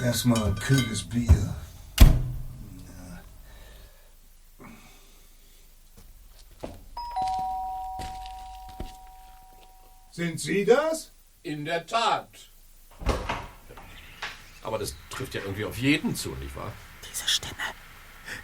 Erstmal 0.02 0.42
ein 0.44 0.54
kühles 0.54 1.02
Bier. 1.02 1.54
Sind 10.12 10.40
Sie 10.40 10.64
das? 10.64 11.12
In 11.42 11.64
der 11.64 11.86
Tat. 11.86 12.28
Aber 14.68 14.76
das 14.78 14.94
trifft 15.08 15.32
ja 15.32 15.40
irgendwie 15.40 15.64
auf 15.64 15.78
jeden 15.78 16.14
zu, 16.14 16.28
nicht 16.42 16.54
wahr? 16.54 16.70
Diese 17.10 17.26
Stimme. 17.26 17.54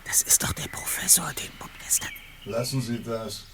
Das 0.06 0.22
ist 0.22 0.42
doch 0.42 0.54
der 0.54 0.68
Professor, 0.68 1.30
den 1.34 1.50
Bob 1.58 1.68
gestern. 1.84 2.08
Lassen 2.46 2.80
Sie 2.80 3.02
das. 3.02 3.44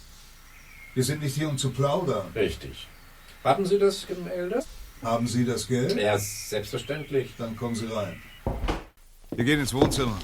Wir 0.95 1.03
sind 1.03 1.21
nicht 1.21 1.35
hier, 1.35 1.49
um 1.49 1.59
zu 1.59 1.71
plaudern. 1.73 2.31
Richtig. 2.33 2.87
Haben 3.43 3.67
Sie 3.67 3.77
das 3.77 4.07
Gemälde? 4.07 4.65
Haben 5.03 5.27
Sie 5.27 5.45
das 5.45 5.67
Geld? 5.67 6.01
Ja, 6.01 6.17
selbstverständlich. 6.17 7.33
Dann 7.39 7.57
kommen 7.57 7.75
Sie 7.75 7.87
rein. 7.87 8.23
Wir 9.33 9.45
gehen 9.45 9.59
ins 9.59 9.75
Wohnzimmer. 9.75 10.17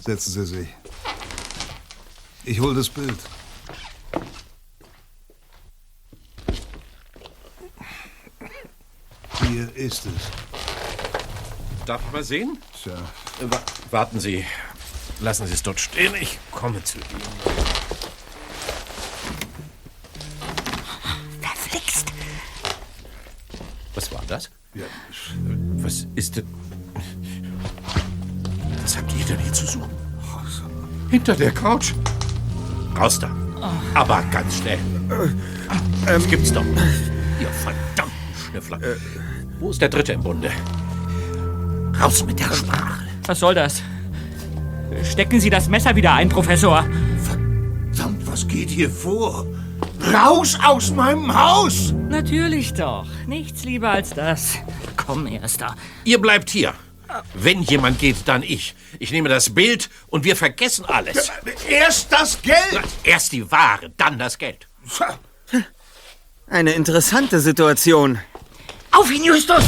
Setzen 0.00 0.32
Sie 0.32 0.44
sich. 0.44 0.68
Ich 2.44 2.60
hol 2.60 2.74
das 2.74 2.90
Bild. 2.90 3.18
Hier 9.48 9.74
ist 9.74 10.04
es. 10.04 10.12
Darf 11.86 12.02
ich 12.06 12.12
mal 12.12 12.22
sehen? 12.22 12.58
Tja. 12.82 12.92
Wa 13.40 13.58
warten 13.90 14.20
Sie. 14.20 14.44
Lassen 15.20 15.46
Sie 15.46 15.54
es 15.54 15.62
dort 15.62 15.80
stehen. 15.80 16.14
Ich 16.20 16.38
komme 16.52 16.84
zu 16.84 16.98
Ihnen. 16.98 17.06
Verflixt. 21.40 22.08
Was 23.94 24.12
war 24.12 24.22
das? 24.28 24.50
Ja. 24.74 24.84
Was 25.76 26.06
ist 26.14 26.36
denn... 26.36 26.46
Was 28.82 28.96
habt 28.98 29.12
ihr 29.18 29.24
denn 29.24 29.38
hier 29.38 29.52
zu 29.52 29.66
suchen? 29.66 29.90
Hinter 31.10 31.34
der 31.34 31.52
Couch. 31.52 31.94
Raus 32.98 33.18
da. 33.18 33.34
Aber 33.94 34.22
ganz 34.24 34.58
schnell. 34.58 34.78
Das 36.04 36.28
gibt's 36.28 36.52
doch. 36.52 36.64
Ihr 37.40 37.48
verdammten 37.48 38.12
Schnüffler. 38.50 38.78
Wo 39.58 39.70
ist 39.70 39.80
der 39.82 39.88
Dritte 39.88 40.12
im 40.12 40.22
Bunde? 40.22 40.50
Raus 42.00 42.24
mit 42.24 42.38
der 42.38 42.52
Sprache. 42.52 43.06
Was 43.26 43.40
soll 43.40 43.54
das? 43.54 43.82
Stecken 45.02 45.40
Sie 45.40 45.50
das 45.50 45.68
Messer 45.68 45.96
wieder 45.96 46.12
ein, 46.14 46.28
Professor. 46.28 46.86
Verdammt, 47.22 48.26
was 48.26 48.46
geht 48.46 48.70
hier 48.70 48.88
vor? 48.88 49.46
Raus 50.12 50.56
aus 50.64 50.92
meinem 50.92 51.34
Haus! 51.34 51.92
Natürlich 52.08 52.72
doch. 52.72 53.06
Nichts 53.26 53.64
lieber 53.64 53.90
als 53.90 54.10
das. 54.10 54.54
Komm, 54.96 55.26
Erster. 55.26 55.74
Ihr 56.04 56.20
bleibt 56.20 56.50
hier. 56.50 56.72
Wenn 57.34 57.62
jemand 57.62 57.98
geht, 57.98 58.16
dann 58.26 58.42
ich. 58.42 58.74
Ich 58.98 59.10
nehme 59.10 59.28
das 59.28 59.50
Bild 59.50 59.90
und 60.06 60.24
wir 60.24 60.36
vergessen 60.36 60.84
alles. 60.84 61.30
Erst 61.68 62.12
das 62.12 62.40
Geld! 62.42 62.56
Erst 63.02 63.32
die 63.32 63.50
Ware, 63.50 63.90
dann 63.96 64.18
das 64.18 64.38
Geld. 64.38 64.68
Eine 66.46 66.72
interessante 66.72 67.40
Situation. 67.40 68.18
Auf 68.90 69.10
ihn, 69.10 69.24
Justus! 69.24 69.64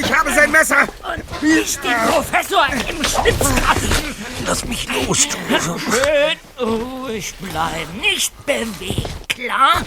Ich 0.00 0.12
habe 0.14 0.32
sein 0.34 0.50
Messer! 0.50 0.82
Und 0.82 1.42
nicht 1.42 1.84
den 1.84 1.96
Professor 2.10 2.66
im 2.88 2.96
Schwitzkasten! 3.04 4.14
Lass 4.46 4.64
mich 4.64 4.88
los, 5.06 5.28
du. 5.28 5.36
Schön 5.58 6.38
ruhig 6.60 7.34
bleiben, 7.36 8.00
nicht 8.00 8.32
bewegen, 8.46 9.04
klar? 9.28 9.82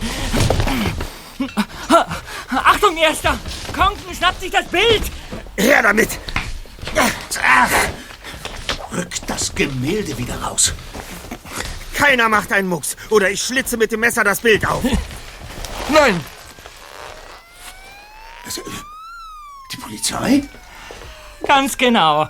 Achtung, 2.49 2.97
Erster! 2.97 3.37
Konken 3.73 4.15
schnappt 4.15 4.41
sich 4.41 4.51
das 4.51 4.65
Bild! 4.67 5.03
Her 5.57 5.81
damit! 5.83 6.19
Rück 8.91 9.27
das 9.27 9.53
Gemälde 9.53 10.17
wieder 10.17 10.41
raus. 10.41 10.73
Keiner 11.95 12.29
macht 12.29 12.51
einen 12.51 12.67
Mucks, 12.67 12.95
oder 13.09 13.31
ich 13.31 13.41
schlitze 13.41 13.77
mit 13.77 13.91
dem 13.91 14.01
Messer 14.01 14.23
das 14.23 14.41
Bild 14.41 14.67
auf. 14.67 14.83
Nein! 15.89 16.23
Die 19.71 19.77
Polizei? 19.77 20.43
Ganz 21.47 21.77
genau. 21.77 22.27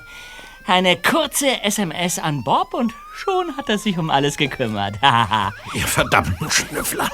Eine 0.67 0.95
kurze 0.97 1.61
SMS 1.61 2.19
an 2.19 2.43
Bob 2.43 2.73
und 2.73 2.93
schon 3.13 3.55
hat 3.57 3.69
er 3.69 3.77
sich 3.77 3.97
um 3.97 4.09
alles 4.09 4.37
gekümmert. 4.37 5.01
Haha. 5.01 5.53
Ihr 5.73 5.87
verdammten 5.87 6.49
Schnüffler. 6.49 7.09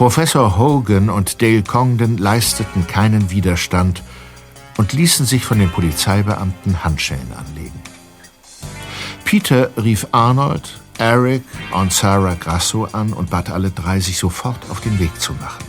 Professor 0.00 0.56
Hogan 0.56 1.10
und 1.10 1.42
Dale 1.42 1.62
Congdon 1.62 2.16
leisteten 2.16 2.86
keinen 2.86 3.30
Widerstand 3.30 4.02
und 4.78 4.94
ließen 4.94 5.26
sich 5.26 5.44
von 5.44 5.58
den 5.58 5.70
Polizeibeamten 5.70 6.82
Handschellen 6.82 7.30
anlegen. 7.36 7.78
Peter 9.26 9.68
rief 9.76 10.06
Arnold, 10.12 10.80
Eric 10.96 11.42
und 11.72 11.92
Sarah 11.92 12.32
Grasso 12.32 12.88
an 12.90 13.12
und 13.12 13.28
bat 13.28 13.50
alle 13.50 13.70
drei, 13.70 14.00
sich 14.00 14.16
sofort 14.16 14.70
auf 14.70 14.80
den 14.80 14.98
Weg 14.98 15.20
zu 15.20 15.34
machen. 15.34 15.66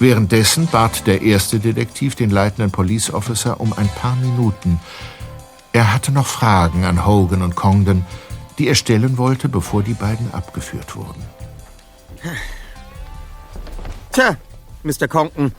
Währenddessen 0.00 0.66
bat 0.66 1.06
der 1.06 1.22
erste 1.22 1.60
Detektiv 1.60 2.16
den 2.16 2.30
leitenden 2.30 2.72
Police 2.72 3.14
Officer 3.14 3.60
um 3.60 3.72
ein 3.74 3.90
paar 3.90 4.16
Minuten. 4.16 4.80
Er 5.72 5.94
hatte 5.94 6.10
noch 6.10 6.26
Fragen 6.26 6.84
an 6.84 7.06
Hogan 7.06 7.42
und 7.42 7.54
Congdon, 7.54 8.04
die 8.58 8.66
er 8.66 8.74
stellen 8.74 9.18
wollte, 9.18 9.48
bevor 9.48 9.84
die 9.84 9.94
beiden 9.94 10.34
abgeführt 10.34 10.96
wurden. 10.96 11.22
Tja, 14.12 14.36
Mr. 14.82 15.08
Conken. 15.08 15.52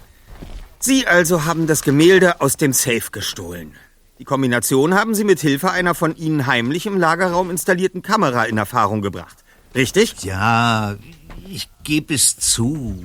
Sie 0.80 1.08
also 1.08 1.46
haben 1.46 1.66
das 1.66 1.82
Gemälde 1.82 2.40
aus 2.40 2.56
dem 2.56 2.72
Safe 2.72 3.10
gestohlen. 3.12 3.74
Die 4.20 4.26
Kombination 4.26 4.94
haben 4.94 5.16
Sie 5.16 5.24
mit 5.24 5.40
Hilfe 5.40 5.72
einer 5.72 5.96
von 5.96 6.16
Ihnen 6.16 6.46
heimlich 6.46 6.86
im 6.86 7.00
Lagerraum 7.00 7.50
installierten 7.50 8.04
Kamera 8.04 8.44
in 8.44 8.60
Erfahrung 8.60 9.02
gebracht. 9.02 9.44
Richtig? 9.74 10.24
Ja, 10.24 10.98
ich 11.50 11.68
gebe 11.84 12.14
es 12.14 12.38
zu. 12.38 13.04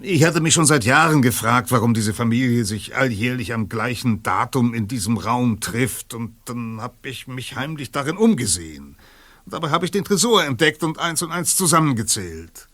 Ich 0.00 0.24
hatte 0.24 0.40
mich 0.40 0.54
schon 0.54 0.66
seit 0.66 0.84
Jahren 0.84 1.22
gefragt, 1.22 1.70
warum 1.70 1.94
diese 1.94 2.12
Familie 2.12 2.64
sich 2.64 2.96
alljährlich 2.96 3.54
am 3.54 3.68
gleichen 3.68 4.24
Datum 4.24 4.74
in 4.74 4.88
diesem 4.88 5.18
Raum 5.18 5.60
trifft. 5.60 6.14
Und 6.14 6.34
dann 6.46 6.80
habe 6.80 7.08
ich 7.08 7.28
mich 7.28 7.54
heimlich 7.54 7.92
darin 7.92 8.16
umgesehen. 8.16 8.96
Und 9.44 9.52
dabei 9.54 9.70
habe 9.70 9.84
ich 9.84 9.92
den 9.92 10.04
Tresor 10.04 10.44
entdeckt 10.44 10.82
und 10.82 10.98
eins 10.98 11.22
und 11.22 11.30
eins 11.30 11.54
zusammengezählt. 11.54 12.66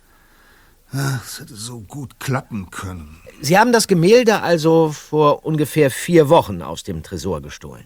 Ach, 0.92 1.22
Es 1.24 1.40
hätte 1.40 1.54
so 1.54 1.80
gut 1.80 2.18
klappen 2.18 2.70
können. 2.70 3.20
Sie 3.40 3.58
haben 3.58 3.72
das 3.72 3.88
Gemälde 3.88 4.40
also 4.40 4.90
vor 4.90 5.44
ungefähr 5.44 5.90
vier 5.90 6.28
Wochen 6.28 6.62
aus 6.62 6.82
dem 6.82 7.02
Tresor 7.02 7.42
gestohlen. 7.42 7.84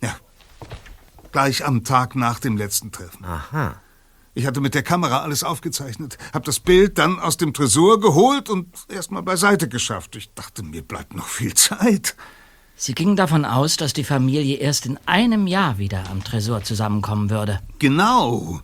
Ja. 0.00 0.14
Gleich 1.32 1.64
am 1.64 1.84
Tag 1.84 2.14
nach 2.14 2.38
dem 2.38 2.56
letzten 2.56 2.92
Treffen. 2.92 3.24
Aha. 3.24 3.76
Ich 4.34 4.46
hatte 4.46 4.60
mit 4.60 4.74
der 4.74 4.82
Kamera 4.82 5.22
alles 5.22 5.44
aufgezeichnet, 5.44 6.18
habe 6.32 6.44
das 6.44 6.58
Bild 6.58 6.98
dann 6.98 7.20
aus 7.20 7.36
dem 7.36 7.52
Tresor 7.54 8.00
geholt 8.00 8.50
und 8.50 8.68
erstmal 8.88 9.22
beiseite 9.22 9.68
geschafft. 9.68 10.16
Ich 10.16 10.32
dachte, 10.34 10.64
mir 10.64 10.82
bleibt 10.82 11.14
noch 11.14 11.28
viel 11.28 11.54
Zeit. 11.54 12.16
Sie 12.76 12.94
gingen 12.94 13.14
davon 13.14 13.44
aus, 13.44 13.76
dass 13.76 13.92
die 13.92 14.02
Familie 14.02 14.56
erst 14.56 14.86
in 14.86 14.98
einem 15.06 15.46
Jahr 15.46 15.78
wieder 15.78 16.10
am 16.10 16.24
Tresor 16.24 16.64
zusammenkommen 16.64 17.30
würde. 17.30 17.60
Genau. 17.78 18.60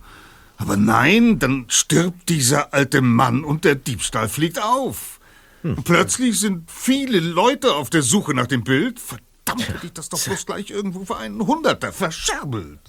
Aber 0.61 0.77
nein, 0.77 1.39
dann 1.39 1.65
stirbt 1.69 2.29
dieser 2.29 2.71
alte 2.71 3.01
Mann 3.01 3.43
und 3.43 3.65
der 3.65 3.73
Diebstahl 3.73 4.29
fliegt 4.29 4.61
auf. 4.61 5.19
Und 5.63 5.83
plötzlich 5.85 6.39
sind 6.39 6.69
viele 6.69 7.19
Leute 7.19 7.73
auf 7.73 7.89
der 7.89 8.03
Suche 8.03 8.35
nach 8.35 8.45
dem 8.45 8.63
Bild. 8.63 8.99
Verdammt, 8.99 9.67
hätte 9.67 9.87
ich 9.87 9.93
das 9.93 10.09
doch 10.09 10.23
bloß 10.23 10.45
gleich 10.45 10.69
irgendwo 10.69 11.03
für 11.03 11.17
einen 11.17 11.45
Hunderter 11.47 11.91
verscherbelt. 11.91 12.79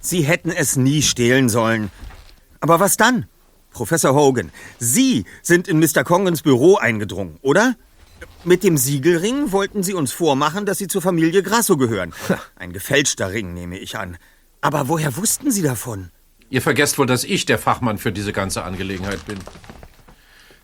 Sie 0.00 0.22
hätten 0.22 0.50
es 0.50 0.76
nie 0.76 1.02
stehlen 1.02 1.50
sollen. 1.50 1.90
Aber 2.60 2.80
was 2.80 2.96
dann? 2.96 3.26
Professor 3.70 4.14
Hogan, 4.14 4.50
Sie 4.78 5.26
sind 5.42 5.68
in 5.68 5.78
Mr. 5.78 6.02
Congens 6.02 6.40
Büro 6.40 6.76
eingedrungen, 6.76 7.36
oder? 7.42 7.76
Mit 8.44 8.62
dem 8.62 8.78
Siegelring 8.78 9.52
wollten 9.52 9.82
Sie 9.82 9.92
uns 9.92 10.12
vormachen, 10.12 10.64
dass 10.64 10.78
Sie 10.78 10.86
zur 10.86 11.02
Familie 11.02 11.42
Grasso 11.42 11.76
gehören. 11.76 12.14
Ein 12.56 12.72
gefälschter 12.72 13.32
Ring, 13.32 13.52
nehme 13.52 13.78
ich 13.78 13.98
an. 13.98 14.16
Aber 14.62 14.88
woher 14.88 15.16
wussten 15.18 15.50
Sie 15.50 15.62
davon? 15.62 16.10
Ihr 16.54 16.62
vergesst 16.62 16.98
wohl, 16.98 17.06
dass 17.06 17.24
ich 17.24 17.46
der 17.46 17.58
Fachmann 17.58 17.98
für 17.98 18.12
diese 18.12 18.32
ganze 18.32 18.62
Angelegenheit 18.62 19.26
bin. 19.26 19.40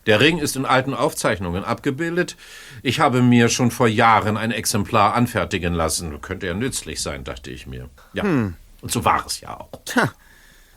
Der 0.06 0.20
Ring 0.20 0.38
ist 0.38 0.54
in 0.54 0.64
alten 0.64 0.94
Aufzeichnungen 0.94 1.64
abgebildet. 1.64 2.36
Ich 2.84 3.00
habe 3.00 3.22
mir 3.22 3.48
schon 3.48 3.72
vor 3.72 3.88
Jahren 3.88 4.36
ein 4.36 4.52
Exemplar 4.52 5.14
anfertigen 5.14 5.74
lassen. 5.74 6.20
Könnte 6.20 6.46
ja 6.46 6.54
nützlich 6.54 7.02
sein, 7.02 7.24
dachte 7.24 7.50
ich 7.50 7.66
mir. 7.66 7.90
Ja. 8.12 8.22
Hm. 8.22 8.54
Und 8.82 8.92
so 8.92 9.04
war 9.04 9.26
es 9.26 9.40
ja 9.40 9.58
auch. 9.58 9.80
Tja, 9.84 10.12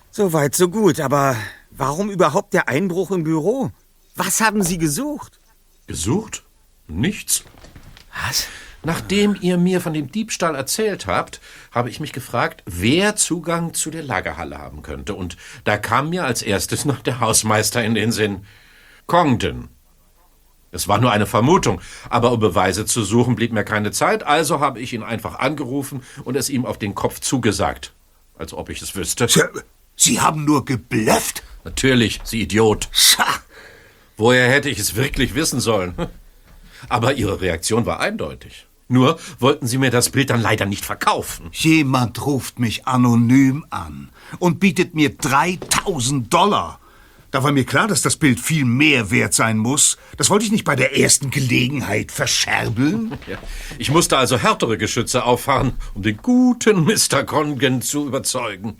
so 0.09 0.33
weit, 0.33 0.55
so 0.55 0.67
gut. 0.67 0.99
Aber 0.99 1.35
warum 1.69 2.09
überhaupt 2.09 2.55
der 2.55 2.67
Einbruch 2.67 3.11
im 3.11 3.23
Büro? 3.23 3.69
Was 4.15 4.41
haben 4.41 4.63
Sie 4.63 4.79
gesucht? 4.79 5.39
Gesucht? 5.85 6.41
Nichts. 6.87 7.43
Was? 8.27 8.47
Nachdem 8.85 9.37
ihr 9.39 9.57
mir 9.57 9.79
von 9.79 9.93
dem 9.93 10.11
Diebstahl 10.11 10.55
erzählt 10.55 11.07
habt, 11.07 11.39
habe 11.71 11.89
ich 11.89 12.01
mich 12.01 12.11
gefragt, 12.11 12.63
wer 12.65 13.15
Zugang 13.15 13.73
zu 13.73 13.89
der 13.89 14.03
Lagerhalle 14.03 14.57
haben 14.57 14.81
könnte. 14.81 15.15
Und 15.15 15.37
da 15.63 15.77
kam 15.77 16.09
mir 16.09 16.25
als 16.25 16.41
erstes 16.41 16.83
noch 16.83 16.99
der 16.99 17.21
Hausmeister 17.21 17.83
in 17.83 17.95
den 17.95 18.11
Sinn. 18.11 18.45
Congdon. 19.07 19.69
Es 20.71 20.87
war 20.87 20.99
nur 20.99 21.11
eine 21.11 21.27
Vermutung, 21.27 21.81
aber 22.09 22.31
um 22.31 22.39
Beweise 22.39 22.85
zu 22.85 23.03
suchen, 23.03 23.35
blieb 23.35 23.53
mir 23.53 23.63
keine 23.63 23.91
Zeit, 23.91 24.23
also 24.23 24.59
habe 24.59 24.79
ich 24.79 24.91
ihn 24.91 25.03
einfach 25.03 25.37
angerufen 25.37 26.01
und 26.23 26.35
es 26.35 26.49
ihm 26.49 26.65
auf 26.65 26.79
den 26.79 26.95
Kopf 26.95 27.19
zugesagt. 27.19 27.93
Als 28.37 28.53
ob 28.53 28.69
ich 28.69 28.81
es 28.81 28.95
wüsste. 28.95 29.27
Sie, 29.95 30.19
haben 30.19 30.43
nur 30.45 30.65
geblufft? 30.65 31.43
Natürlich, 31.63 32.19
Sie 32.23 32.41
Idiot. 32.41 32.89
Scha. 32.91 33.27
Woher 34.17 34.49
hätte 34.49 34.69
ich 34.69 34.79
es 34.79 34.95
wirklich 34.95 35.35
wissen 35.35 35.59
sollen? 35.59 35.93
Aber 36.89 37.13
Ihre 37.13 37.39
Reaktion 37.39 37.85
war 37.85 37.99
eindeutig. 37.99 38.65
Nur 38.87 39.17
wollten 39.39 39.67
Sie 39.67 39.77
mir 39.77 39.91
das 39.91 40.09
Bild 40.09 40.29
dann 40.29 40.41
leider 40.41 40.65
nicht 40.65 40.85
verkaufen. 40.85 41.49
Jemand 41.51 42.25
ruft 42.25 42.59
mich 42.59 42.85
anonym 42.87 43.65
an 43.69 44.09
und 44.39 44.59
bietet 44.59 44.93
mir 44.93 45.15
3000 45.15 46.31
Dollar. 46.33 46.79
Da 47.31 47.43
war 47.43 47.51
mir 47.51 47.65
klar, 47.65 47.87
dass 47.87 48.03
das 48.03 48.15
Bild 48.15 48.39
viel 48.39 48.63
mehr 48.63 49.09
wert 49.09 49.33
sein 49.33 49.57
muss. 49.57 49.97
Das 50.17 50.29
wollte 50.29 50.45
ich 50.45 50.51
nicht 50.51 50.65
bei 50.65 50.75
der 50.75 50.95
ersten 50.95 51.31
Gelegenheit 51.31 52.11
verscherbeln. 52.11 53.17
Ja. 53.27 53.37
Ich 53.79 53.89
musste 53.89 54.17
also 54.17 54.37
härtere 54.37 54.77
Geschütze 54.77 55.23
auffahren, 55.23 55.73
um 55.95 56.03
den 56.03 56.17
guten 56.17 56.83
Mr. 56.83 57.23
Congan 57.23 57.81
zu 57.81 58.05
überzeugen. 58.05 58.77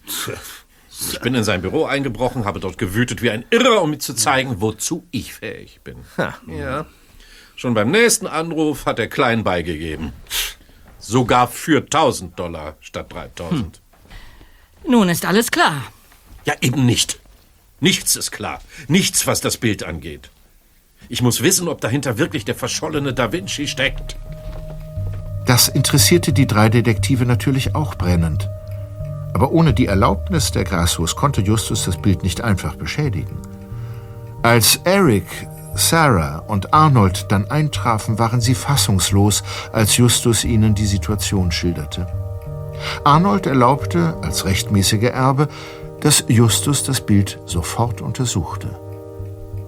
Ich 1.12 1.20
bin 1.22 1.34
in 1.34 1.44
sein 1.44 1.62
Büro 1.62 1.86
eingebrochen, 1.86 2.46
habe 2.46 2.60
dort 2.60 2.78
gewütet 2.78 3.22
wie 3.22 3.32
ein 3.32 3.46
Irrer, 3.50 3.82
um 3.82 3.90
mir 3.90 4.00
zu 4.00 4.14
zeigen, 4.14 4.62
wozu 4.62 5.08
ich 5.12 5.34
fähig 5.34 5.80
bin. 5.84 5.98
Ja. 6.48 6.86
Schon 7.56 7.74
beim 7.74 7.92
nächsten 7.92 8.28
Anruf 8.28 8.86
hat 8.86 9.00
er 9.00 9.08
klein 9.08 9.44
beigegeben. 9.44 10.14
Sogar 11.00 11.48
für 11.48 11.82
1000 11.82 12.38
Dollar 12.38 12.76
statt 12.82 13.12
3000. 13.12 13.82
Nun 14.88 15.10
ist 15.10 15.26
alles 15.26 15.52
klar. 15.52 15.84
Ja, 16.46 16.54
eben 16.62 16.86
nicht. 16.86 17.20
Nichts 17.80 18.16
ist 18.16 18.32
klar. 18.32 18.60
Nichts, 18.88 19.28
was 19.28 19.42
das 19.42 19.58
Bild 19.58 19.84
angeht. 19.84 20.30
Ich 21.10 21.22
muss 21.22 21.42
wissen, 21.42 21.68
ob 21.68 21.82
dahinter 21.82 22.18
wirklich 22.18 22.46
der 22.46 22.56
verschollene 22.56 23.14
Da 23.14 23.32
Vinci 23.32 23.68
steckt. 23.68 24.16
Das 25.46 25.68
interessierte 25.68 26.32
die 26.32 26.48
drei 26.48 26.70
Detektive 26.70 27.26
natürlich 27.26 27.76
auch 27.76 27.96
brennend. 27.96 28.50
Aber 29.34 29.52
ohne 29.52 29.74
die 29.74 29.88
Erlaubnis 29.88 30.52
der 30.52 30.64
Grassos 30.64 31.16
konnte 31.16 31.42
Justus 31.42 31.86
das 31.86 32.02
Bild 32.02 32.24
nicht 32.24 32.42
einfach 32.42 32.76
beschädigen. 32.76 33.38
Als 34.44 34.78
Eric, 34.84 35.26
Sarah 35.76 36.40
und 36.40 36.74
Arnold 36.74 37.32
dann 37.32 37.50
eintrafen, 37.50 38.20
waren 38.20 38.42
sie 38.42 38.56
fassungslos, 38.56 39.44
als 39.72 39.98
Justus 39.98 40.44
ihnen 40.44 40.76
die 40.76 40.86
Situation 40.86 41.52
schilderte. 41.52 42.08
Arnold 43.04 43.46
erlaubte, 43.46 44.18
als 44.22 44.46
rechtmäßiger 44.46 45.12
Erbe, 45.12 45.48
dass 46.02 46.26
Justus 46.28 46.84
das 46.84 47.02
Bild 47.02 47.40
sofort 47.46 48.02
untersuchte. 48.02 48.80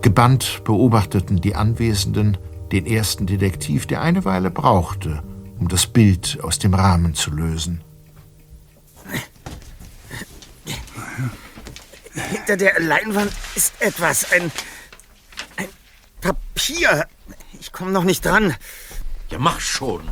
Gebannt 0.01 0.63
beobachteten 0.63 1.41
die 1.41 1.55
Anwesenden 1.55 2.37
den 2.71 2.85
ersten 2.85 3.25
Detektiv, 3.25 3.85
der 3.87 4.01
eine 4.01 4.25
Weile 4.25 4.51
brauchte, 4.51 5.23
um 5.59 5.67
das 5.67 5.87
Bild 5.87 6.39
aus 6.43 6.59
dem 6.59 6.73
Rahmen 6.73 7.13
zu 7.15 7.31
lösen. 7.31 7.81
Hinter 12.13 12.57
der 12.57 12.79
Leinwand 12.79 13.31
ist 13.55 13.73
etwas, 13.79 14.31
ein, 14.31 14.51
Papier. 16.25 17.07
Ich 17.59 17.71
komme 17.71 17.91
noch 17.91 18.03
nicht 18.03 18.25
dran. 18.25 18.55
Ja, 19.29 19.37
mach 19.37 19.59
schon. 19.59 20.09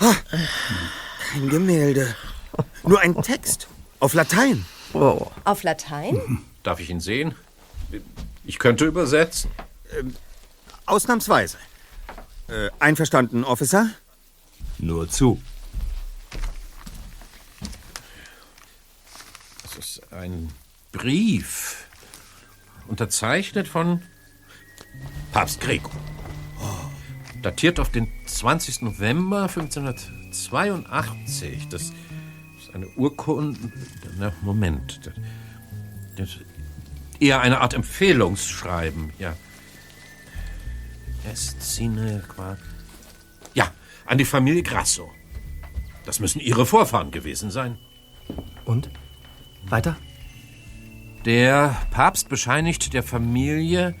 Oh, 0.00 0.14
kein 1.32 1.48
Gemälde. 1.48 2.16
Nur 2.82 2.98
ein 2.98 3.22
Text. 3.22 3.68
Auf 4.00 4.14
Latein. 4.14 4.64
Oh. 4.94 5.30
Auf 5.44 5.62
Latein? 5.62 6.42
Darf 6.64 6.80
ich 6.80 6.90
ihn 6.90 6.98
sehen? 6.98 7.36
Ich 8.44 8.58
könnte 8.58 8.84
übersetzen. 8.84 9.48
Ähm, 9.96 10.16
ausnahmsweise. 10.86 11.56
Äh, 12.48 12.70
einverstanden, 12.80 13.44
Officer? 13.44 13.90
Nur 14.78 15.08
zu. 15.08 15.40
Das 19.62 19.76
ist 19.76 20.12
ein 20.12 20.52
Brief. 20.90 21.86
Unterzeichnet 22.88 23.68
von 23.68 24.02
Papst 25.38 25.60
Gregor. 25.60 25.92
Datiert 27.42 27.78
auf 27.78 27.90
den 27.90 28.08
20. 28.26 28.82
November 28.82 29.42
1582. 29.42 31.68
Das 31.68 31.82
ist 31.82 31.92
eine 32.74 32.88
Urkunde. 32.96 33.56
Na, 34.18 34.32
Moment. 34.42 35.12
Das 36.16 36.30
ist 36.30 36.40
eher 37.20 37.40
eine 37.40 37.60
Art 37.60 37.72
Empfehlungsschreiben, 37.72 39.12
ja. 39.20 39.36
Escine 41.32 42.24
qua. 42.26 42.56
Ja, 43.54 43.70
an 44.06 44.18
die 44.18 44.24
Familie 44.24 44.64
Grasso. 44.64 45.08
Das 46.04 46.18
müssen 46.18 46.40
ihre 46.40 46.66
Vorfahren 46.66 47.12
gewesen 47.12 47.52
sein. 47.52 47.78
Und? 48.64 48.90
Weiter? 49.66 49.96
Der 51.24 51.76
Papst 51.92 52.28
bescheinigt 52.28 52.92
der 52.92 53.04
Familie 53.04 53.94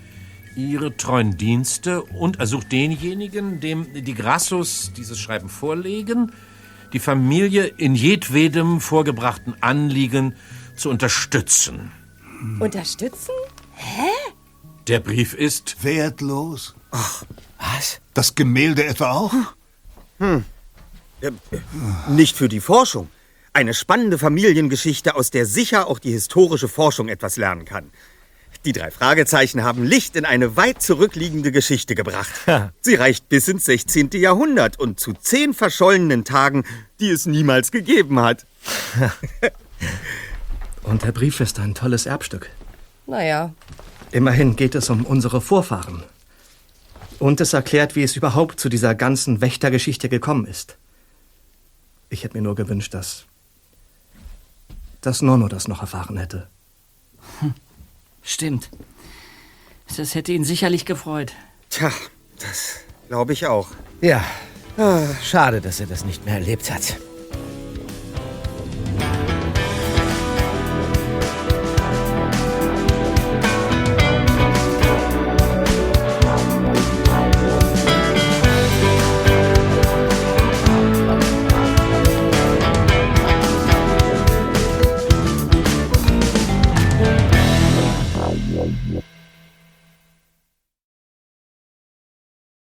ihre 0.58 0.96
treuen 0.96 1.36
Dienste 1.36 2.02
und 2.02 2.40
ersucht 2.40 2.72
denjenigen, 2.72 3.60
dem 3.60 3.86
die 3.94 4.14
Grassos 4.14 4.92
dieses 4.96 5.18
Schreiben 5.18 5.48
vorlegen, 5.48 6.32
die 6.92 6.98
Familie 6.98 7.66
in 7.66 7.94
jedwedem 7.94 8.80
vorgebrachten 8.80 9.54
Anliegen 9.62 10.34
zu 10.76 10.90
unterstützen. 10.90 11.92
Unterstützen? 12.58 13.34
Hä? 13.74 14.10
Der 14.88 15.00
Brief 15.00 15.34
ist 15.34 15.84
wertlos. 15.84 16.74
Ach, 16.90 17.24
was? 17.58 18.00
Das 18.14 18.34
Gemälde 18.34 18.84
etwa 18.84 19.12
auch? 19.12 19.34
Hm. 20.18 20.44
Äh, 21.20 21.30
nicht 22.08 22.36
für 22.36 22.48
die 22.48 22.60
Forschung. 22.60 23.08
Eine 23.52 23.74
spannende 23.74 24.18
Familiengeschichte, 24.18 25.14
aus 25.14 25.30
der 25.30 25.46
sicher 25.46 25.88
auch 25.88 25.98
die 25.98 26.12
historische 26.12 26.68
Forschung 26.68 27.08
etwas 27.08 27.36
lernen 27.36 27.64
kann. 27.64 27.90
Die 28.64 28.72
drei 28.72 28.90
Fragezeichen 28.90 29.62
haben 29.62 29.84
Licht 29.84 30.16
in 30.16 30.24
eine 30.24 30.56
weit 30.56 30.82
zurückliegende 30.82 31.52
Geschichte 31.52 31.94
gebracht. 31.94 32.32
Sie 32.80 32.96
reicht 32.96 33.28
bis 33.28 33.48
ins 33.48 33.64
16. 33.64 34.10
Jahrhundert 34.12 34.78
und 34.78 34.98
zu 34.98 35.12
zehn 35.14 35.54
verschollenen 35.54 36.24
Tagen, 36.24 36.64
die 37.00 37.10
es 37.10 37.26
niemals 37.26 37.70
gegeben 37.70 38.20
hat. 38.20 38.46
und 40.82 41.04
der 41.04 41.12
Brief 41.12 41.40
ist 41.40 41.58
ein 41.60 41.74
tolles 41.74 42.06
Erbstück. 42.06 42.50
Naja. 43.06 43.54
Immerhin 44.10 44.56
geht 44.56 44.74
es 44.74 44.90
um 44.90 45.04
unsere 45.04 45.40
Vorfahren. 45.40 46.02
Und 47.18 47.40
es 47.40 47.52
erklärt, 47.52 47.96
wie 47.96 48.02
es 48.02 48.16
überhaupt 48.16 48.60
zu 48.60 48.68
dieser 48.68 48.94
ganzen 48.94 49.40
Wächtergeschichte 49.40 50.08
gekommen 50.08 50.46
ist. 50.46 50.76
Ich 52.10 52.24
hätte 52.24 52.36
mir 52.36 52.42
nur 52.42 52.54
gewünscht, 52.54 52.94
dass. 52.94 53.24
dass 55.00 55.22
Nonno 55.22 55.48
das 55.48 55.68
noch 55.68 55.80
erfahren 55.80 56.16
hätte. 56.16 56.48
Stimmt. 58.28 58.68
Das 59.96 60.14
hätte 60.14 60.32
ihn 60.32 60.44
sicherlich 60.44 60.84
gefreut. 60.84 61.32
Tja, 61.70 61.90
das 62.38 62.80
glaube 63.08 63.32
ich 63.32 63.46
auch. 63.46 63.68
Ja. 64.02 64.22
Ah, 64.76 65.06
schade, 65.24 65.62
dass 65.62 65.80
er 65.80 65.86
das 65.86 66.04
nicht 66.04 66.26
mehr 66.26 66.34
erlebt 66.34 66.70
hat. 66.70 66.98